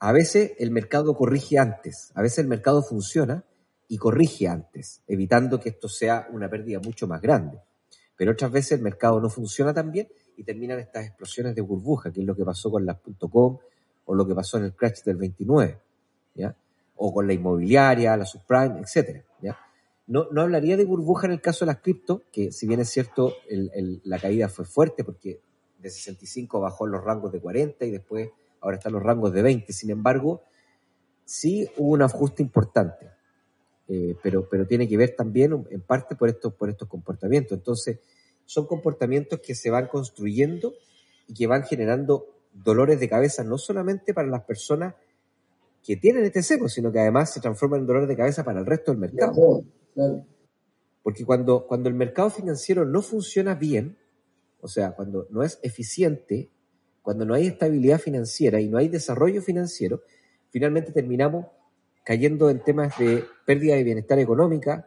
A 0.00 0.12
veces 0.12 0.52
el 0.58 0.70
mercado 0.70 1.14
corrige 1.16 1.58
antes, 1.58 2.12
a 2.14 2.22
veces 2.22 2.38
el 2.38 2.46
mercado 2.48 2.82
funciona 2.82 3.44
y 3.88 3.98
corrige 3.98 4.46
antes, 4.46 5.02
evitando 5.08 5.58
que 5.58 5.70
esto 5.70 5.88
sea 5.88 6.28
una 6.30 6.48
pérdida 6.48 6.78
mucho 6.80 7.06
más 7.08 7.20
grande. 7.20 7.58
Pero 8.16 8.32
otras 8.32 8.50
veces 8.52 8.72
el 8.72 8.82
mercado 8.82 9.20
no 9.20 9.28
funciona 9.30 9.72
tan 9.74 9.90
bien 9.90 10.08
y 10.36 10.44
terminan 10.44 10.78
estas 10.78 11.06
explosiones 11.06 11.54
de 11.54 11.62
burbuja, 11.62 12.12
que 12.12 12.20
es 12.20 12.26
lo 12.26 12.36
que 12.36 12.44
pasó 12.44 12.70
con 12.70 12.84
las 12.86 12.98
.com 13.30 13.58
o 14.04 14.14
lo 14.14 14.26
que 14.26 14.34
pasó 14.34 14.58
en 14.58 14.64
el 14.64 14.72
crash 14.74 15.02
del 15.04 15.16
29, 15.16 15.78
¿ya? 16.34 16.54
o 16.96 17.12
con 17.14 17.26
la 17.26 17.32
inmobiliaria, 17.32 18.16
la 18.16 18.24
subprime, 18.24 18.80
etcétera, 18.80 19.22
¿ya? 19.40 19.56
No, 20.08 20.26
no 20.32 20.42
hablaría 20.42 20.76
de 20.76 20.84
burbuja 20.84 21.26
en 21.26 21.32
el 21.34 21.40
caso 21.40 21.64
de 21.64 21.72
las 21.72 21.80
cripto, 21.80 22.22
que 22.32 22.50
si 22.50 22.66
bien 22.66 22.80
es 22.80 22.88
cierto, 22.88 23.34
el- 23.48 24.00
la 24.04 24.18
caída 24.18 24.48
fue 24.48 24.64
fuerte 24.64 25.04
porque 25.04 25.40
de 25.78 25.90
65 25.90 26.60
bajó 26.60 26.86
los 26.86 27.04
rangos 27.04 27.30
de 27.32 27.40
40 27.40 27.84
y 27.84 27.90
después 27.92 28.30
ahora 28.60 28.76
están 28.76 28.92
los 28.92 29.02
rangos 29.02 29.32
de 29.32 29.42
20. 29.42 29.72
Sin 29.72 29.90
embargo, 29.90 30.42
sí 31.24 31.68
hubo 31.76 31.92
un 31.92 32.02
ajuste 32.02 32.42
importante, 32.42 33.10
eh, 33.88 34.16
pero, 34.22 34.48
pero 34.48 34.66
tiene 34.66 34.88
que 34.88 34.96
ver 34.96 35.14
también 35.16 35.66
en 35.70 35.80
parte 35.80 36.16
por 36.16 36.28
estos, 36.28 36.54
por 36.54 36.70
estos 36.70 36.88
comportamientos. 36.88 37.56
Entonces, 37.56 38.00
son 38.44 38.66
comportamientos 38.66 39.40
que 39.40 39.54
se 39.54 39.70
van 39.70 39.88
construyendo 39.88 40.74
y 41.26 41.34
que 41.34 41.46
van 41.46 41.64
generando 41.64 42.26
dolores 42.52 42.98
de 42.98 43.08
cabeza 43.08 43.44
no 43.44 43.58
solamente 43.58 44.14
para 44.14 44.28
las 44.28 44.44
personas 44.44 44.94
que 45.82 45.96
tienen 45.96 46.24
este 46.24 46.42
seco, 46.42 46.68
sino 46.68 46.90
que 46.90 46.98
además 46.98 47.32
se 47.32 47.40
transforman 47.40 47.80
en 47.80 47.86
dolores 47.86 48.08
de 48.08 48.16
cabeza 48.16 48.44
para 48.44 48.60
el 48.60 48.66
resto 48.66 48.90
del 48.90 49.00
mercado. 49.00 49.64
Porque 51.02 51.24
cuando, 51.24 51.66
cuando 51.66 51.88
el 51.88 51.94
mercado 51.94 52.30
financiero 52.30 52.84
no 52.84 53.02
funciona 53.02 53.54
bien, 53.54 53.98
o 54.60 54.68
sea, 54.68 54.92
cuando 54.92 55.26
no 55.30 55.42
es 55.42 55.58
eficiente, 55.62 56.50
cuando 57.08 57.24
no 57.24 57.32
hay 57.32 57.46
estabilidad 57.46 57.98
financiera 57.98 58.60
y 58.60 58.68
no 58.68 58.76
hay 58.76 58.88
desarrollo 58.88 59.40
financiero, 59.40 60.02
finalmente 60.50 60.92
terminamos 60.92 61.46
cayendo 62.04 62.50
en 62.50 62.62
temas 62.62 62.98
de 62.98 63.24
pérdida 63.46 63.76
de 63.76 63.82
bienestar 63.82 64.18
económica 64.18 64.86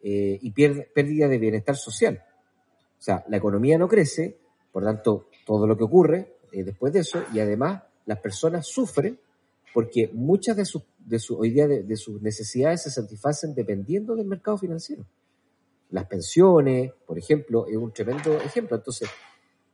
eh, 0.00 0.38
y 0.40 0.52
pérdida 0.52 1.26
de 1.26 1.38
bienestar 1.38 1.74
social. 1.74 2.22
O 2.96 3.02
sea, 3.02 3.24
la 3.26 3.38
economía 3.38 3.78
no 3.78 3.88
crece, 3.88 4.38
por 4.70 4.84
tanto, 4.84 5.26
todo 5.44 5.66
lo 5.66 5.76
que 5.76 5.82
ocurre 5.82 6.36
eh, 6.52 6.62
después 6.62 6.92
de 6.92 7.00
eso, 7.00 7.24
y 7.34 7.40
además 7.40 7.82
las 8.06 8.20
personas 8.20 8.68
sufren 8.68 9.18
porque 9.74 10.08
muchas 10.12 10.56
de 10.56 10.64
sus, 10.64 10.84
de 11.00 11.18
su, 11.18 11.36
hoy 11.36 11.50
día 11.50 11.66
de, 11.66 11.82
de 11.82 11.96
sus 11.96 12.22
necesidades 12.22 12.84
se 12.84 12.92
satisfacen 12.92 13.56
dependiendo 13.56 14.14
del 14.14 14.28
mercado 14.28 14.56
financiero. 14.56 15.04
Las 15.90 16.06
pensiones, 16.06 16.92
por 17.04 17.18
ejemplo, 17.18 17.66
es 17.66 17.76
un 17.76 17.92
tremendo 17.92 18.36
ejemplo. 18.36 18.76
Entonces, 18.76 19.10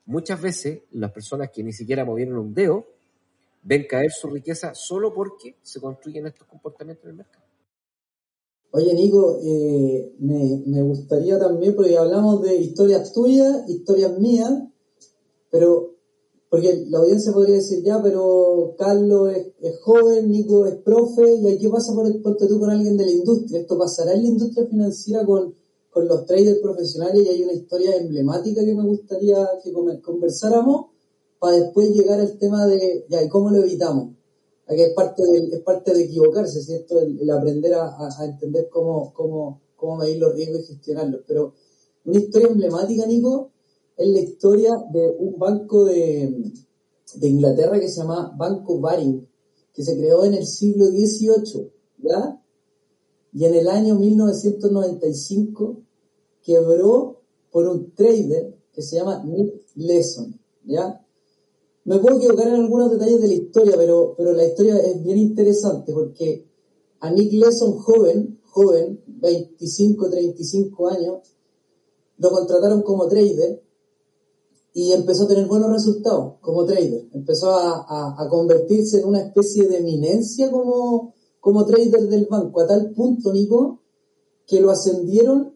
muchas 0.06 0.40
veces 0.40 0.82
las 0.92 1.12
personas 1.12 1.50
que 1.50 1.62
ni 1.62 1.72
siquiera 1.72 2.04
movieron 2.04 2.38
un 2.38 2.54
dedo 2.54 2.86
ven 3.62 3.86
caer 3.88 4.10
su 4.10 4.28
riqueza 4.28 4.74
solo 4.74 5.12
porque 5.12 5.56
se 5.62 5.80
construyen 5.80 6.26
estos 6.26 6.46
comportamientos 6.46 7.04
en 7.04 7.10
el 7.10 7.16
mercado. 7.16 7.44
Oye, 8.70 8.94
Nico, 8.94 9.38
eh, 9.42 10.14
me, 10.18 10.62
me 10.66 10.82
gustaría 10.82 11.38
también, 11.38 11.74
porque 11.74 11.96
hablamos 11.96 12.42
de 12.42 12.56
historias 12.56 13.12
tuyas, 13.12 13.68
historias 13.68 14.18
mías, 14.18 14.52
pero, 15.50 15.94
porque 16.50 16.84
la 16.88 16.98
audiencia 16.98 17.32
podría 17.32 17.56
decir, 17.56 17.82
ya, 17.82 18.02
pero 18.02 18.74
Carlos 18.78 19.32
es, 19.60 19.80
joven, 19.80 20.30
Nico 20.30 20.66
es 20.66 20.74
profe, 20.76 21.36
y 21.36 21.48
aquí 21.48 21.68
pasa 21.68 21.94
por 21.94 22.06
el 22.06 22.20
ponte 22.20 22.46
tú 22.46 22.60
con 22.60 22.70
alguien 22.70 22.96
de 22.96 23.06
la 23.06 23.12
industria. 23.12 23.60
Esto 23.60 23.78
pasará 23.78 24.12
en 24.12 24.22
la 24.22 24.28
industria 24.28 24.66
financiera 24.66 25.24
con, 25.24 25.54
con 25.96 26.06
los 26.08 26.26
traders 26.26 26.58
profesionales 26.58 27.24
y 27.24 27.28
hay 27.30 27.42
una 27.42 27.54
historia 27.54 27.96
emblemática 27.96 28.62
que 28.62 28.74
me 28.74 28.82
gustaría 28.82 29.48
que 29.64 29.72
conversáramos 30.02 30.88
para 31.38 31.56
después 31.56 31.88
llegar 31.88 32.20
al 32.20 32.36
tema 32.36 32.66
de, 32.66 33.06
ya, 33.08 33.22
¿y 33.22 33.30
cómo 33.30 33.48
lo 33.48 33.62
evitamos? 33.62 34.14
Aquí 34.66 34.82
es 34.82 34.92
parte, 34.92 35.22
del, 35.22 35.50
es 35.54 35.60
parte 35.60 35.94
de 35.94 36.04
equivocarse, 36.04 36.60
¿cierto? 36.60 37.00
El, 37.00 37.30
aprender 37.30 37.72
a, 37.72 37.96
entender 38.26 38.68
cómo, 38.70 39.14
cómo, 39.14 39.62
cómo 39.74 39.96
medir 39.96 40.18
los 40.18 40.34
riesgos 40.34 40.64
y 40.64 40.74
gestionarlos. 40.74 41.22
Pero 41.26 41.54
una 42.04 42.18
historia 42.18 42.48
emblemática, 42.48 43.06
Nico, 43.06 43.52
es 43.96 44.06
la 44.06 44.20
historia 44.20 44.76
de 44.92 45.16
un 45.18 45.38
banco 45.38 45.86
de, 45.86 46.52
de 47.14 47.26
Inglaterra 47.26 47.80
que 47.80 47.88
se 47.88 48.02
llama 48.02 48.34
Banco 48.36 48.80
Baring, 48.80 49.26
que 49.72 49.82
se 49.82 49.96
creó 49.96 50.26
en 50.26 50.34
el 50.34 50.46
siglo 50.46 50.88
XVIII, 50.88 51.72
¿ya? 52.02 52.38
Y 53.32 53.46
en 53.46 53.54
el 53.54 53.68
año 53.68 53.94
1995 53.94 55.85
quebró 56.46 57.20
por 57.50 57.66
un 57.68 57.92
trader 57.94 58.54
que 58.72 58.82
se 58.82 58.96
llama 58.96 59.24
Nick 59.24 59.52
Leeson, 59.74 60.38
¿ya? 60.64 61.04
Me 61.84 61.98
puedo 61.98 62.16
equivocar 62.18 62.48
en 62.48 62.54
algunos 62.54 62.90
detalles 62.92 63.20
de 63.20 63.28
la 63.28 63.34
historia, 63.34 63.74
pero, 63.76 64.14
pero 64.16 64.32
la 64.32 64.44
historia 64.44 64.76
es 64.78 65.02
bien 65.02 65.18
interesante 65.18 65.92
porque 65.92 66.46
a 67.00 67.10
Nick 67.10 67.32
Leeson 67.32 67.72
joven, 67.78 68.40
joven, 68.44 69.02
25, 69.06 70.08
35 70.08 70.88
años, 70.88 71.18
lo 72.18 72.30
contrataron 72.30 72.82
como 72.82 73.06
trader 73.08 73.62
y 74.72 74.92
empezó 74.92 75.24
a 75.24 75.28
tener 75.28 75.46
buenos 75.46 75.70
resultados 75.72 76.34
como 76.40 76.64
trader. 76.64 77.08
Empezó 77.12 77.50
a, 77.50 77.84
a- 77.88 78.14
a 78.22 78.28
convertirse 78.28 79.00
en 79.00 79.06
una 79.08 79.20
especie 79.20 79.66
de 79.68 79.78
eminencia 79.78 80.50
como, 80.50 81.14
como 81.40 81.64
trader 81.66 82.08
del 82.08 82.26
banco, 82.26 82.60
a 82.60 82.66
tal 82.66 82.90
punto, 82.92 83.32
Nico, 83.32 83.80
que 84.46 84.60
lo 84.60 84.70
ascendieron 84.70 85.55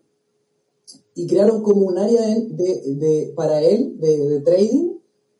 y 1.22 1.26
crearon 1.26 1.62
como 1.62 1.86
un 1.86 1.98
área 1.98 2.22
de, 2.26 2.48
de- 2.60 2.82
de- 3.02 3.32
para 3.36 3.62
él 3.62 3.98
de, 3.98 4.18
de 4.30 4.40
trading 4.40 4.86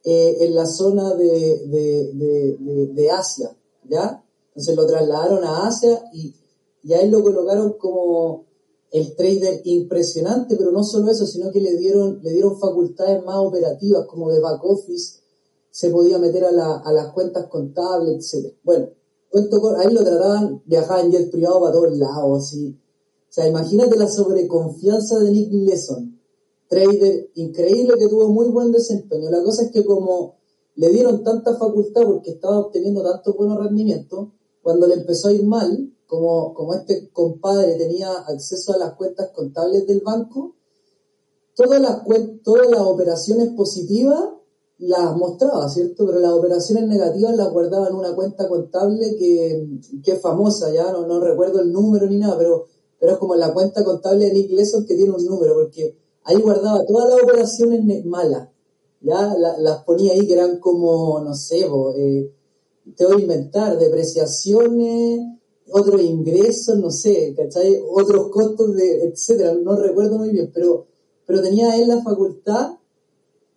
eh, 0.05 0.37
en 0.41 0.55
la 0.55 0.67
zona 0.67 1.15
de, 1.15 3.11
Asia, 3.11 3.57
¿ya? 3.89 4.23
Entonces 4.49 4.77
lo 4.77 4.87
trasladaron 4.87 5.45
a 5.45 5.67
Asia 5.67 6.03
y, 6.13 6.35
y 6.83 6.93
a 6.93 7.01
él 7.01 7.11
lo 7.11 7.23
colocaron 7.23 7.75
como 7.79 8.47
el 8.93 9.15
trader 9.15 9.61
impresionante, 9.65 10.57
pero 10.57 10.71
no 10.73 10.83
solo 10.83 11.11
eso, 11.11 11.27
sino 11.27 11.51
que 11.53 11.61
le 11.61 11.77
dieron, 11.77 12.21
le 12.23 12.33
dieron 12.33 12.59
facultades 12.59 13.23
más 13.25 13.37
operativas, 13.39 14.07
como 14.07 14.31
de 14.31 14.41
back 14.41 14.63
office, 14.65 15.21
se 15.71 15.91
podía 15.91 16.19
meter 16.19 16.45
a, 16.45 16.51
la- 16.53 16.79
a 16.79 16.93
las 16.93 17.13
cuentas 17.13 17.47
contables, 17.47 18.35
etc. 18.35 18.53
Bueno, 18.65 18.89
cuento 19.31 19.61
cor- 19.61 19.77
ahí 19.79 19.93
lo 19.95 20.03
trataban, 20.05 20.63
viajaba 20.67 21.03
en 21.03 21.13
jet 21.13 21.31
privado 21.31 21.61
para 21.61 21.73
todos 21.73 21.97
lados, 21.97 22.39
así. 22.47 22.77
O 23.31 23.33
sea, 23.33 23.47
imagínate 23.47 23.97
la 23.97 24.09
sobreconfianza 24.09 25.21
de 25.21 25.31
Nick 25.31 25.53
Leeson, 25.53 26.21
trader 26.69 27.31
increíble 27.37 27.95
que 27.97 28.09
tuvo 28.09 28.29
muy 28.29 28.49
buen 28.49 28.73
desempeño. 28.73 29.31
La 29.31 29.41
cosa 29.41 29.63
es 29.63 29.71
que 29.71 29.85
como 29.85 30.35
le 30.75 30.91
dieron 30.91 31.23
tanta 31.23 31.57
facultad 31.57 32.03
porque 32.03 32.33
estaba 32.33 32.59
obteniendo 32.59 33.05
tantos 33.05 33.37
buenos 33.37 33.59
rendimientos, 33.59 34.31
cuando 34.63 34.89
le 34.89 34.95
empezó 34.95 35.29
a 35.29 35.33
ir 35.33 35.45
mal, 35.45 35.93
como, 36.09 36.55
como 36.55 36.75
este 36.75 37.09
compadre 37.13 37.77
tenía 37.77 38.11
acceso 38.11 38.73
a 38.73 38.79
las 38.79 38.95
cuentas 38.95 39.31
contables 39.31 39.87
del 39.87 40.01
banco, 40.01 40.57
todas 41.55 41.81
las, 41.81 42.03
todas 42.43 42.69
las 42.69 42.81
operaciones 42.81 43.51
positivas 43.51 44.25
las 44.79 45.17
mostraba, 45.17 45.69
¿cierto? 45.69 46.05
Pero 46.05 46.19
las 46.19 46.33
operaciones 46.33 46.89
negativas 46.89 47.37
las 47.37 47.53
guardaba 47.53 47.87
en 47.87 47.95
una 47.95 48.13
cuenta 48.17 48.49
contable 48.49 49.15
que, 49.17 49.69
que 50.03 50.13
es 50.13 50.21
famosa, 50.21 50.73
ya 50.73 50.91
no, 50.91 51.07
no 51.07 51.21
recuerdo 51.21 51.61
el 51.61 51.71
número 51.73 52.07
ni 52.07 52.17
nada, 52.17 52.37
pero, 52.37 52.67
pero 53.01 53.13
es 53.13 53.19
como 53.19 53.35
la 53.35 53.53
cuenta 53.53 53.83
contable 53.83 54.27
de 54.27 54.33
Nick 54.35 54.51
Leeson 54.53 54.87
que 54.87 54.95
tiene 54.95 55.13
un 55.13 55.25
número, 55.25 55.55
porque 55.55 55.97
ahí 56.25 56.41
guardaba 56.41 56.85
todas 56.85 57.09
las 57.11 57.23
operaciones 57.23 57.83
ne- 57.85 58.05
malas, 58.05 58.49
ya 59.01 59.35
La- 59.35 59.59
las 59.59 59.83
ponía 59.85 60.13
ahí 60.13 60.27
que 60.27 60.35
eran 60.35 60.61
como, 60.61 61.19
no 61.21 61.35
sé, 61.35 61.67
po, 61.67 61.95
eh, 61.97 62.31
te 62.97 63.07
voy 63.07 63.17
a 63.17 63.21
inventar, 63.21 63.79
depreciaciones, 63.79 65.21
otros 65.73 66.01
ingresos, 66.03 66.79
no 66.79 66.91
sé, 66.91 67.35
¿cachai? 67.37 67.81
Otros 67.89 68.29
costos, 68.31 68.75
de, 68.75 69.05
etcétera, 69.05 69.55
no 69.55 69.77
recuerdo 69.77 70.19
muy 70.19 70.31
bien, 70.31 70.51
pero, 70.53 70.87
pero 71.27 71.41
tenía 71.43 71.77
él 71.77 71.89
la 71.89 72.03
facultad, 72.03 72.73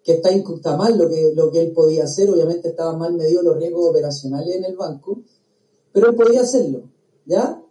que 0.03 0.13
está, 0.13 0.29
está 0.31 0.77
mal 0.77 0.97
lo 0.97 1.09
que, 1.09 1.33
lo 1.33 1.49
que 1.49 1.61
él 1.61 1.71
podía 1.71 2.03
hacer, 2.03 2.29
obviamente 2.29 2.69
estaban 2.69 2.99
mal 2.99 3.13
medidos 3.13 3.43
los 3.43 3.57
riesgos 3.57 3.89
operacionales 3.89 4.55
en 4.55 4.65
el 4.65 4.75
banco, 4.75 5.21
pero 5.91 6.09
él 6.09 6.15
podía 6.15 6.41
hacerlo, 6.41 6.83
¿ya? 7.25 7.62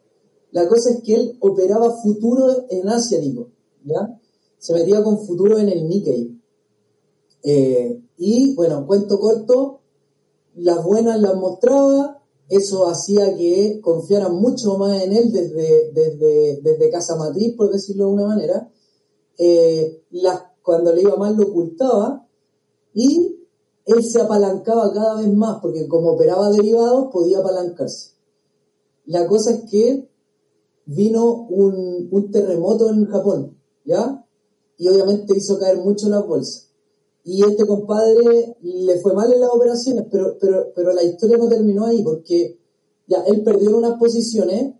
La 0.52 0.68
cosa 0.68 0.90
es 0.90 1.02
que 1.02 1.14
él 1.14 1.36
operaba 1.40 1.90
futuro 2.02 2.66
en 2.68 2.88
Asia, 2.88 3.18
Nico, 3.18 3.48
¿ya? 3.84 4.20
Se 4.58 4.74
metía 4.74 5.02
con 5.02 5.18
futuro 5.26 5.58
en 5.58 5.68
el 5.68 5.88
Nikkei. 5.88 6.38
Eh, 7.42 8.00
y, 8.18 8.54
bueno, 8.54 8.86
cuento 8.86 9.18
corto, 9.18 9.80
las 10.54 10.84
buenas 10.84 11.20
las 11.20 11.34
mostraba, 11.34 12.22
eso 12.48 12.86
hacía 12.86 13.34
que 13.34 13.80
confiaran 13.80 14.36
mucho 14.36 14.76
más 14.76 15.02
en 15.02 15.12
él 15.12 15.32
desde, 15.32 15.90
desde, 15.92 16.60
desde 16.60 16.90
casa 16.90 17.16
matriz, 17.16 17.56
por 17.56 17.72
decirlo 17.72 18.06
de 18.06 18.12
una 18.12 18.26
manera. 18.26 18.70
Eh, 19.38 20.04
las, 20.10 20.42
cuando 20.62 20.92
le 20.92 21.00
iba 21.02 21.16
mal 21.16 21.34
lo 21.36 21.48
ocultaba 21.48 22.28
y 22.92 23.38
él 23.86 24.04
se 24.04 24.20
apalancaba 24.20 24.92
cada 24.92 25.16
vez 25.16 25.32
más, 25.32 25.60
porque 25.60 25.88
como 25.88 26.12
operaba 26.12 26.50
derivados 26.50 27.08
podía 27.10 27.38
apalancarse. 27.38 28.12
La 29.06 29.26
cosa 29.26 29.52
es 29.52 29.70
que 29.70 30.11
vino 30.86 31.46
un, 31.48 32.08
un 32.10 32.30
terremoto 32.30 32.90
en 32.90 33.06
Japón, 33.06 33.56
¿ya? 33.84 34.24
Y 34.78 34.88
obviamente 34.88 35.36
hizo 35.36 35.58
caer 35.58 35.78
mucho 35.78 36.08
las 36.08 36.26
bolsas. 36.26 36.68
Y 37.24 37.44
este 37.44 37.66
compadre 37.66 38.56
le 38.62 38.98
fue 39.00 39.14
mal 39.14 39.32
en 39.32 39.40
las 39.40 39.50
operaciones, 39.50 40.06
pero, 40.10 40.36
pero, 40.40 40.72
pero 40.74 40.92
la 40.92 41.04
historia 41.04 41.36
no 41.36 41.48
terminó 41.48 41.86
ahí, 41.86 42.02
porque 42.02 42.58
ya 43.06 43.22
él 43.24 43.42
perdió 43.44 43.76
unas 43.76 43.98
posiciones, 43.98 44.74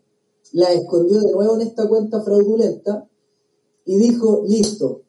las 0.52 0.70
escondió 0.70 1.20
de 1.20 1.32
nuevo 1.32 1.54
en 1.54 1.62
esta 1.62 1.88
cuenta 1.88 2.22
fraudulenta 2.22 3.08
y 3.84 3.96
dijo, 3.98 4.42
listo, 4.46 5.01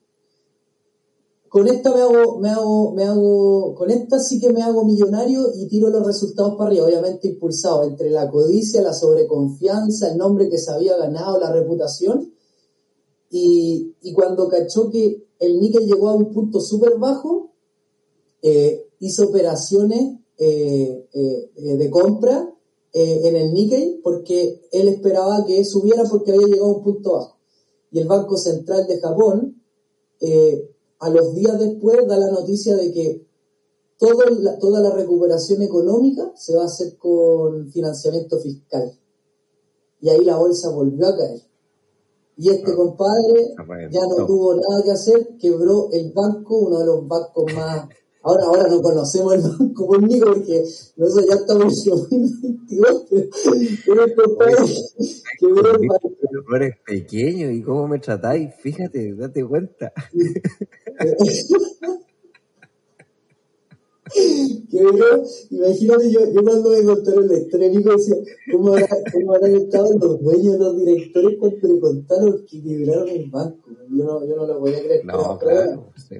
con 1.53 1.67
esta 1.67 1.93
me 1.93 2.01
hago, 2.01 2.39
me 2.39 2.49
hago, 2.49 2.93
me 2.93 3.03
hago, 3.03 3.75
con 3.75 3.91
esta 3.91 4.17
sí 4.17 4.39
que 4.39 4.51
me 4.51 4.63
hago 4.63 4.85
millonario 4.85 5.51
y 5.53 5.67
tiro 5.67 5.91
los 5.91 6.03
resultados 6.03 6.55
para 6.57 6.71
arriba, 6.71 6.87
obviamente 6.87 7.27
impulsado 7.27 7.83
entre 7.83 8.09
la 8.09 8.27
codicia, 8.31 8.81
la 8.81 8.91
sobreconfianza, 8.91 10.09
el 10.09 10.17
nombre 10.17 10.49
que 10.49 10.57
se 10.57 10.71
había 10.71 10.97
ganado, 10.97 11.39
la 11.39 11.53
reputación. 11.53 12.33
Y, 13.29 13.93
y 14.01 14.13
cuando 14.13 14.49
cachó 14.49 14.89
que 14.89 15.27
el 15.37 15.59
níquel 15.59 15.85
llegó 15.85 16.09
a 16.09 16.15
un 16.15 16.33
punto 16.33 16.59
súper 16.59 16.97
bajo, 16.97 17.51
eh, 18.41 18.87
hizo 18.97 19.25
operaciones 19.25 20.21
eh, 20.39 21.07
eh, 21.13 21.77
de 21.77 21.89
compra 21.91 22.49
en 22.93 23.35
el 23.35 23.53
níquel 23.53 23.99
porque 24.03 24.67
él 24.71 24.87
esperaba 24.87 25.45
que 25.45 25.63
subiera 25.65 26.03
porque 26.09 26.31
había 26.31 26.47
llegado 26.47 26.71
a 26.71 26.77
un 26.77 26.83
punto 26.83 27.13
bajo. 27.13 27.37
Y 27.91 27.99
el 27.99 28.07
Banco 28.07 28.37
Central 28.37 28.87
de 28.87 28.99
Japón, 28.99 29.61
eh, 30.19 30.72
a 31.05 31.09
los 31.09 31.33
días 31.35 31.59
después, 31.59 32.07
da 32.07 32.17
la 32.17 32.31
noticia 32.31 32.75
de 32.75 32.91
que 32.91 33.25
todo 33.97 34.21
la- 34.29 34.57
toda 34.59 34.79
la 34.81 34.91
recuperación 34.91 35.61
económica 35.61 36.31
se 36.35 36.55
va 36.55 36.63
a 36.63 36.65
hacer 36.65 36.97
con 36.97 37.69
financiamiento 37.69 38.39
fiscal. 38.39 38.91
Y 40.01 40.09
ahí 40.09 40.23
la 40.25 40.37
bolsa 40.37 40.69
volvió 40.69 41.07
a 41.07 41.15
caer. 41.17 41.41
Y 42.35 42.49
este 42.49 42.71
Ah, 42.71 42.75
compadre 42.75 43.53
ya 43.91 44.01
no 44.07 44.25
tuvo 44.25 44.55
nada 44.55 44.83
que 44.83 44.91
hacer, 44.91 45.37
quebró 45.39 45.89
el 45.91 46.11
banco, 46.11 46.57
uno 46.57 46.79
de 46.79 46.85
los 46.85 47.07
bancos 47.07 47.45
más... 47.55 47.87
Ahora, 48.23 48.43
ahora 48.45 48.67
no 48.69 48.81
conocemos 48.81 49.33
el 49.35 49.41
banco 49.41 49.85
conmigo 49.87 50.27
porque 50.33 50.63
nosotros 50.95 51.25
ya 51.29 51.35
estamos 51.35 51.85
en 51.85 51.91
2022, 51.91 53.05
pero, 53.09 53.27
pero 53.85 54.15
compadre 54.15 54.55
quebró 55.39 55.71
el 55.71 55.87
banco. 55.87 56.11
errores 56.31 56.75
pequeños 56.85 57.51
y 57.53 57.61
cómo 57.61 57.87
me 57.87 57.99
tratáis, 57.99 58.55
fíjate, 58.55 59.13
date 59.15 59.45
cuenta. 59.45 59.91
quebró, 64.69 65.23
imagínate 65.49 66.11
yo, 66.11 66.19
yo 66.31 66.43
cuando 66.43 66.69
me 66.71 66.83
contaron 66.83 67.27
la 67.27 67.37
historia, 67.37 67.69
Nico 67.69 67.91
decía, 67.91 68.15
¿cómo, 68.51 68.69
habrá, 68.73 68.87
¿cómo 69.11 69.33
habrán 69.33 69.55
estado 69.55 69.97
los 69.97 70.21
dueños, 70.21 70.57
los 70.59 70.77
directores 70.77 71.37
cuando 71.39 71.67
le 71.67 71.79
contaron 71.79 72.45
que 72.45 72.61
quebraron 72.63 73.09
el 73.09 73.29
banco? 73.29 73.69
Yo 73.89 74.03
no, 74.05 74.25
yo 74.27 74.35
no 74.35 74.45
lo 74.47 74.59
podía 74.59 74.79
creer. 74.83 75.05
No, 75.05 75.13
pero- 75.13 75.39
pero 75.39 75.61
claro. 75.65 75.89
sí, 75.97 76.15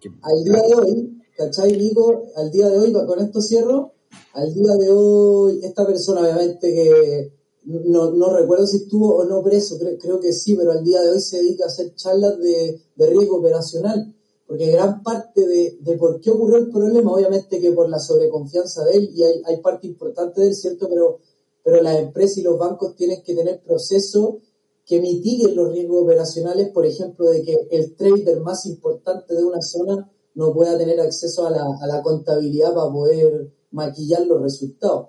que- 0.00 0.10
al 0.22 0.44
día 0.44 0.62
de 0.62 0.74
hoy, 0.74 1.18
¿cachai, 1.38 1.76
Nico? 1.76 2.24
Al 2.34 2.50
día 2.50 2.68
de 2.68 2.78
hoy, 2.78 2.92
con 2.92 3.20
esto 3.20 3.40
cierro, 3.40 3.92
al 4.32 4.52
día 4.52 4.74
de 4.74 4.90
hoy, 4.90 5.60
esta 5.62 5.86
persona 5.86 6.22
obviamente 6.22 6.74
que 6.74 7.32
no, 7.64 8.10
no 8.10 8.36
recuerdo 8.36 8.66
si 8.66 8.78
estuvo 8.78 9.14
o 9.14 9.24
no 9.24 9.42
preso, 9.42 9.78
creo, 9.78 9.96
creo 9.98 10.20
que 10.20 10.32
sí, 10.32 10.56
pero 10.56 10.72
al 10.72 10.82
día 10.82 11.00
de 11.00 11.10
hoy 11.10 11.20
se 11.20 11.38
dedica 11.38 11.64
a 11.64 11.68
hacer 11.68 11.94
charlas 11.94 12.38
de, 12.38 12.80
de 12.96 13.06
riesgo 13.06 13.36
operacional, 13.36 14.12
porque 14.48 14.72
gran 14.72 15.02
parte 15.02 15.46
de, 15.46 15.78
de, 15.80 15.96
por 15.96 16.20
qué 16.20 16.30
ocurrió 16.30 16.56
el 16.56 16.70
problema, 16.70 17.12
obviamente 17.12 17.60
que 17.60 17.70
por 17.70 17.88
la 17.88 18.00
sobreconfianza 18.00 18.84
de 18.86 18.96
él, 18.96 19.10
y 19.14 19.22
hay, 19.22 19.42
hay 19.44 19.58
parte 19.58 19.86
importante 19.86 20.40
de 20.40 20.48
él, 20.48 20.54
¿cierto? 20.54 20.88
Pero, 20.88 21.20
pero 21.62 21.80
las 21.82 22.00
empresas 22.00 22.38
y 22.38 22.42
los 22.42 22.58
bancos 22.58 22.96
tienen 22.96 23.22
que 23.22 23.34
tener 23.34 23.62
procesos 23.62 24.36
que 24.84 25.00
mitiguen 25.00 25.54
los 25.54 25.70
riesgos 25.70 26.02
operacionales, 26.02 26.70
por 26.70 26.84
ejemplo, 26.84 27.28
de 27.28 27.42
que 27.42 27.68
el 27.70 27.94
trader 27.94 28.40
más 28.40 28.66
importante 28.66 29.34
de 29.34 29.44
una 29.44 29.60
zona 29.60 30.10
no 30.38 30.54
pueda 30.54 30.78
tener 30.78 31.00
acceso 31.00 31.48
a 31.48 31.50
la, 31.50 31.64
a 31.64 31.86
la 31.88 32.00
contabilidad 32.00 32.72
para 32.72 32.92
poder 32.92 33.52
maquillar 33.72 34.24
los 34.24 34.40
resultados. 34.40 35.08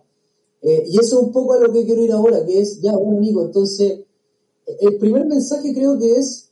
Eh, 0.59 0.85
y 0.87 0.99
eso 0.99 1.19
es 1.19 1.27
un 1.27 1.31
poco 1.31 1.53
a 1.53 1.59
lo 1.59 1.71
que 1.71 1.85
quiero 1.85 2.01
ir 2.01 2.11
ahora, 2.11 2.43
que 2.43 2.59
es, 2.59 2.81
ya, 2.81 2.97
bueno, 2.97 3.17
amigo, 3.17 3.43
entonces, 3.43 3.99
el 4.65 4.97
primer 4.97 5.27
mensaje 5.27 5.71
creo 5.71 5.99
que 5.99 6.15
es, 6.15 6.49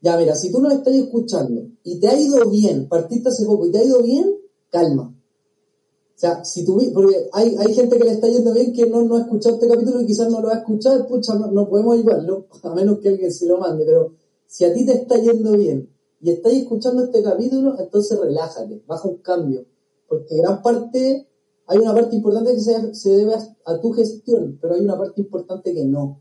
ya, 0.00 0.16
mira, 0.16 0.36
si 0.36 0.52
tú 0.52 0.60
nos 0.60 0.74
estás 0.74 0.94
escuchando 0.94 1.66
y 1.82 1.98
te 1.98 2.06
ha 2.06 2.16
ido 2.16 2.48
bien, 2.48 2.88
partiste 2.88 3.30
hace 3.30 3.44
poco 3.44 3.66
y 3.66 3.72
te 3.72 3.78
ha 3.78 3.84
ido 3.84 4.00
bien, 4.00 4.36
calma. 4.70 5.12
O 5.12 6.18
sea, 6.20 6.44
si 6.44 6.64
tú, 6.64 6.80
porque 6.94 7.28
hay, 7.32 7.56
hay 7.58 7.74
gente 7.74 7.98
que 7.98 8.04
le 8.04 8.12
está 8.12 8.28
yendo 8.28 8.52
bien 8.52 8.72
que 8.72 8.86
no, 8.86 9.02
no 9.02 9.16
ha 9.16 9.22
escuchado 9.22 9.56
este 9.56 9.66
capítulo 9.66 10.02
y 10.02 10.06
quizás 10.06 10.30
no 10.30 10.40
lo 10.40 10.50
ha 10.50 10.58
escuchado, 10.58 11.04
pucha, 11.08 11.34
no, 11.34 11.50
no 11.50 11.68
podemos 11.68 11.98
ayudarlo, 11.98 12.46
a 12.62 12.74
menos 12.76 13.00
que 13.00 13.08
alguien 13.08 13.32
se 13.32 13.46
lo 13.46 13.58
mande, 13.58 13.84
pero 13.84 14.12
si 14.46 14.64
a 14.64 14.72
ti 14.72 14.86
te 14.86 14.92
está 14.92 15.16
yendo 15.16 15.50
bien 15.56 15.90
y 16.20 16.30
estás 16.30 16.52
escuchando 16.52 17.04
este 17.04 17.22
capítulo, 17.22 17.76
entonces 17.78 18.18
relájate, 18.18 18.82
baja 18.86 19.08
un 19.08 19.18
cambio, 19.18 19.64
porque 20.06 20.36
gran 20.36 20.62
parte 20.62 21.26
hay 21.66 21.78
una 21.78 21.94
parte 21.94 22.16
importante 22.16 22.52
que 22.52 22.60
se, 22.60 23.10
debe 23.10 23.34
a, 23.64 23.80
tu 23.80 23.92
gestión, 23.92 24.58
pero 24.60 24.74
hay 24.74 24.80
una 24.80 24.98
parte 24.98 25.20
importante 25.20 25.72
que 25.72 25.84
no. 25.84 26.20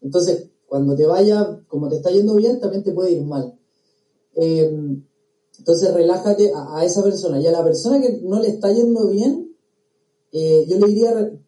Entonces, 0.00 0.48
cuando 0.66 0.96
te 0.96 1.06
vaya, 1.06 1.60
como 1.68 1.88
te 1.88 1.96
está 1.96 2.10
yendo 2.10 2.34
bien, 2.34 2.58
también 2.60 2.82
te 2.82 2.92
puede 2.92 3.12
ir 3.12 3.22
mal. 3.22 3.58
Eh, 4.34 4.74
entonces, 5.58 5.92
relájate 5.92 6.50
a, 6.54 6.82
esa 6.82 7.02
persona. 7.02 7.38
Y 7.38 7.46
a 7.46 7.52
la 7.52 7.62
persona 7.62 8.00
que 8.00 8.22
no 8.22 8.40
le 8.40 8.48
está 8.48 8.72
yendo 8.72 9.08
bien, 9.08 9.54
eh, 10.32 10.64
yo 10.66 10.78
le 10.78 10.86
diría 10.86 11.38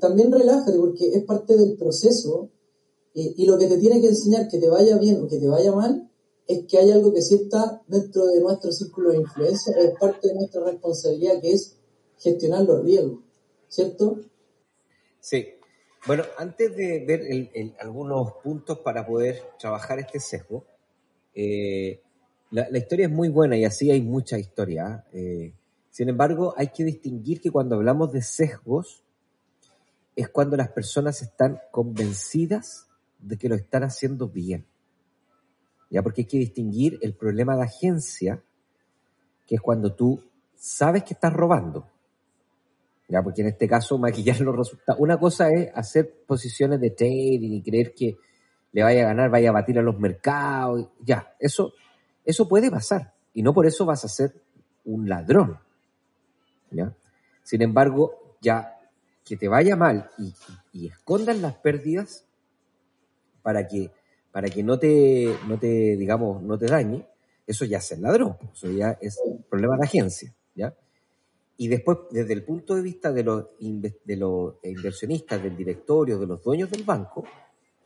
también 0.00 0.32
relájate, 0.32 0.78
porque 0.78 1.12
es 1.14 1.24
parte 1.24 1.58
del 1.58 1.76
proceso. 1.76 2.48
y 3.12 3.44
lo 3.44 3.58
que 3.58 3.66
te 3.66 3.76
tiene 3.76 4.00
que 4.00 4.08
enseñar, 4.08 4.48
que 4.48 4.58
te 4.58 4.70
vaya 4.70 4.96
bien 4.96 5.20
o 5.22 5.28
que 5.28 5.38
te 5.38 5.48
vaya 5.48 5.72
mal, 5.72 6.07
es 6.48 6.64
que 6.66 6.78
hay 6.78 6.90
algo 6.90 7.12
que 7.12 7.20
sí 7.20 7.34
está 7.34 7.82
dentro 7.86 8.26
de 8.26 8.40
nuestro 8.40 8.72
círculo 8.72 9.10
de 9.10 9.18
influencia, 9.18 9.76
es 9.76 9.90
parte 10.00 10.28
de 10.28 10.34
nuestra 10.34 10.64
responsabilidad, 10.64 11.40
que 11.42 11.52
es 11.52 11.76
gestionar 12.18 12.64
los 12.64 12.82
riesgos, 12.82 13.20
¿cierto? 13.68 14.18
Sí. 15.20 15.46
Bueno, 16.06 16.24
antes 16.38 16.74
de 16.74 17.04
ver 17.04 17.74
algunos 17.80 18.32
puntos 18.42 18.78
para 18.78 19.06
poder 19.06 19.42
trabajar 19.58 19.98
este 19.98 20.20
sesgo, 20.20 20.64
eh, 21.34 22.00
la, 22.50 22.78
historia 22.78 23.06
es 23.06 23.12
muy 23.12 23.28
buena 23.28 23.58
y 23.58 23.66
así 23.66 23.90
hay 23.90 24.00
mucha 24.00 24.38
historia. 24.38 25.04
Eh, 25.12 25.52
sin 25.90 26.08
embargo, 26.08 26.54
hay 26.56 26.68
que 26.68 26.82
distinguir 26.82 27.42
que 27.42 27.50
cuando 27.50 27.76
hablamos 27.76 28.10
de 28.10 28.22
sesgos 28.22 29.04
es 30.16 30.30
cuando 30.30 30.56
las 30.56 30.70
personas 30.70 31.20
están 31.20 31.60
convencidas 31.70 32.86
de 33.18 33.36
que 33.36 33.50
lo 33.50 33.54
están 33.54 33.82
haciendo 33.82 34.28
bien. 34.28 34.64
¿Ya? 35.90 36.02
Porque 36.02 36.22
hay 36.22 36.26
que 36.26 36.38
distinguir 36.38 36.98
el 37.02 37.14
problema 37.14 37.56
de 37.56 37.62
agencia, 37.62 38.42
que 39.46 39.54
es 39.54 39.60
cuando 39.60 39.94
tú 39.94 40.22
sabes 40.54 41.04
que 41.04 41.14
estás 41.14 41.32
robando, 41.32 41.88
¿ya? 43.08 43.22
Porque 43.22 43.42
en 43.42 43.48
este 43.48 43.68
caso 43.68 43.98
maquillar 43.98 44.40
los 44.40 44.56
resultados. 44.56 45.00
Una 45.00 45.18
cosa 45.18 45.50
es 45.50 45.70
hacer 45.74 46.24
posiciones 46.26 46.80
de 46.80 46.90
trading 46.90 47.52
y 47.52 47.62
creer 47.62 47.94
que 47.94 48.16
le 48.72 48.82
vaya 48.82 49.02
a 49.02 49.08
ganar, 49.08 49.30
vaya 49.30 49.48
a 49.48 49.52
batir 49.52 49.78
a 49.78 49.82
los 49.82 49.98
mercados, 49.98 50.88
ya, 51.00 51.34
eso, 51.38 51.72
eso 52.24 52.48
puede 52.48 52.70
pasar. 52.70 53.14
Y 53.32 53.42
no 53.42 53.54
por 53.54 53.66
eso 53.66 53.86
vas 53.86 54.04
a 54.04 54.08
ser 54.08 54.42
un 54.84 55.08
ladrón. 55.08 55.58
¿ya? 56.70 56.94
Sin 57.42 57.62
embargo, 57.62 58.36
ya 58.40 58.78
que 59.24 59.36
te 59.36 59.48
vaya 59.48 59.76
mal 59.76 60.10
y, 60.18 60.34
y, 60.72 60.86
escondas 60.86 61.38
las 61.38 61.54
pérdidas 61.56 62.24
para 63.42 63.66
que, 63.66 63.90
para 64.32 64.48
que 64.48 64.62
no 64.62 64.78
te, 64.78 65.34
no 65.46 65.58
te, 65.58 65.96
digamos, 65.96 66.42
no 66.42 66.58
te 66.58 66.66
dañe, 66.66 67.06
eso 67.46 67.64
ya 67.64 67.78
es 67.78 67.92
el 67.92 68.02
ladrón, 68.02 68.36
eso 68.52 68.70
ya 68.70 68.98
es 69.00 69.20
problema 69.48 69.76
de 69.76 69.84
agencia, 69.84 70.34
¿ya? 70.54 70.74
Y 71.56 71.68
después, 71.68 71.98
desde 72.10 72.34
el 72.34 72.44
punto 72.44 72.76
de 72.76 72.82
vista 72.82 73.10
de 73.10 73.24
los, 73.24 73.46
de 73.58 74.16
los 74.16 74.54
inversionistas, 74.62 75.42
del 75.42 75.56
directorio, 75.56 76.18
de 76.18 76.26
los 76.26 76.42
dueños 76.42 76.70
del 76.70 76.84
banco, 76.84 77.24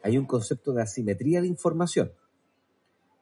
hay 0.03 0.19
un 0.19 0.27
concepto 0.27 0.75
de 0.75 0.83
asimetría 0.83 1.41
de 1.41 1.47
información. 1.47 2.13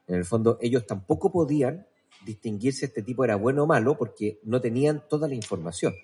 En 0.08 0.16
el 0.16 0.24
fondo, 0.24 0.58
ellos 0.60 0.86
tampoco 0.86 1.30
podían 1.30 1.86
distinguir 2.24 2.72
si 2.72 2.84
este 2.84 3.02
tipo 3.02 3.24
era 3.24 3.36
bueno 3.36 3.62
o 3.62 3.66
malo 3.66 3.96
porque 3.96 4.40
no 4.42 4.60
tenían 4.60 5.04
toda 5.08 5.28
la 5.28 5.34
información. 5.34 5.94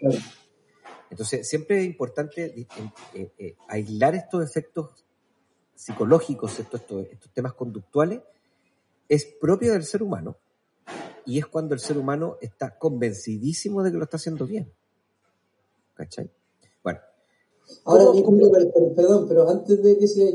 Entonces, 1.11 1.49
siempre 1.49 1.81
es 1.81 1.87
importante 1.87 2.55
eh, 3.15 3.33
eh, 3.39 3.57
aislar 3.69 4.15
estos 4.15 4.49
efectos 4.49 5.06
psicológicos, 5.77 6.59
estos, 6.59 6.81
estos 6.81 7.31
temas 7.33 7.53
conductuales, 7.55 8.21
es 9.09 9.27
propio 9.41 9.73
del 9.73 9.85
ser 9.85 10.03
humano 10.03 10.37
y 11.25 11.39
es 11.39 11.47
cuando 11.47 11.75
el 11.75 11.81
ser 11.81 11.99
humano 11.99 12.39
está 12.41 12.79
convencidísimo 12.79 13.83
de 13.83 13.93
que 13.93 13.99
lo 13.99 14.05
está 14.05 14.17
haciendo 14.17 14.47
bien. 14.47 14.73
¿Cachai? 15.95 16.31
Bueno. 16.83 17.01
Ahora, 17.85 18.05
perdón, 18.95 19.27
pero 19.29 19.49
antes 19.49 19.83
de 19.83 19.99
que 19.99 20.07
siga, 20.07 20.31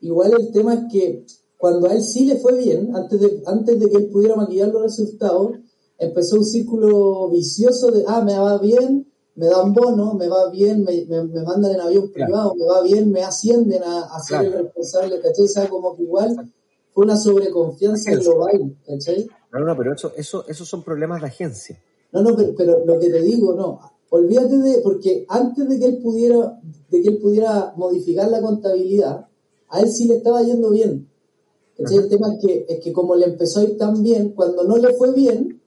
igual 0.00 0.34
el 0.38 0.52
tema 0.52 0.74
es 0.74 0.80
que 0.92 1.26
cuando 1.56 1.88
a 1.88 1.94
él 1.94 2.02
sí 2.02 2.26
le 2.26 2.36
fue 2.36 2.58
bien, 2.58 2.94
antes 2.94 3.20
de, 3.20 3.42
antes 3.46 3.80
de 3.80 3.88
que 3.88 3.96
él 3.96 4.10
pudiera 4.10 4.36
maquillar 4.36 4.68
los 4.68 4.82
resultados, 4.82 5.58
empezó 5.98 6.36
un 6.36 6.44
círculo 6.44 7.30
vicioso 7.30 7.90
de, 7.90 8.04
ah, 8.06 8.22
me 8.22 8.38
va 8.38 8.58
bien, 8.58 9.10
me 9.36 9.46
dan 9.46 9.72
bono, 9.72 10.14
me 10.14 10.28
va 10.28 10.50
bien, 10.50 10.84
me, 10.84 11.04
me, 11.06 11.42
mandan 11.42 11.74
en 11.74 11.80
avión 11.80 12.10
privado, 12.12 12.54
me 12.54 12.66
va 12.66 12.82
bien, 12.82 13.10
me 13.10 13.22
ascienden 13.22 13.82
a, 13.82 14.20
ser 14.22 14.44
el 14.44 14.52
responsable, 14.52 15.20
¿cachai? 15.20 15.44
O 15.44 15.48
sea, 15.48 15.68
como 15.68 15.96
que 15.96 16.04
igual 16.04 16.52
fue 16.92 17.04
una 17.04 17.16
sobreconfianza 17.16 18.12
global, 18.12 18.76
¿cachai? 18.86 19.26
No, 19.52 19.60
no, 19.60 19.76
pero 19.76 19.94
eso, 19.94 20.12
eso, 20.16 20.44
esos 20.48 20.68
son 20.68 20.82
problemas 20.82 21.20
de 21.20 21.28
agencia. 21.28 21.80
No, 22.12 22.22
no, 22.22 22.36
pero, 22.56 22.84
lo 22.84 22.98
que 22.98 23.10
te 23.10 23.20
digo, 23.22 23.54
no. 23.54 23.80
Olvídate 24.10 24.58
de, 24.58 24.78
porque 24.78 25.26
antes 25.28 25.68
de 25.68 25.78
que 25.80 25.86
él 25.86 25.98
pudiera, 25.98 26.60
de 26.90 27.02
que 27.02 27.08
él 27.08 27.18
pudiera 27.18 27.72
modificar 27.76 28.28
la 28.28 28.40
contabilidad, 28.40 29.26
a 29.68 29.80
él 29.80 29.90
sí 29.90 30.06
le 30.06 30.16
estaba 30.16 30.42
yendo 30.42 30.70
bien. 30.70 31.08
El 31.76 32.08
tema 32.08 32.34
es 32.34 32.46
que, 32.46 32.66
es 32.68 32.80
que 32.80 32.92
como 32.92 33.16
le 33.16 33.26
empezó 33.26 33.60
a 33.60 33.64
ir 33.64 33.76
tan 33.76 34.00
bien, 34.02 34.30
cuando 34.30 34.62
no 34.62 34.76
le 34.76 34.94
fue 34.94 35.12
bien, 35.12 35.60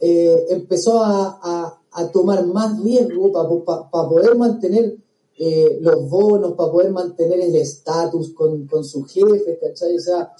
eh, 0.00 0.46
empezó 0.48 1.02
a, 1.02 1.77
tomar 2.06 2.46
más 2.46 2.80
riesgo 2.82 3.32
para 3.32 4.08
poder 4.08 4.36
mantener 4.36 4.96
eh, 5.36 5.78
los 5.80 6.08
bonos, 6.08 6.54
para 6.54 6.70
poder 6.70 6.90
mantener 6.92 7.40
el 7.40 7.56
estatus 7.56 8.32
con, 8.34 8.66
con 8.66 8.84
su 8.84 9.04
jefe, 9.04 9.58
¿cachai? 9.60 9.96
O 9.96 10.00
sea, 10.00 10.32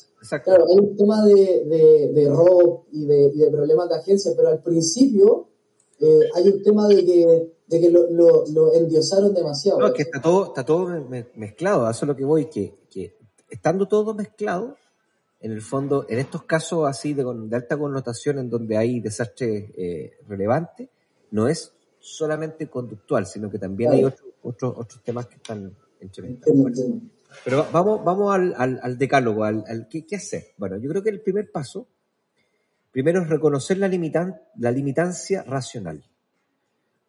Claro, 0.43 0.65
hay 0.69 0.79
un 0.79 0.97
tema 0.97 1.25
de, 1.25 2.11
de, 2.13 2.29
robo 2.29 2.87
y 2.91 3.07
de, 3.07 3.31
y 3.35 3.39
de, 3.39 3.51
problemas 3.51 3.89
de 3.89 3.97
agencia, 3.97 4.33
pero 4.37 4.49
al 4.49 4.63
principio 4.63 5.47
eh, 6.01 6.29
hay 6.35 6.49
un 6.49 6.63
tema 6.63 6.89
de 6.89 7.05
que, 7.05 7.53
de 7.69 7.81
que 7.81 7.91
lo, 7.91 8.11
lo, 8.11 8.75
endiosaron 8.75 9.33
demasiado. 9.33 9.79
No, 9.79 9.87
es 9.87 9.93
que 9.93 10.03
está 10.03 10.21
todo, 10.21 10.47
está 10.47 10.65
todo 10.65 10.89
mezclado, 11.37 11.89
eso 11.89 12.05
es 12.05 12.09
lo 12.09 12.17
que 12.17 12.25
voy, 12.25 12.47
que, 12.47 12.75
que 12.91 13.17
estando 13.49 13.87
todo 13.87 14.13
mezclado, 14.13 14.77
en 15.41 15.53
el 15.53 15.63
fondo, 15.63 16.05
en 16.09 16.19
estos 16.19 16.43
casos 16.43 16.89
así 16.89 17.15
de, 17.15 17.25
de 17.25 17.57
alta 17.57 17.79
connotación 17.79 18.41
en 18.41 18.51
donde 18.51 18.77
hay 18.77 18.99
desastres 18.99 19.71
eh, 19.77 20.15
relevantes, 20.27 20.89
no 21.31 21.49
es 21.49 21.73
solamente 21.99 22.69
conductual, 22.69 23.27
sino 23.27 23.51
que 23.51 23.59
también 23.59 23.93
hay 23.93 24.05
otros 24.05 24.29
otros 24.43 24.75
otros 24.77 25.03
temas 25.03 25.27
que 25.27 25.37
están 25.37 25.77
entremezclados. 26.01 26.85
Pero 27.45 27.67
vamos, 27.71 28.05
vamos 28.05 28.35
al, 28.35 28.79
al, 28.83 28.99
decálogo, 28.99 29.45
al, 29.45 29.65
al 29.69 29.89
¿qué, 29.89 30.05
hacer. 30.17 30.55
Bueno, 30.57 30.79
yo 30.79 30.89
creo 30.89 31.03
que 31.03 31.11
el 31.11 31.21
primer 31.21 31.51
paso, 31.51 31.87
primero 32.91 33.23
es 33.23 33.29
reconocer 33.29 33.79
la, 33.79 33.89
limitan, 33.89 34.41
la 34.57 34.71
limitancia 34.71 35.43
racional. 35.43 36.03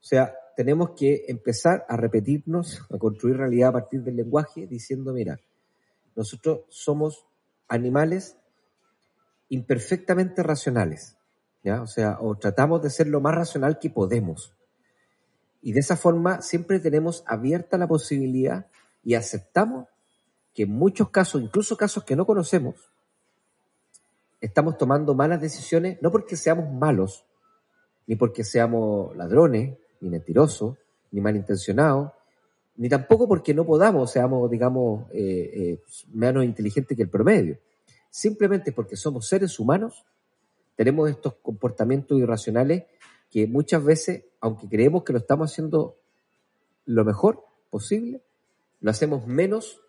O 0.02 0.04
sea, 0.04 0.34
tenemos 0.56 0.92
que 0.92 1.26
empezar 1.30 1.86
a 1.88 1.96
repetirnos, 1.96 2.82
a 2.90 2.98
construir 2.98 3.38
realidad 3.38 3.70
a 3.70 3.74
partir 3.74 4.04
del 4.04 4.18
lenguaje, 4.18 4.68
diciendo, 4.68 5.14
mira, 5.14 5.40
nosotros 6.16 6.62
somos 6.68 7.26
animales 7.70 8.36
imperfectamente 9.48 10.44
racionales, 10.44 11.16
O 11.66 11.88
sea, 11.88 12.18
tratamos 12.40 12.82
de 12.82 12.90
ser 12.90 13.08
lo 13.08 13.22
más 13.22 13.36
racional 13.36 13.80
que 13.80 13.90
podemos. 13.90 14.54
Y 15.62 15.74
de 15.74 15.82
esa 15.82 15.98
forma 15.98 16.42
siempre 16.42 16.80
tenemos 16.80 17.24
abierta 17.28 17.78
la 17.78 17.88
posibilidad 17.88 18.68
y 19.04 19.16
aceptamos 19.16 19.88
que 20.54 20.64
en 20.64 20.72
muchos 20.72 21.10
casos, 21.10 21.42
incluso 21.42 21.76
casos 21.78 22.04
que 22.04 22.16
no 22.16 22.26
conocemos, 22.26 22.76
estamos 24.42 24.78
tomando 24.78 25.14
malas 25.14 25.42
decisiones, 25.42 26.02
no 26.02 26.12
porque 26.12 26.38
seamos 26.38 26.72
malos, 26.72 27.26
ni 28.08 28.16
porque 28.16 28.44
seamos 28.44 29.16
ladrones, 29.16 29.78
ni 30.02 30.10
mentirosos, 30.10 30.78
ni 31.12 31.22
malintencionados, 31.22 32.12
ni 32.78 32.88
tampoco 32.88 33.28
porque 33.28 33.54
no 33.54 33.66
podamos, 33.66 34.12
seamos, 34.12 34.50
digamos, 34.50 35.12
eh, 35.12 35.52
eh, 35.54 35.84
menos 36.14 36.46
inteligentes 36.46 36.96
que 36.96 37.04
el 37.04 37.10
promedio. 37.10 37.60
Simplemente 38.10 38.72
porque 38.72 38.96
somos 38.96 39.28
seres 39.28 39.60
humanos, 39.60 40.06
tenemos 40.80 41.10
estos 41.10 41.34
comportamientos 41.42 42.18
irracionales 42.18 42.86
que 43.30 43.48
muchas 43.48 43.84
veces, 43.84 44.24
aunque 44.40 44.70
creemos 44.70 45.04
que 45.04 45.12
lo 45.12 45.20
estamos 45.20 45.52
haciendo 45.52 45.98
lo 46.86 47.04
mejor 47.04 47.44
posible, 47.70 48.22
lo 48.80 48.90
hacemos 48.90 49.28
menos, 49.28 49.82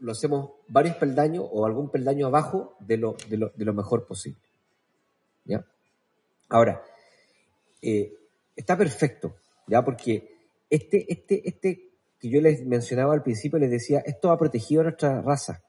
lo 0.00 0.12
hacemos 0.12 0.50
varios 0.68 0.96
peldaños 0.96 1.46
o 1.50 1.64
algún 1.64 1.88
peldaño 1.88 2.26
abajo 2.26 2.76
de 2.80 2.98
lo, 2.98 3.16
de 3.26 3.64
lo, 3.64 3.72
mejor 3.72 4.06
posible. 4.06 4.42
¿Ya? 5.46 5.64
Ahora, 6.50 6.82
eh, 7.80 8.12
está 8.54 8.76
perfecto, 8.76 9.36
¿ya? 9.66 9.82
Porque 9.82 10.30
este, 10.68 11.10
este, 11.10 11.48
este 11.48 11.88
que 12.18 12.28
yo 12.28 12.42
les 12.42 12.66
mencionaba 12.66 13.14
al 13.14 13.22
principio, 13.22 13.58
les 13.58 13.70
decía, 13.70 14.00
esto 14.00 14.30
ha 14.30 14.36
protegido 14.36 14.82
a 14.82 14.84
nuestra 14.84 15.22
raza, 15.22 15.62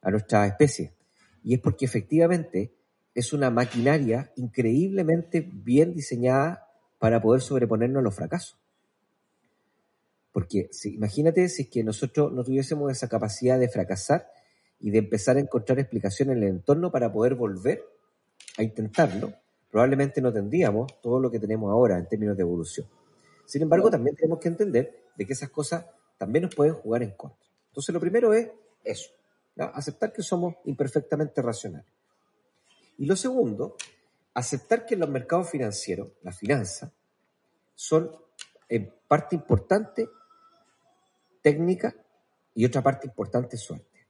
a 0.00 0.12
nuestra 0.12 0.46
especie. 0.46 0.94
Y 1.42 1.54
es 1.54 1.60
porque 1.60 1.86
efectivamente 1.86 2.76
es 3.14 3.32
una 3.32 3.50
maquinaria 3.50 4.32
increíblemente 4.36 5.40
bien 5.40 5.94
diseñada 5.94 6.68
para 6.98 7.20
poder 7.20 7.42
sobreponernos 7.42 8.00
a 8.00 8.04
los 8.04 8.14
fracasos. 8.14 8.58
Porque 10.32 10.68
si, 10.72 10.94
imagínate 10.94 11.48
si 11.48 11.62
es 11.62 11.68
que 11.68 11.84
nosotros 11.84 12.32
no 12.32 12.42
tuviésemos 12.42 12.90
esa 12.90 13.08
capacidad 13.08 13.58
de 13.58 13.68
fracasar 13.68 14.28
y 14.80 14.90
de 14.90 14.98
empezar 14.98 15.36
a 15.36 15.40
encontrar 15.40 15.78
explicación 15.78 16.30
en 16.30 16.38
el 16.38 16.44
entorno 16.44 16.90
para 16.90 17.12
poder 17.12 17.34
volver 17.34 17.84
a 18.56 18.62
intentarlo, 18.62 19.34
probablemente 19.70 20.20
no 20.20 20.32
tendríamos 20.32 21.00
todo 21.02 21.20
lo 21.20 21.30
que 21.30 21.38
tenemos 21.38 21.70
ahora 21.70 21.98
en 21.98 22.08
términos 22.08 22.36
de 22.36 22.42
evolución. 22.42 22.86
Sin 23.44 23.62
embargo, 23.62 23.90
también 23.90 24.16
tenemos 24.16 24.38
que 24.38 24.48
entender 24.48 25.02
de 25.16 25.26
que 25.26 25.34
esas 25.34 25.50
cosas 25.50 25.84
también 26.16 26.44
nos 26.44 26.54
pueden 26.54 26.74
jugar 26.74 27.02
en 27.02 27.10
contra. 27.10 27.48
Entonces, 27.68 27.92
lo 27.92 28.00
primero 28.00 28.32
es 28.32 28.50
eso, 28.84 29.10
aceptar 29.56 30.12
que 30.12 30.22
somos 30.22 30.54
imperfectamente 30.64 31.42
racionales. 31.42 31.86
Y 32.98 33.06
lo 33.06 33.16
segundo, 33.16 33.76
aceptar 34.34 34.86
que 34.86 34.96
los 34.96 35.08
mercados 35.08 35.50
financieros, 35.50 36.12
la 36.22 36.32
finanza, 36.32 36.92
son 37.74 38.10
en 38.68 38.92
parte 39.08 39.36
importante 39.36 40.08
técnica 41.42 41.94
y 42.54 42.64
otra 42.64 42.82
parte 42.82 43.06
importante 43.06 43.56
suerte. 43.56 44.06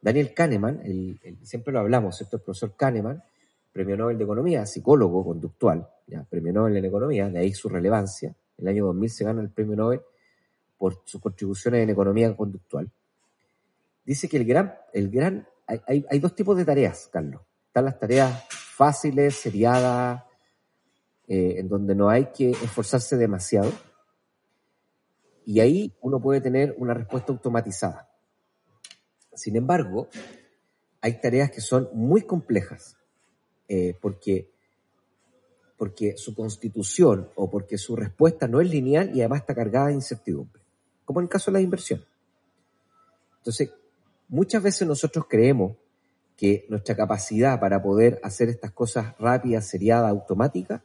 Daniel 0.00 0.34
Kahneman, 0.34 0.82
siempre 1.42 1.72
lo 1.72 1.80
hablamos, 1.80 2.16
¿cierto? 2.16 2.36
El 2.36 2.42
profesor 2.42 2.76
Kahneman, 2.76 3.22
premio 3.72 3.96
Nobel 3.96 4.18
de 4.18 4.24
Economía, 4.24 4.66
psicólogo 4.66 5.24
conductual, 5.24 5.88
¿ya? 6.06 6.22
premio 6.24 6.52
Nobel 6.52 6.76
en 6.76 6.84
Economía, 6.84 7.28
de 7.28 7.40
ahí 7.40 7.52
su 7.52 7.68
relevancia. 7.68 8.34
En 8.58 8.66
el 8.66 8.68
año 8.68 8.86
2000 8.86 9.10
se 9.10 9.24
gana 9.24 9.42
el 9.42 9.50
premio 9.50 9.76
Nobel 9.76 10.00
por 10.78 11.02
sus 11.04 11.20
contribuciones 11.20 11.82
en 11.82 11.90
economía 11.90 12.34
conductual. 12.36 12.90
Dice 14.04 14.28
que 14.28 14.36
el 14.36 14.44
gran, 14.44 14.76
el 14.92 15.10
gran, 15.10 15.48
hay, 15.66 16.06
hay- 16.08 16.18
dos 16.18 16.34
tipos 16.34 16.56
de 16.56 16.64
tareas, 16.64 17.08
Carlos. 17.12 17.42
Están 17.66 17.84
las 17.84 17.98
tareas 17.98 18.44
fáciles, 18.50 19.34
seriadas, 19.36 20.22
eh, 21.28 21.56
en 21.58 21.68
donde 21.68 21.94
no 21.94 22.08
hay 22.08 22.26
que 22.26 22.50
esforzarse 22.50 23.16
demasiado. 23.16 23.72
Y 25.44 25.60
ahí 25.60 25.94
uno 26.00 26.20
puede 26.20 26.40
tener 26.40 26.74
una 26.78 26.94
respuesta 26.94 27.32
automatizada. 27.32 28.10
Sin 29.34 29.56
embargo, 29.56 30.08
hay 31.00 31.20
tareas 31.20 31.50
que 31.50 31.60
son 31.60 31.88
muy 31.92 32.22
complejas, 32.22 32.96
eh, 33.68 33.94
porque, 34.00 34.50
porque 35.76 36.16
su 36.16 36.34
constitución 36.34 37.30
o 37.34 37.50
porque 37.50 37.76
su 37.78 37.94
respuesta 37.96 38.48
no 38.48 38.60
es 38.60 38.70
lineal 38.70 39.14
y 39.14 39.20
además 39.20 39.40
está 39.40 39.54
cargada 39.54 39.88
de 39.88 39.94
incertidumbre, 39.94 40.62
como 41.04 41.20
en 41.20 41.24
el 41.24 41.30
caso 41.30 41.50
de 41.50 41.58
la 41.58 41.62
inversión. 41.62 42.04
Entonces, 43.38 43.72
muchas 44.28 44.62
veces 44.62 44.86
nosotros 44.86 45.26
creemos 45.28 45.76
que 46.36 46.66
nuestra 46.68 46.94
capacidad 46.94 47.58
para 47.58 47.82
poder 47.82 48.20
hacer 48.22 48.48
estas 48.48 48.72
cosas 48.72 49.14
rápidas, 49.18 49.66
seriadas, 49.66 50.10
automáticas, 50.10 50.82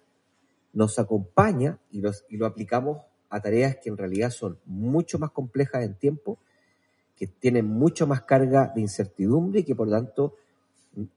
nos 0.74 0.98
acompaña 1.00 1.78
y, 1.92 2.00
los- 2.02 2.24
y 2.30 2.38
lo 2.38 2.46
aplicamos 2.46 3.00
a 3.30 3.42
tareas 3.42 3.76
que 3.78 3.90
en 3.90 3.98
realidad 3.98 4.30
son 4.30 4.58
mucho 4.66 5.20
más 5.20 5.32
complejas 5.32 5.84
en 5.84 5.96
tiempo, 5.96 6.38
que 7.18 7.28
tienen 7.28 7.66
mucho 7.68 8.08
más 8.08 8.22
carga 8.22 8.72
de 8.74 8.82
incertidumbre 8.82 9.60
y 9.60 9.64
que 9.64 9.76
por 9.76 9.90
tanto, 9.90 10.36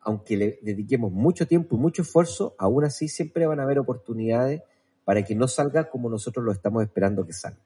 aunque 0.01 0.37
le 0.37 0.59
dediquemos 0.63 1.13
mucho 1.13 1.47
tiempo 1.47 1.77
y 1.77 1.79
mucho 1.79 2.03
esfuerzo, 2.03 2.55
aún 2.59 2.85
así 2.85 3.09
siempre 3.09 3.47
van 3.47 3.61
a 3.61 3.63
haber 3.65 3.79
oportunidades 3.79 4.63
para 5.05 5.23
que 5.25 5.35
no 5.35 5.49
salga 5.49 5.89
como 5.91 6.09
nosotros 6.11 6.45
lo 6.45 6.53
estamos 6.53 6.83
esperando 6.83 7.25
que 7.27 7.33
salga. 7.33 7.59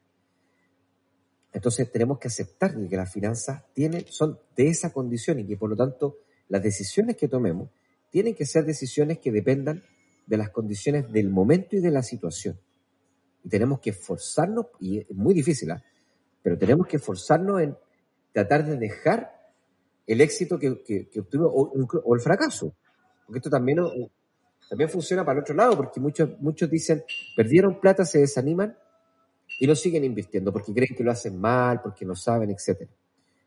Entonces 1.58 1.90
tenemos 1.90 2.20
que 2.20 2.28
aceptar 2.28 2.72
que 2.88 2.96
las 2.96 3.12
finanzas 3.12 3.64
tienen, 3.74 4.06
son 4.06 4.38
de 4.54 4.68
esa 4.68 4.92
condición 4.92 5.40
y 5.40 5.44
que 5.44 5.56
por 5.56 5.68
lo 5.68 5.74
tanto 5.74 6.18
las 6.48 6.62
decisiones 6.62 7.16
que 7.16 7.26
tomemos 7.26 7.70
tienen 8.10 8.36
que 8.36 8.46
ser 8.46 8.64
decisiones 8.64 9.18
que 9.18 9.32
dependan 9.32 9.82
de 10.24 10.36
las 10.36 10.50
condiciones 10.50 11.10
del 11.10 11.30
momento 11.30 11.74
y 11.74 11.80
de 11.80 11.90
la 11.90 12.04
situación. 12.04 12.60
Y 13.42 13.48
tenemos 13.48 13.80
que 13.80 13.90
esforzarnos, 13.90 14.66
y 14.78 14.98
es 14.98 15.10
muy 15.10 15.34
difícil, 15.34 15.72
¿ah? 15.72 15.82
pero 16.44 16.56
tenemos 16.56 16.86
que 16.86 16.98
esforzarnos 16.98 17.60
en 17.60 17.76
tratar 18.32 18.64
de 18.64 18.76
dejar 18.76 19.28
el 20.06 20.20
éxito 20.20 20.60
que, 20.60 20.80
que, 20.84 21.08
que 21.08 21.18
obtuvimos 21.18 21.50
o, 21.52 21.72
o 22.04 22.14
el 22.14 22.20
fracaso. 22.20 22.72
Porque 23.26 23.38
esto 23.38 23.50
también, 23.50 23.78
también 24.70 24.88
funciona 24.90 25.24
para 25.24 25.38
el 25.38 25.42
otro 25.42 25.56
lado, 25.56 25.76
porque 25.76 25.98
muchos, 25.98 26.38
muchos 26.38 26.70
dicen, 26.70 27.02
perdieron 27.34 27.80
plata, 27.80 28.04
se 28.04 28.20
desaniman 28.20 28.76
y 29.58 29.66
no 29.66 29.74
siguen 29.74 30.04
invirtiendo 30.04 30.52
porque 30.52 30.72
creen 30.72 30.94
que 30.96 31.04
lo 31.04 31.10
hacen 31.10 31.38
mal, 31.40 31.80
porque 31.82 32.04
no 32.04 32.14
saben, 32.14 32.50
etc. 32.50 32.88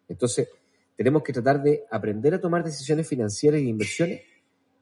Entonces, 0.07 0.49
tenemos 0.97 1.23
que 1.23 1.33
tratar 1.33 1.61
de 1.63 1.83
aprender 1.89 2.33
a 2.33 2.41
tomar 2.41 2.63
decisiones 2.63 3.07
financieras 3.07 3.61
y 3.61 3.67
inversiones 3.69 4.21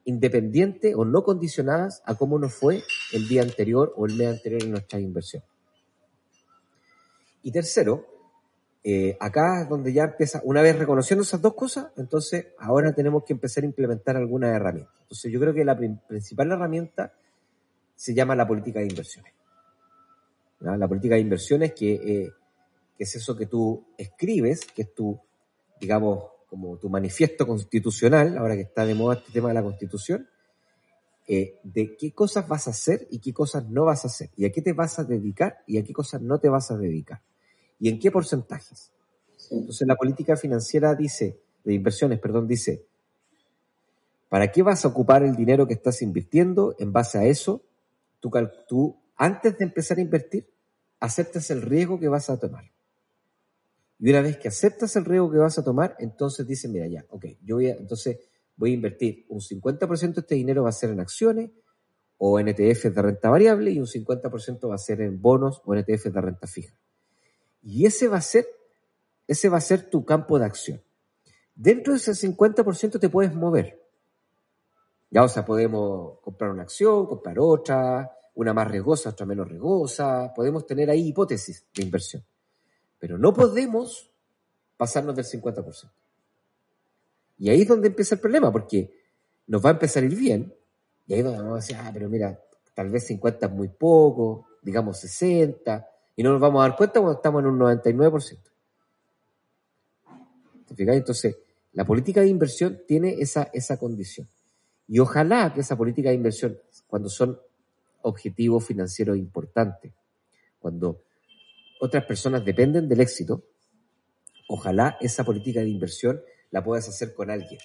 independientes 0.04 0.94
o 0.96 1.04
no 1.04 1.22
condicionadas 1.22 2.02
a 2.04 2.14
cómo 2.14 2.38
nos 2.38 2.54
fue 2.54 2.82
el 3.12 3.28
día 3.28 3.42
anterior 3.42 3.92
o 3.96 4.06
el 4.06 4.14
mes 4.14 4.28
anterior 4.28 4.62
en 4.62 4.70
nuestra 4.72 4.98
inversión. 4.98 5.42
Y 7.42 7.52
tercero, 7.52 8.06
eh, 8.82 9.16
acá 9.20 9.62
es 9.62 9.68
donde 9.68 9.92
ya 9.92 10.04
empieza, 10.04 10.40
una 10.44 10.62
vez 10.62 10.78
reconociendo 10.78 11.22
esas 11.22 11.40
dos 11.40 11.54
cosas, 11.54 11.88
entonces 11.96 12.48
ahora 12.58 12.92
tenemos 12.94 13.24
que 13.24 13.34
empezar 13.34 13.62
a 13.62 13.66
implementar 13.66 14.16
algunas 14.16 14.54
herramientas. 14.54 14.94
Entonces 15.02 15.30
yo 15.32 15.38
creo 15.40 15.54
que 15.54 15.64
la 15.64 15.76
prin- 15.76 16.00
principal 16.08 16.50
herramienta 16.50 17.12
se 17.94 18.14
llama 18.14 18.34
la 18.34 18.46
política 18.48 18.80
de 18.80 18.86
inversiones. 18.86 19.32
La 20.60 20.86
política 20.86 21.14
de 21.14 21.22
inversiones 21.22 21.72
que, 21.72 21.94
eh, 21.94 22.32
que 22.96 23.04
es 23.04 23.16
eso 23.16 23.36
que 23.36 23.46
tú 23.46 23.86
escribes, 23.96 24.66
que 24.66 24.82
es 24.82 24.94
tu, 24.94 25.18
digamos, 25.80 26.24
como 26.50 26.76
tu 26.78 26.90
manifiesto 26.90 27.46
constitucional, 27.46 28.36
ahora 28.36 28.56
que 28.56 28.62
está 28.62 28.84
de 28.84 28.94
moda 28.94 29.14
este 29.14 29.32
tema 29.32 29.48
de 29.48 29.54
la 29.54 29.62
constitución, 29.62 30.28
eh, 31.26 31.60
de 31.62 31.96
qué 31.96 32.12
cosas 32.12 32.48
vas 32.48 32.66
a 32.66 32.72
hacer 32.72 33.06
y 33.10 33.20
qué 33.20 33.32
cosas 33.32 33.68
no 33.68 33.84
vas 33.84 34.04
a 34.04 34.08
hacer, 34.08 34.30
y 34.36 34.44
a 34.44 34.52
qué 34.52 34.60
te 34.60 34.72
vas 34.72 34.98
a 34.98 35.04
dedicar 35.04 35.58
y 35.66 35.78
a 35.78 35.84
qué 35.84 35.92
cosas 35.92 36.20
no 36.20 36.40
te 36.40 36.48
vas 36.48 36.72
a 36.72 36.76
dedicar, 36.76 37.22
y 37.78 37.88
en 37.88 38.00
qué 38.00 38.10
porcentajes. 38.10 38.92
Sí. 39.36 39.54
Entonces 39.54 39.86
la 39.86 39.94
política 39.94 40.36
financiera 40.36 40.94
dice, 40.94 41.40
de 41.64 41.72
inversiones, 41.72 42.18
perdón, 42.18 42.48
dice, 42.48 42.84
¿para 44.28 44.50
qué 44.50 44.62
vas 44.62 44.84
a 44.84 44.88
ocupar 44.88 45.22
el 45.22 45.36
dinero 45.36 45.66
que 45.66 45.74
estás 45.74 46.02
invirtiendo? 46.02 46.74
En 46.78 46.92
base 46.92 47.18
a 47.18 47.24
eso, 47.24 47.62
tú, 48.18 48.30
tú 48.66 48.99
antes 49.20 49.58
de 49.58 49.64
empezar 49.66 49.98
a 49.98 50.00
invertir, 50.00 50.48
aceptas 50.98 51.50
el 51.50 51.60
riesgo 51.60 52.00
que 52.00 52.08
vas 52.08 52.30
a 52.30 52.40
tomar. 52.40 52.64
Y 53.98 54.08
una 54.08 54.22
vez 54.22 54.38
que 54.38 54.48
aceptas 54.48 54.96
el 54.96 55.04
riesgo 55.04 55.30
que 55.30 55.36
vas 55.36 55.58
a 55.58 55.62
tomar, 55.62 55.94
entonces 55.98 56.46
dices, 56.46 56.70
mira, 56.70 56.86
ya, 56.86 57.04
ok, 57.10 57.26
yo 57.42 57.56
voy 57.56 57.68
a, 57.68 57.74
entonces 57.74 58.18
voy 58.56 58.70
a 58.70 58.74
invertir 58.74 59.26
un 59.28 59.40
50% 59.40 60.14
de 60.14 60.20
este 60.22 60.34
dinero 60.36 60.62
va 60.62 60.70
a 60.70 60.72
ser 60.72 60.88
en 60.88 61.00
acciones 61.00 61.50
o 62.16 62.40
en 62.40 62.46
de 62.46 62.74
renta 63.02 63.28
variable 63.28 63.72
y 63.72 63.78
un 63.78 63.86
50% 63.86 64.70
va 64.70 64.76
a 64.76 64.78
ser 64.78 65.02
en 65.02 65.20
bonos 65.20 65.60
o 65.66 65.74
en 65.74 65.84
de 65.84 66.20
renta 66.20 66.46
fija. 66.46 66.74
Y 67.62 67.84
ese 67.84 68.08
va 68.08 68.16
a 68.16 68.22
ser, 68.22 68.46
ese 69.28 69.50
va 69.50 69.58
a 69.58 69.60
ser 69.60 69.90
tu 69.90 70.02
campo 70.02 70.38
de 70.38 70.46
acción. 70.46 70.82
Dentro 71.54 71.92
de 71.92 71.98
ese 71.98 72.12
50% 72.12 72.98
te 72.98 73.10
puedes 73.10 73.34
mover. 73.34 73.86
Ya, 75.10 75.24
o 75.24 75.28
sea, 75.28 75.44
podemos 75.44 76.20
comprar 76.20 76.52
una 76.52 76.62
acción, 76.62 77.04
comprar 77.04 77.38
otra, 77.38 78.10
una 78.40 78.54
más 78.54 78.70
riesgosa, 78.70 79.10
otra 79.10 79.26
menos 79.26 79.48
riesgosa. 79.48 80.32
Podemos 80.34 80.66
tener 80.66 80.88
ahí 80.90 81.08
hipótesis 81.08 81.66
de 81.74 81.82
inversión. 81.82 82.24
Pero 82.98 83.18
no 83.18 83.32
podemos 83.34 84.10
pasarnos 84.76 85.14
del 85.14 85.26
50%. 85.26 85.90
Y 87.38 87.50
ahí 87.50 87.62
es 87.62 87.68
donde 87.68 87.88
empieza 87.88 88.14
el 88.14 88.20
problema, 88.20 88.50
porque 88.50 88.90
nos 89.46 89.64
va 89.64 89.70
a 89.70 89.72
empezar 89.72 90.02
a 90.02 90.06
ir 90.06 90.16
bien, 90.16 90.54
y 91.06 91.12
ahí 91.12 91.20
es 91.20 91.24
donde 91.24 91.40
vamos 91.40 91.54
a 91.54 91.56
decir, 91.56 91.76
ah, 91.78 91.90
pero 91.92 92.08
mira, 92.08 92.40
tal 92.74 92.90
vez 92.90 93.06
50 93.06 93.46
es 93.46 93.52
muy 93.52 93.68
poco, 93.68 94.46
digamos 94.62 94.98
60, 95.00 95.88
y 96.16 96.22
no 96.22 96.32
nos 96.32 96.40
vamos 96.40 96.60
a 96.60 96.68
dar 96.68 96.76
cuenta 96.76 97.00
cuando 97.00 97.16
estamos 97.16 97.40
en 97.40 97.46
un 97.48 97.58
99%. 97.58 98.38
¿Te 100.66 100.74
fijas? 100.74 100.96
Entonces, 100.96 101.36
la 101.72 101.84
política 101.84 102.20
de 102.20 102.28
inversión 102.28 102.82
tiene 102.86 103.20
esa, 103.20 103.50
esa 103.52 103.78
condición. 103.78 104.28
Y 104.86 104.98
ojalá 104.98 105.52
que 105.52 105.60
esa 105.60 105.76
política 105.76 106.10
de 106.10 106.16
inversión, 106.16 106.58
cuando 106.86 107.08
son 107.08 107.40
objetivos 108.02 108.66
financieros 108.66 109.16
importantes, 109.16 109.92
cuando 110.58 111.02
otras 111.80 112.04
personas 112.04 112.44
dependen 112.44 112.88
del 112.88 113.00
éxito, 113.00 113.44
ojalá 114.48 114.96
esa 115.00 115.24
política 115.24 115.60
de 115.60 115.68
inversión 115.68 116.20
la 116.50 116.62
puedas 116.62 116.88
hacer 116.88 117.14
con 117.14 117.30
alguien. 117.30 117.60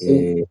eh, 0.00 0.44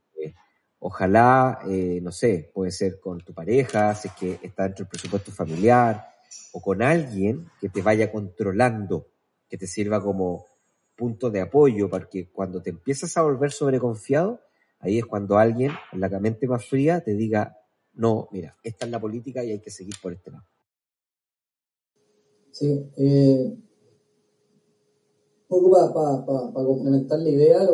ojalá, 0.79 1.59
eh, 1.67 1.99
no 2.01 2.11
sé, 2.11 2.51
puede 2.53 2.71
ser 2.71 2.99
con 2.99 3.19
tu 3.19 3.33
pareja, 3.33 3.93
si 3.95 4.07
es 4.09 4.13
que 4.13 4.39
está 4.41 4.63
dentro 4.63 4.85
del 4.85 4.89
presupuesto 4.89 5.31
familiar, 5.31 6.07
o 6.53 6.61
con 6.61 6.81
alguien 6.81 7.49
que 7.59 7.69
te 7.69 7.81
vaya 7.81 8.11
controlando, 8.11 9.07
que 9.49 9.57
te 9.57 9.67
sirva 9.67 10.01
como 10.01 10.45
punto 10.95 11.29
de 11.29 11.41
apoyo, 11.41 11.89
porque 11.89 12.29
cuando 12.29 12.61
te 12.61 12.69
empiezas 12.69 13.17
a 13.17 13.23
volver 13.23 13.51
sobreconfiado, 13.51 14.41
ahí 14.79 14.99
es 14.99 15.05
cuando 15.05 15.37
alguien, 15.37 15.71
en 15.91 15.99
la 15.99 16.09
mente 16.19 16.47
más 16.47 16.65
fría, 16.65 17.01
te 17.01 17.15
diga, 17.15 17.57
no, 17.93 18.27
mira, 18.31 18.55
esta 18.63 18.85
es 18.85 18.91
la 18.91 18.99
política 18.99 19.43
y 19.43 19.51
hay 19.51 19.59
que 19.59 19.71
seguir 19.71 19.95
por 20.01 20.13
este 20.13 20.31
lado. 20.31 20.43
Sí, 22.51 22.85
eh, 22.97 23.57
un 25.47 25.47
poco 25.47 25.71
para 25.93 26.65
complementar 26.65 27.19
la 27.19 27.29
idea, 27.29 27.69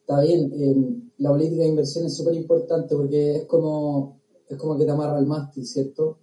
está 0.00 0.20
bien, 0.20 0.52
eh, 0.54 1.12
la 1.18 1.30
política 1.30 1.62
de 1.62 1.68
inversión 1.68 2.06
es 2.06 2.16
súper 2.16 2.34
importante 2.34 2.96
porque 2.96 3.36
es 3.36 3.44
como, 3.46 4.20
es 4.48 4.56
como 4.56 4.76
que 4.76 4.84
te 4.84 4.90
amarra 4.90 5.18
al 5.18 5.26
mástil, 5.26 5.66
¿cierto? 5.66 6.18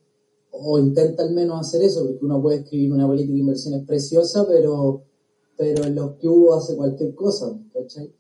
O 0.52 0.80
intenta 0.80 1.24
al 1.24 1.34
menos 1.34 1.60
hacer 1.60 1.84
eso, 1.84 2.06
porque 2.06 2.26
uno 2.26 2.42
puede 2.42 2.58
escribir 2.58 2.92
una 2.92 3.06
política 3.06 3.34
de 3.34 3.40
inversiones 3.40 3.86
preciosa, 3.86 4.46
pero, 4.48 5.04
pero 5.56 5.86
en 5.86 5.96
los 5.96 6.16
que 6.16 6.28
hubo 6.28 6.56
hace 6.56 6.76
cualquier 6.76 7.14
cosa, 7.16 7.58
¿cachai? 7.74 8.14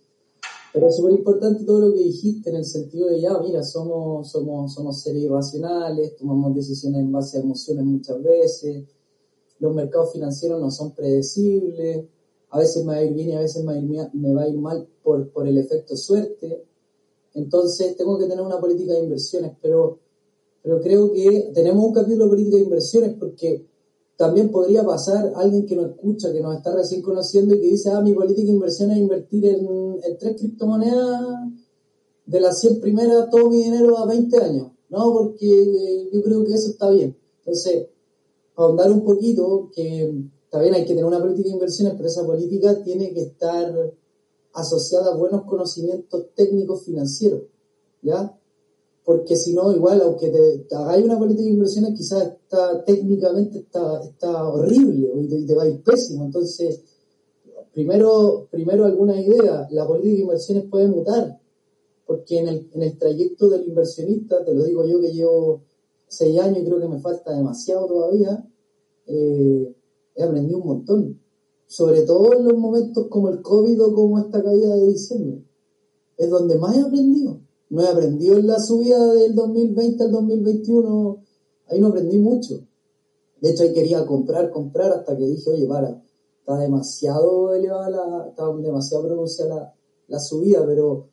Pero 0.73 0.87
es 0.87 0.95
súper 0.95 1.13
importante 1.13 1.63
todo 1.63 1.79
lo 1.79 1.93
que 1.93 2.03
dijiste 2.03 2.49
en 2.49 2.57
el 2.57 2.65
sentido 2.65 3.07
de 3.07 3.21
ya, 3.21 3.37
mira, 3.39 3.63
somos, 3.63 4.29
somos, 4.29 4.73
somos 4.73 5.01
seres 5.01 5.23
irracionales, 5.23 6.15
tomamos 6.17 6.53
decisiones 6.53 7.01
en 7.01 7.11
base 7.11 7.37
a 7.37 7.41
emociones 7.41 7.85
muchas 7.85 8.21
veces, 8.21 8.85
los 9.59 9.73
mercados 9.73 10.11
financieros 10.11 10.61
no 10.61 10.69
son 10.69 10.91
predecibles, 10.91 12.05
a 12.49 12.59
veces 12.59 12.85
me 12.85 12.93
va 12.93 12.99
a 12.99 13.03
ir 13.03 13.13
bien 13.13 13.29
y 13.29 13.33
a 13.33 13.39
veces 13.39 13.63
me 13.63 13.73
va 13.73 13.79
a 13.79 13.81
ir, 13.81 14.09
me 14.13 14.33
va 14.33 14.43
a 14.43 14.49
ir 14.49 14.57
mal 14.57 14.87
por, 15.03 15.29
por 15.31 15.47
el 15.47 15.57
efecto 15.57 15.95
suerte. 15.95 16.63
Entonces 17.33 17.95
tengo 17.95 18.17
que 18.17 18.25
tener 18.25 18.43
una 18.43 18.59
política 18.59 18.93
de 18.93 19.03
inversiones, 19.03 19.53
pero, 19.61 19.99
pero 20.63 20.81
creo 20.81 21.11
que 21.11 21.51
tenemos 21.53 21.85
un 21.85 21.93
capítulo 21.93 22.25
de 22.25 22.29
política 22.29 22.57
de 22.57 22.63
inversiones 22.63 23.15
porque 23.19 23.65
también 24.17 24.49
podría 24.49 24.83
pasar 24.83 25.31
alguien 25.35 25.65
que 25.67 25.75
nos 25.75 25.91
escucha, 25.91 26.33
que 26.33 26.41
nos 26.41 26.57
está 26.57 26.75
recién 26.75 27.03
conociendo 27.03 27.55
y 27.55 27.61
que 27.61 27.67
dice, 27.67 27.91
ah, 27.91 28.01
mi 28.01 28.13
política 28.13 28.47
de 28.47 28.53
inversión 28.53 28.91
es 28.91 28.97
invertir 28.97 29.45
en, 29.45 29.99
tres 30.19 30.37
criptomonedas 30.37 31.21
de 32.25 32.41
las 32.41 32.59
100 32.59 32.81
primeras 32.81 33.29
todo 33.29 33.49
mi 33.49 33.63
dinero 33.63 33.97
a 33.97 34.05
20 34.07 34.37
años. 34.37 34.71
No, 34.89 35.13
porque 35.13 35.45
eh, 35.45 36.09
yo 36.11 36.23
creo 36.23 36.43
que 36.43 36.53
eso 36.53 36.71
está 36.71 36.89
bien. 36.89 37.15
Entonces, 37.39 37.87
ahondar 38.55 38.91
un 38.91 39.03
poquito, 39.03 39.69
que 39.73 40.11
bien, 40.59 40.73
hay 40.73 40.83
que 40.83 40.89
tener 40.89 41.05
una 41.05 41.19
política 41.19 41.49
de 41.49 41.53
inversiones, 41.53 41.93
pero 41.95 42.07
esa 42.07 42.25
política 42.25 42.81
tiene 42.83 43.13
que 43.13 43.21
estar 43.21 43.93
asociada 44.53 45.13
a 45.13 45.15
buenos 45.15 45.43
conocimientos 45.43 46.27
técnicos 46.33 46.83
financieros, 46.83 47.43
¿ya? 48.01 48.36
Porque 49.07 49.37
si 49.37 49.53
no, 49.53 49.71
igual, 49.71 50.01
aunque 50.01 50.27
te, 50.27 50.65
te 50.67 50.75
hagáis 50.75 51.05
una 51.05 51.17
política 51.17 51.45
de 51.45 51.51
inversiones, 51.51 51.97
quizás 51.97 52.23
está, 52.23 52.83
técnicamente 52.83 53.59
está, 53.59 54.03
está 54.03 54.49
horrible 54.49 55.09
y 55.21 55.29
te, 55.29 55.43
te 55.43 55.55
va 55.55 55.63
a 55.63 55.69
ir 55.69 55.81
pésimo. 55.81 56.25
Entonces, 56.25 56.81
primero, 57.71 58.49
primero 58.51 58.83
alguna 58.83 59.17
idea, 59.17 59.65
la 59.71 59.87
política 59.87 60.13
de 60.13 60.21
inversiones 60.23 60.65
puede 60.65 60.89
mutar, 60.89 61.39
porque 62.05 62.39
en 62.39 62.49
el, 62.49 62.69
en 62.73 62.83
el 62.83 62.97
trayecto 62.97 63.47
del 63.47 63.65
inversionista, 63.69 64.43
te 64.43 64.53
lo 64.53 64.65
digo 64.65 64.85
yo 64.85 64.99
que 64.99 65.13
llevo 65.13 65.61
seis 66.09 66.37
años 66.41 66.57
y 66.59 66.65
creo 66.65 66.81
que 66.81 66.89
me 66.89 66.99
falta 66.99 67.33
demasiado 67.33 67.87
todavía, 67.87 68.45
eh, 69.05 69.73
he 70.15 70.21
aprendido 70.21 70.59
un 70.59 70.67
montón. 70.67 71.21
Sobre 71.65 72.01
todo 72.01 72.33
en 72.33 72.43
los 72.43 72.57
momentos 72.57 73.07
como 73.07 73.29
el 73.29 73.41
COVID 73.41 73.85
o 73.85 73.93
como 73.93 74.19
esta 74.19 74.43
caída 74.43 74.75
de 74.75 74.87
diciembre. 74.87 75.45
Es 76.17 76.29
donde 76.29 76.57
más 76.57 76.75
he 76.75 76.81
aprendido. 76.81 77.46
No 77.69 77.83
he 77.83 77.87
aprendido 77.87 78.37
en 78.37 78.47
la 78.47 78.59
subida 78.59 79.13
del 79.13 79.35
2020 79.35 80.03
al 80.03 80.11
2021, 80.11 81.23
ahí 81.67 81.81
no 81.81 81.87
aprendí 81.87 82.17
mucho. 82.17 82.61
De 83.41 83.51
hecho, 83.51 83.63
ahí 83.63 83.73
quería 83.73 84.05
comprar, 84.05 84.49
comprar, 84.49 84.91
hasta 84.91 85.15
que 85.17 85.25
dije, 85.25 85.49
oye, 85.49 85.67
para, 85.67 86.01
está 86.39 86.57
demasiado 86.57 87.53
elevada 87.53 87.89
la, 87.89 88.27
está 88.29 88.51
demasiado 88.53 89.05
pronunciada 89.05 89.55
la, 89.55 89.73
la 90.07 90.19
subida, 90.19 90.65
pero, 90.65 91.09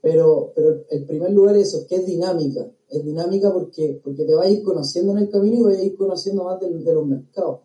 pero, 0.00 0.52
pero 0.54 0.84
el 0.88 1.04
primer 1.04 1.32
lugar 1.32 1.56
es 1.56 1.68
eso, 1.68 1.86
que 1.86 1.96
es 1.96 2.06
dinámica. 2.06 2.70
Es 2.88 3.04
dinámica 3.04 3.52
porque, 3.52 4.00
porque 4.02 4.24
te 4.24 4.34
vas 4.34 4.46
a 4.46 4.50
ir 4.50 4.62
conociendo 4.62 5.12
en 5.12 5.18
el 5.18 5.28
camino 5.28 5.56
y 5.56 5.62
vas 5.62 5.76
a 5.76 5.82
ir 5.82 5.96
conociendo 5.96 6.44
más 6.44 6.58
de, 6.60 6.70
los 6.70 7.06
mercados. 7.06 7.60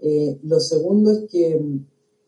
Eh, 0.00 0.38
lo 0.42 0.60
segundo 0.60 1.12
es 1.12 1.30
que 1.30 1.58
mm, 1.58 1.86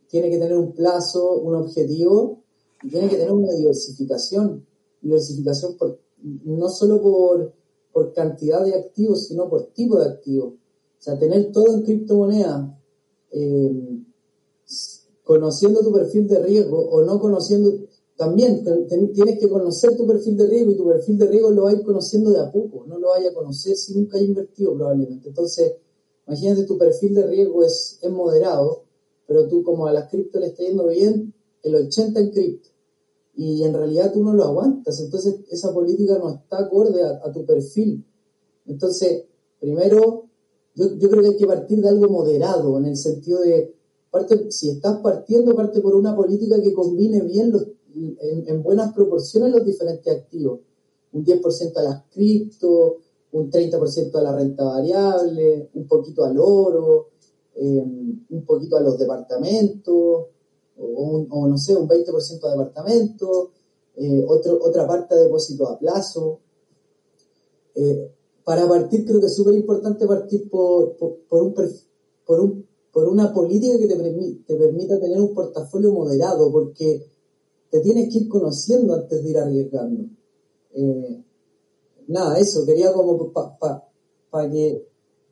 tiene 0.09 0.31
que 0.31 0.39
tener 0.39 0.57
un 0.57 0.73
plazo, 0.73 1.39
un 1.41 1.57
objetivo, 1.57 2.39
y 2.83 2.89
tiene 2.89 3.09
que 3.09 3.17
tener 3.17 3.33
una 3.33 3.53
diversificación. 3.53 4.65
Diversificación 5.07 5.77
por, 5.77 5.99
no 6.45 6.69
solo 6.69 7.01
por, 7.01 7.55
cantidad 8.15 8.63
de 8.63 8.75
activos, 8.75 9.27
sino 9.29 9.49
por 9.49 9.69
tipo 9.69 9.99
de 9.99 10.07
activos. 10.07 10.55
O 10.55 11.03
sea, 11.03 11.19
tener 11.19 11.51
todo 11.51 11.75
en 11.75 11.83
criptomonedas, 11.83 12.71
eh, 13.31 14.03
conociendo 15.25 15.81
tu 15.81 15.93
perfil 15.93 16.29
de 16.29 16.43
riesgo 16.43 16.79
o 16.79 17.03
no 17.03 17.19
conociendo, 17.19 17.73
también 18.17 18.63
tienes 19.15 19.39
que 19.39 19.49
conocer 19.49 19.97
tu 19.97 20.07
perfil 20.07 20.37
de 20.37 20.47
riesgo 20.47 20.73
y 20.73 20.77
tu 20.77 20.87
perfil 20.87 21.19
de 21.19 21.27
riesgo 21.27 21.51
lo 21.51 21.65
vas 21.65 21.75
a 21.75 21.77
ir 21.79 21.85
conociendo 21.85 22.31
de 22.31 22.41
a 22.41 22.51
poco, 22.51 22.85
no 22.87 22.99
lo 22.99 23.11
vayas 23.11 23.31
a 23.31 23.35
conocer 23.35 23.77
si 23.77 23.95
nunca 23.95 24.19
has 24.19 24.25
invertido 24.25 24.75
probablemente. 24.75 25.29
Entonces, 25.29 25.73
imagínate 26.27 26.65
tu 26.65 26.77
perfil 26.77 27.15
de 27.15 27.27
riesgo 27.27 27.65
es, 27.65 27.99
es 28.03 28.11
moderado, 28.11 28.85
pero 29.27 29.49
tú 29.49 29.63
como 29.63 29.87
a 29.87 29.93
las 29.93 30.11
cripto 30.11 30.39
le 30.39 30.49
está 30.49 30.63
yendo 30.63 30.87
bien, 30.89 31.33
el 31.63 31.75
80 31.75 32.21
en 32.21 32.31
cripto. 32.31 32.69
Y 33.37 33.63
en 33.65 33.75
realidad 33.75 34.13
tú 34.13 34.25
no 34.25 34.33
lo 34.33 34.45
aguantas, 34.45 34.99
entonces 35.01 35.41
esa 35.51 35.73
política 35.73 36.19
no 36.19 36.31
está 36.31 36.59
acorde 36.59 37.03
a, 37.03 37.31
tu 37.33 37.45
perfil. 37.45 38.05
Entonces, 38.67 39.25
primero, 39.61 40.25
yo, 40.75 40.97
yo 40.97 41.11
creo 41.11 41.23
que 41.23 41.29
hay 41.29 41.37
que 41.37 41.47
partir 41.47 41.81
de 41.83 41.89
algo 41.89 42.09
moderado, 42.09 42.79
en 42.79 42.87
el 42.87 42.97
sentido 42.97 43.41
de, 43.41 43.75
parte, 44.11 44.51
si 44.51 44.71
estás 44.71 45.01
partiendo, 45.01 45.55
parte 45.55 45.81
por 45.81 45.95
una 45.95 46.17
política 46.17 46.61
que 46.63 46.73
combine 46.73 47.21
bien 47.21 47.53
los, 47.53 47.67
en, 47.95 48.45
en 48.49 48.63
buenas 48.63 48.95
proporciones 48.95 49.53
los 49.53 49.65
diferentes 49.65 50.11
activos. 50.15 50.61
Un 51.13 51.25
10% 51.25 51.77
a 51.77 51.83
las 51.83 52.05
cripto, 52.11 52.99
un 53.33 53.51
30% 53.51 54.15
a 54.15 54.23
la 54.23 54.35
renta 54.35 54.65
variable, 54.65 55.71
un 55.75 55.87
poquito 55.87 56.25
al 56.25 56.39
oro, 56.39 57.09
eh, 57.55 57.85
un 58.31 58.45
poquito 58.45 58.77
a 58.77 58.81
los 58.81 58.99
departamentos, 58.99 60.27
o, 60.79 60.87
un- 60.87 61.51
no 61.51 61.59
sé, 61.59 61.75
un 61.77 61.89
20% 61.89 62.47
a 62.47 62.51
departamentos, 62.53 63.49
eh, 63.97 64.25
otro, 64.29 64.59
otra 64.63 64.87
parte 64.87 65.15
a 65.15 65.19
depósito 65.19 65.67
a 65.69 65.79
plazo. 65.79 66.41
Eh, 67.75 68.11
para 68.45 68.67
partir 68.69 69.05
creo 69.05 69.21
que 69.21 69.27
es 69.27 69.35
súper 69.37 69.55
importante 69.55 70.07
partir 70.07 70.49
por, 70.49 70.97
por, 70.97 71.17
por 71.29 71.43
un, 71.43 71.55
por, 72.25 72.41
un, 72.41 72.67
por 72.93 73.09
una 73.09 73.33
política 73.33 73.79
que 73.79 73.87
te, 73.87 73.97
te 74.47 74.57
permita 74.57 75.01
tener 75.01 75.21
un 75.21 75.35
portafolio 75.35 75.93
moderado, 75.93 76.51
porque 76.53 77.07
te 77.71 77.81
tienes 77.81 78.13
que 78.13 78.21
ir 78.21 78.29
conociendo 78.29 78.95
antes 78.95 79.23
de 79.23 79.31
ir 79.31 79.39
arriesgando. 79.39 80.05
Eh, 80.75 81.23
nada, 82.09 82.39
eso, 82.39 82.65
quería 82.65 82.93
como 82.93 83.33
para 83.33 83.59
pa, 83.59 83.89
pa 84.31 84.51
que 84.51 84.87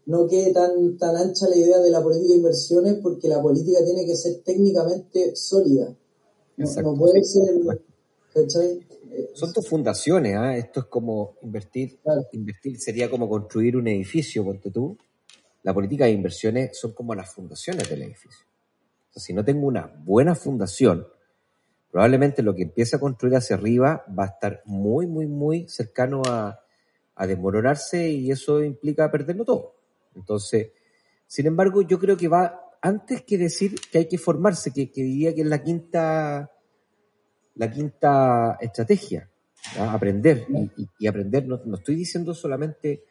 no 0.06 0.26
quede 0.28 0.52
tan, 0.52 0.98
tan 0.98 1.16
ancha 1.16 1.48
la 1.48 1.56
idea 1.56 1.78
de 1.78 1.90
la 1.90 2.02
política 2.02 2.32
de 2.32 2.38
inversiones, 2.38 2.94
porque 3.02 3.28
la 3.28 3.40
política 3.40 3.84
tiene 3.84 4.04
que 4.04 4.16
ser 4.16 4.42
técnicamente 4.44 5.34
sólida. 5.34 5.94
Exacto, 6.56 6.92
no 6.92 6.98
puede 6.98 7.24
ser. 7.24 7.50
¿cachai? 8.34 8.80
Eh, 9.10 9.30
Son 9.34 9.52
tus 9.52 9.68
fundaciones, 9.68 10.36
¿ah? 10.36 10.56
Esto 10.56 10.80
es 10.80 10.86
como 10.86 11.36
invertir. 11.42 11.98
Claro. 12.02 12.26
Invertir 12.32 12.78
sería 12.78 13.10
como 13.10 13.28
construir 13.28 13.76
un 13.76 13.88
edificio, 13.88 14.44
ponte 14.44 14.70
tú. 14.70 14.96
La 15.62 15.72
política 15.72 16.04
de 16.04 16.10
inversiones 16.10 16.78
son 16.78 16.92
como 16.92 17.14
las 17.14 17.32
fundaciones 17.32 17.88
del 17.88 18.02
edificio. 18.02 18.44
O 19.10 19.12
sea, 19.14 19.22
si 19.22 19.32
no 19.32 19.44
tengo 19.44 19.66
una 19.66 19.86
buena 20.04 20.34
fundación, 20.34 21.06
probablemente 21.90 22.42
lo 22.42 22.54
que 22.54 22.62
empiece 22.62 22.96
a 22.96 23.00
construir 23.00 23.36
hacia 23.36 23.56
arriba 23.56 24.04
va 24.18 24.24
a 24.24 24.28
estar 24.28 24.62
muy, 24.66 25.06
muy, 25.06 25.26
muy 25.26 25.66
cercano 25.68 26.20
a, 26.26 26.60
a 27.14 27.26
desmoronarse 27.26 28.10
y 28.10 28.30
eso 28.30 28.62
implica 28.62 29.10
perderlo 29.10 29.44
todo. 29.44 29.74
Entonces, 30.14 30.72
sin 31.26 31.46
embargo, 31.46 31.82
yo 31.82 31.98
creo 31.98 32.16
que 32.16 32.28
va, 32.28 32.60
antes 32.80 33.22
que 33.22 33.38
decir 33.38 33.74
que 33.90 33.98
hay 33.98 34.08
que 34.08 34.18
formarse, 34.18 34.72
que, 34.72 34.90
diría 34.94 35.34
que 35.34 35.40
es 35.40 35.46
la 35.46 35.62
quinta, 35.62 36.50
la 37.54 37.70
quinta 37.70 38.58
estrategia, 38.60 39.28
aprender. 39.78 40.46
Y, 40.98 41.06
aprender, 41.06 41.46
no, 41.46 41.60
no 41.64 41.76
estoy 41.76 41.96
diciendo 41.96 42.34
solamente 42.34 43.04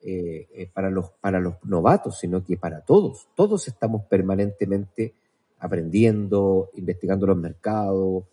eh, 0.00 0.48
eh, 0.54 0.70
para, 0.72 0.90
los, 0.90 1.10
para 1.20 1.40
los 1.40 1.54
novatos, 1.64 2.18
sino 2.18 2.44
que 2.44 2.56
para 2.56 2.80
todos. 2.80 3.28
Todos 3.36 3.68
estamos 3.68 4.04
permanentemente 4.06 5.14
aprendiendo, 5.58 6.70
investigando 6.74 7.26
los 7.26 7.36
mercados. 7.36 8.24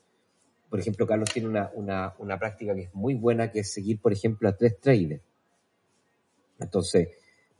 Por 0.67 0.79
ejemplo, 0.79 1.05
Carlos 1.05 1.29
tiene 1.31 1.47
una, 1.47 1.69
una, 1.75 2.15
una 2.17 2.39
práctica 2.39 2.73
que 2.73 2.83
es 2.83 2.93
muy 2.95 3.13
buena, 3.13 3.51
que 3.51 3.59
es 3.59 3.71
seguir, 3.71 4.01
por 4.01 4.13
ejemplo, 4.13 4.49
a 4.49 4.57
tres 4.57 4.79
traders. 4.79 5.21
Entonces, 6.59 7.09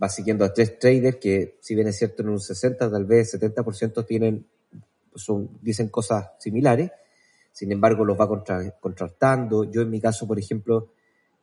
va 0.01 0.09
siguiendo 0.09 0.45
a 0.45 0.53
tres 0.53 0.79
traders 0.79 1.17
que, 1.17 1.57
si 1.61 1.75
bien 1.75 1.87
es 1.87 1.97
cierto, 1.97 2.23
en 2.23 2.29
un 2.29 2.39
60, 2.39 2.89
tal 2.89 3.05
vez 3.05 3.33
70% 3.33 4.05
tienen, 4.05 4.45
son, 5.15 5.49
dicen 5.61 5.89
cosas 5.89 6.31
similares, 6.39 6.91
sin 7.51 7.71
embargo 7.71 8.05
los 8.05 8.19
va 8.19 8.27
contra, 8.27 8.71
contrastando. 8.79 9.65
Yo 9.65 9.81
en 9.81 9.89
mi 9.89 9.99
caso, 9.99 10.27
por 10.27 10.39
ejemplo, 10.39 10.91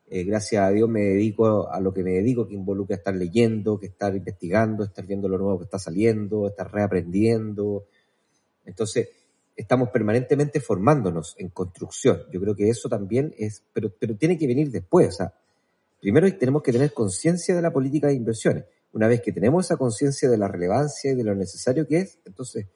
eh, 0.09 0.25
gracias 0.25 0.63
a 0.63 0.71
Dios 0.71 0.89
me 0.89 1.01
dedico 1.01 1.69
a 1.69 1.81
lo 1.81 1.93
que 1.93 2.03
me 2.03 2.13
dedico, 2.13 2.47
que 2.47 2.55
involucra 2.55 2.97
estar 2.97 3.15
leyendo, 3.15 3.79
que 3.79 3.87
estar 3.87 4.15
investigando, 4.15 4.85
estar 4.85 5.05
viendo 5.05 5.29
lo 5.29 5.37
nuevo 5.37 5.59
que 5.59 5.65
está 5.65 5.79
saliendo, 5.79 6.47
estar 6.47 6.73
reaprendiendo. 6.73 7.85
Entonces, 8.65 9.09
estamos 9.57 9.91
permanentemente 9.91 10.61
formándonos 10.61 11.35
en 11.39 11.49
construcción. 11.49 12.23
Yo 12.33 12.41
creo 12.41 12.55
que 12.55 12.69
eso 12.69 12.89
también 12.89 13.35
es, 13.37 13.63
pero, 13.73 13.93
pero 13.99 14.17
tiene 14.17 14.39
que 14.39 14.47
venir 14.47 14.71
después. 14.71 15.09
O 15.09 15.13
sea, 15.13 15.35
primero 16.01 16.33
tenemos 16.37 16.63
que 16.63 16.73
tener 16.73 16.93
conciencia 16.93 17.55
de 17.55 17.63
la 17.63 17.73
política 17.73 18.09
de 18.09 18.15
inversiones. 18.15 18.65
Una 18.93 19.09
vez 19.09 19.21
que 19.21 19.33
tenemos 19.33 19.67
esa 19.67 19.77
conciencia 19.77 20.31
de 20.31 20.39
la 20.39 20.49
relevancia 20.49 21.13
y 21.13 21.15
de 21.15 21.25
lo 21.25 21.35
necesario 21.35 21.87
que 21.87 21.99
es, 21.99 22.19
entonces 22.25 22.67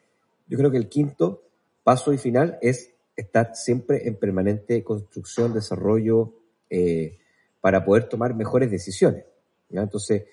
yo 0.46 0.58
creo 0.58 0.70
que 0.70 0.76
el 0.76 0.88
quinto 0.88 1.42
paso 1.82 2.12
y 2.12 2.18
final 2.18 2.58
es 2.60 2.92
estar 3.16 3.54
siempre 3.54 4.06
en 4.08 4.16
permanente 4.16 4.82
construcción, 4.82 5.54
desarrollo, 5.54 6.34
eh, 6.68 7.18
para 7.60 7.84
poder 7.84 8.08
tomar 8.08 8.34
mejores 8.34 8.70
decisiones. 8.70 9.24
Entonces, 9.70 10.24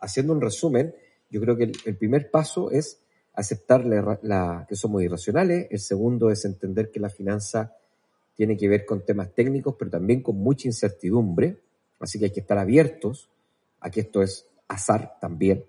haciendo 0.00 0.32
un 0.32 0.40
resumen, 0.40 0.94
yo 1.30 1.40
creo 1.40 1.56
que 1.56 1.72
el, 1.84 1.96
primer 1.96 2.30
paso 2.30 2.70
es 2.70 3.00
aceptar 3.34 3.84
la, 3.84 4.66
que 4.68 4.76
somos 4.76 5.02
irracionales, 5.02 5.68
el 5.70 5.80
segundo 5.80 6.30
es 6.30 6.44
entender 6.44 6.90
que 6.90 7.00
la 7.00 7.10
finanza 7.10 7.74
tiene 8.34 8.56
que 8.56 8.68
ver 8.68 8.86
con 8.86 9.04
temas 9.04 9.34
técnicos, 9.34 9.74
pero 9.78 9.90
también 9.90 10.22
con 10.22 10.36
mucha 10.36 10.68
incertidumbre, 10.68 11.58
así 12.00 12.18
que 12.18 12.26
hay 12.26 12.30
que 12.30 12.40
estar 12.40 12.58
abiertos 12.58 13.28
a 13.80 13.90
que 13.90 14.00
esto 14.00 14.22
es 14.22 14.46
azar 14.68 15.16
también. 15.20 15.64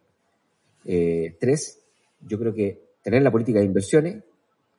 Eh, 0.86 1.38
tres, 1.40 1.80
yo 2.22 2.40
creo 2.40 2.54
que 2.54 2.90
tener 3.02 3.22
la 3.22 3.32
política 3.32 3.60
de 3.60 3.66
inversiones. 3.66 4.24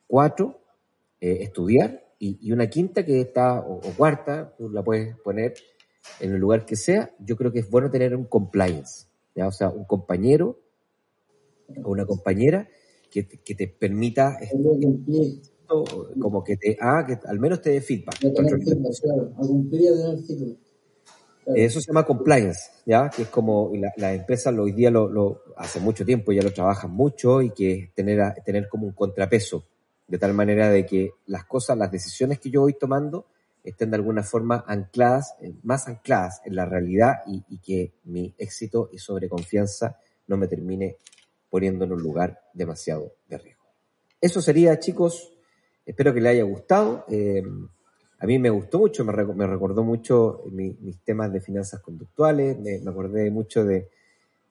Cuatro, 0.07 0.61
eh, 1.19 1.39
estudiar. 1.41 2.05
Y, 2.19 2.51
una 2.51 2.67
quinta 2.67 3.03
que 3.03 3.21
está, 3.21 3.59
o, 3.61 3.79
cuarta, 3.97 4.53
tú 4.55 4.69
la 4.69 4.83
puedes 4.83 5.17
poner 5.17 5.55
en 6.19 6.33
el 6.33 6.39
lugar 6.39 6.65
que 6.65 6.75
sea, 6.75 7.15
yo 7.19 7.35
creo 7.35 7.51
que 7.51 7.59
es 7.59 7.69
bueno 7.69 7.89
tener 7.89 8.15
un 8.15 8.25
compliance, 8.25 9.07
¿ya? 9.33 9.47
o 9.47 9.51
sea, 9.51 9.69
un 9.69 9.85
compañero 9.85 10.59
o 11.83 11.91
una 11.91 12.05
compañera 12.05 12.67
que, 13.09 13.25
que 13.27 13.55
te 13.55 13.67
permita 13.67 14.37
como 16.19 16.43
que 16.43 16.57
te 16.57 16.77
ah, 16.79 17.03
que 17.07 17.17
al 17.27 17.39
menos 17.39 17.61
te 17.61 17.71
dé 17.71 17.81
feedback. 17.81 18.19
Eso 21.45 21.81
se 21.81 21.87
llama 21.87 22.05
compliance, 22.05 22.71
¿ya? 22.85 23.09
Que 23.09 23.23
es 23.23 23.27
como 23.29 23.71
las 23.73 23.97
la 23.97 24.13
empresas 24.13 24.53
hoy 24.57 24.71
día 24.71 24.91
lo, 24.91 25.43
hace 25.57 25.79
mucho 25.79 26.05
tiempo 26.05 26.31
ya 26.31 26.43
lo 26.43 26.53
trabajan 26.53 26.91
mucho 26.91 27.41
y 27.41 27.51
que 27.51 27.73
es 27.73 27.93
tener, 27.93 28.33
tener 28.45 28.69
como 28.69 28.85
un 28.85 28.93
contrapeso, 28.93 29.65
de 30.07 30.17
tal 30.17 30.33
manera 30.33 30.69
de 30.69 30.85
que 30.85 31.11
las 31.25 31.45
cosas, 31.45 31.77
las 31.77 31.91
decisiones 31.91 32.39
que 32.39 32.49
yo 32.49 32.61
voy 32.61 32.73
tomando 32.73 33.25
estén 33.63 33.91
de 33.91 33.97
alguna 33.97 34.23
forma 34.23 34.63
ancladas, 34.67 35.35
eh, 35.41 35.53
más 35.63 35.87
ancladas 35.87 36.41
en 36.45 36.55
la 36.55 36.65
realidad 36.65 37.21
y, 37.27 37.43
y 37.49 37.57
que 37.59 37.93
mi 38.05 38.33
éxito 38.37 38.89
y 38.91 38.97
sobreconfianza 38.97 39.97
no 40.27 40.37
me 40.37 40.47
termine 40.47 40.97
poniendo 41.49 41.85
en 41.85 41.91
un 41.91 42.01
lugar 42.01 42.41
demasiado 42.53 43.13
de 43.27 43.37
riesgo. 43.37 43.65
Eso 44.19 44.41
sería, 44.41 44.79
chicos, 44.79 45.33
espero 45.85 46.13
que 46.13 46.21
les 46.21 46.31
haya 46.31 46.43
gustado. 46.43 47.05
Eh, 47.09 47.43
a 48.21 48.27
mí 48.27 48.37
me 48.37 48.51
gustó 48.51 48.77
mucho, 48.77 49.03
me, 49.03 49.47
recordó 49.47 49.83
mucho 49.83 50.43
mis 50.51 51.03
temas 51.03 51.33
de 51.33 51.41
finanzas 51.41 51.81
conductuales, 51.81 52.55
me, 52.59 52.75
acordé 52.87 53.31
mucho 53.31 53.65
de, 53.65 53.89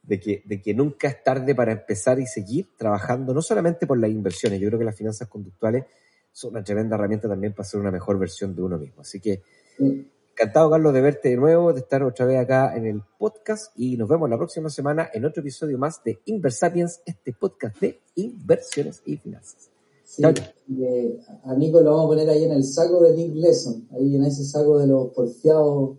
que, 0.08 0.42
de 0.44 0.60
que 0.60 0.74
nunca 0.74 1.06
es 1.06 1.22
tarde 1.22 1.54
para 1.54 1.70
empezar 1.70 2.18
y 2.18 2.26
seguir 2.26 2.70
trabajando, 2.76 3.32
no 3.32 3.40
solamente 3.40 3.86
por 3.86 3.96
las 4.00 4.10
inversiones, 4.10 4.58
yo 4.58 4.66
creo 4.66 4.80
que 4.80 4.84
las 4.84 4.96
finanzas 4.96 5.28
conductuales 5.28 5.84
son 6.32 6.50
una 6.50 6.64
tremenda 6.64 6.96
herramienta 6.96 7.28
también 7.28 7.52
para 7.52 7.68
ser 7.68 7.78
una 7.78 7.92
mejor 7.92 8.18
versión 8.18 8.56
de 8.56 8.62
uno 8.62 8.76
mismo. 8.76 9.02
Así 9.02 9.20
que 9.20 9.42
encantado, 9.78 10.68
Carlos, 10.68 10.92
de 10.92 11.00
verte 11.00 11.28
de 11.28 11.36
nuevo, 11.36 11.72
de 11.72 11.78
estar 11.78 12.02
otra 12.02 12.26
vez 12.26 12.40
acá 12.40 12.76
en 12.76 12.86
el 12.86 13.02
podcast 13.18 13.72
y 13.76 13.96
nos 13.96 14.08
vemos 14.08 14.28
la 14.28 14.36
próxima 14.36 14.68
semana 14.68 15.10
en 15.14 15.24
otro 15.24 15.42
episodio 15.42 15.78
más 15.78 16.02
de 16.02 16.18
Inversapiens, 16.24 17.02
este 17.06 17.32
podcast 17.34 17.78
de 17.78 18.00
inversiones 18.16 19.00
y 19.06 19.16
finanzas. 19.16 19.70
Sí, 20.10 20.24
a 20.24 21.54
Nico 21.54 21.80
lo 21.80 21.90
vamos 21.92 22.06
a 22.06 22.08
poner 22.08 22.30
ahí 22.30 22.42
en 22.42 22.50
el 22.50 22.64
saco 22.64 23.00
de 23.00 23.14
Nick 23.14 23.32
Lesson, 23.36 23.88
ahí 23.92 24.16
en 24.16 24.24
ese 24.24 24.44
saco 24.44 24.78
de 24.78 24.88
los 24.88 25.10
porfiados. 25.10 25.98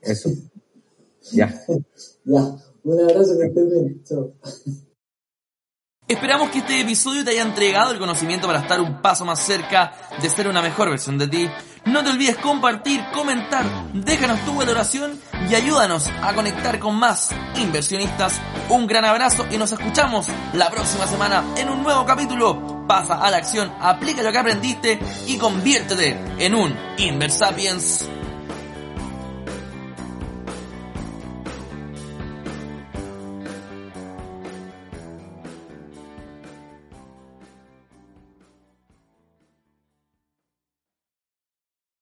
Eso. 0.00 0.30
ya. 1.32 1.52
ya. 2.24 2.56
Un 2.84 3.00
abrazo 3.00 3.36
que 3.36 3.46
estén 3.46 3.70
bien. 3.70 4.04
Chao. 4.04 4.34
Esperamos 6.06 6.50
que 6.50 6.58
este 6.58 6.82
episodio 6.82 7.24
te 7.24 7.32
haya 7.32 7.42
entregado 7.42 7.90
el 7.90 7.98
conocimiento 7.98 8.46
para 8.46 8.60
estar 8.60 8.80
un 8.80 9.02
paso 9.02 9.24
más 9.24 9.40
cerca 9.40 9.92
de 10.22 10.30
ser 10.30 10.46
una 10.46 10.62
mejor 10.62 10.90
versión 10.90 11.18
de 11.18 11.26
ti. 11.26 11.48
No 11.86 12.04
te 12.04 12.10
olvides 12.10 12.36
compartir, 12.36 13.00
comentar, 13.12 13.64
déjanos 13.94 14.44
tu 14.44 14.54
valoración 14.54 15.18
y 15.50 15.54
ayúdanos 15.56 16.08
a 16.22 16.34
conectar 16.34 16.78
con 16.78 16.94
más 16.94 17.30
inversionistas. 17.56 18.40
Un 18.68 18.86
gran 18.86 19.04
abrazo 19.04 19.44
y 19.50 19.56
nos 19.56 19.72
escuchamos 19.72 20.28
la 20.52 20.70
próxima 20.70 21.08
semana 21.08 21.42
en 21.56 21.68
un 21.68 21.82
nuevo 21.82 22.04
capítulo. 22.04 22.73
Pasa 22.86 23.14
a 23.14 23.30
la 23.30 23.38
acción, 23.38 23.72
aplica 23.80 24.22
lo 24.22 24.30
que 24.30 24.38
aprendiste 24.38 24.98
y 25.26 25.38
conviértete 25.38 26.18
en 26.38 26.54
un 26.54 26.76
Inversapiens. 26.98 28.08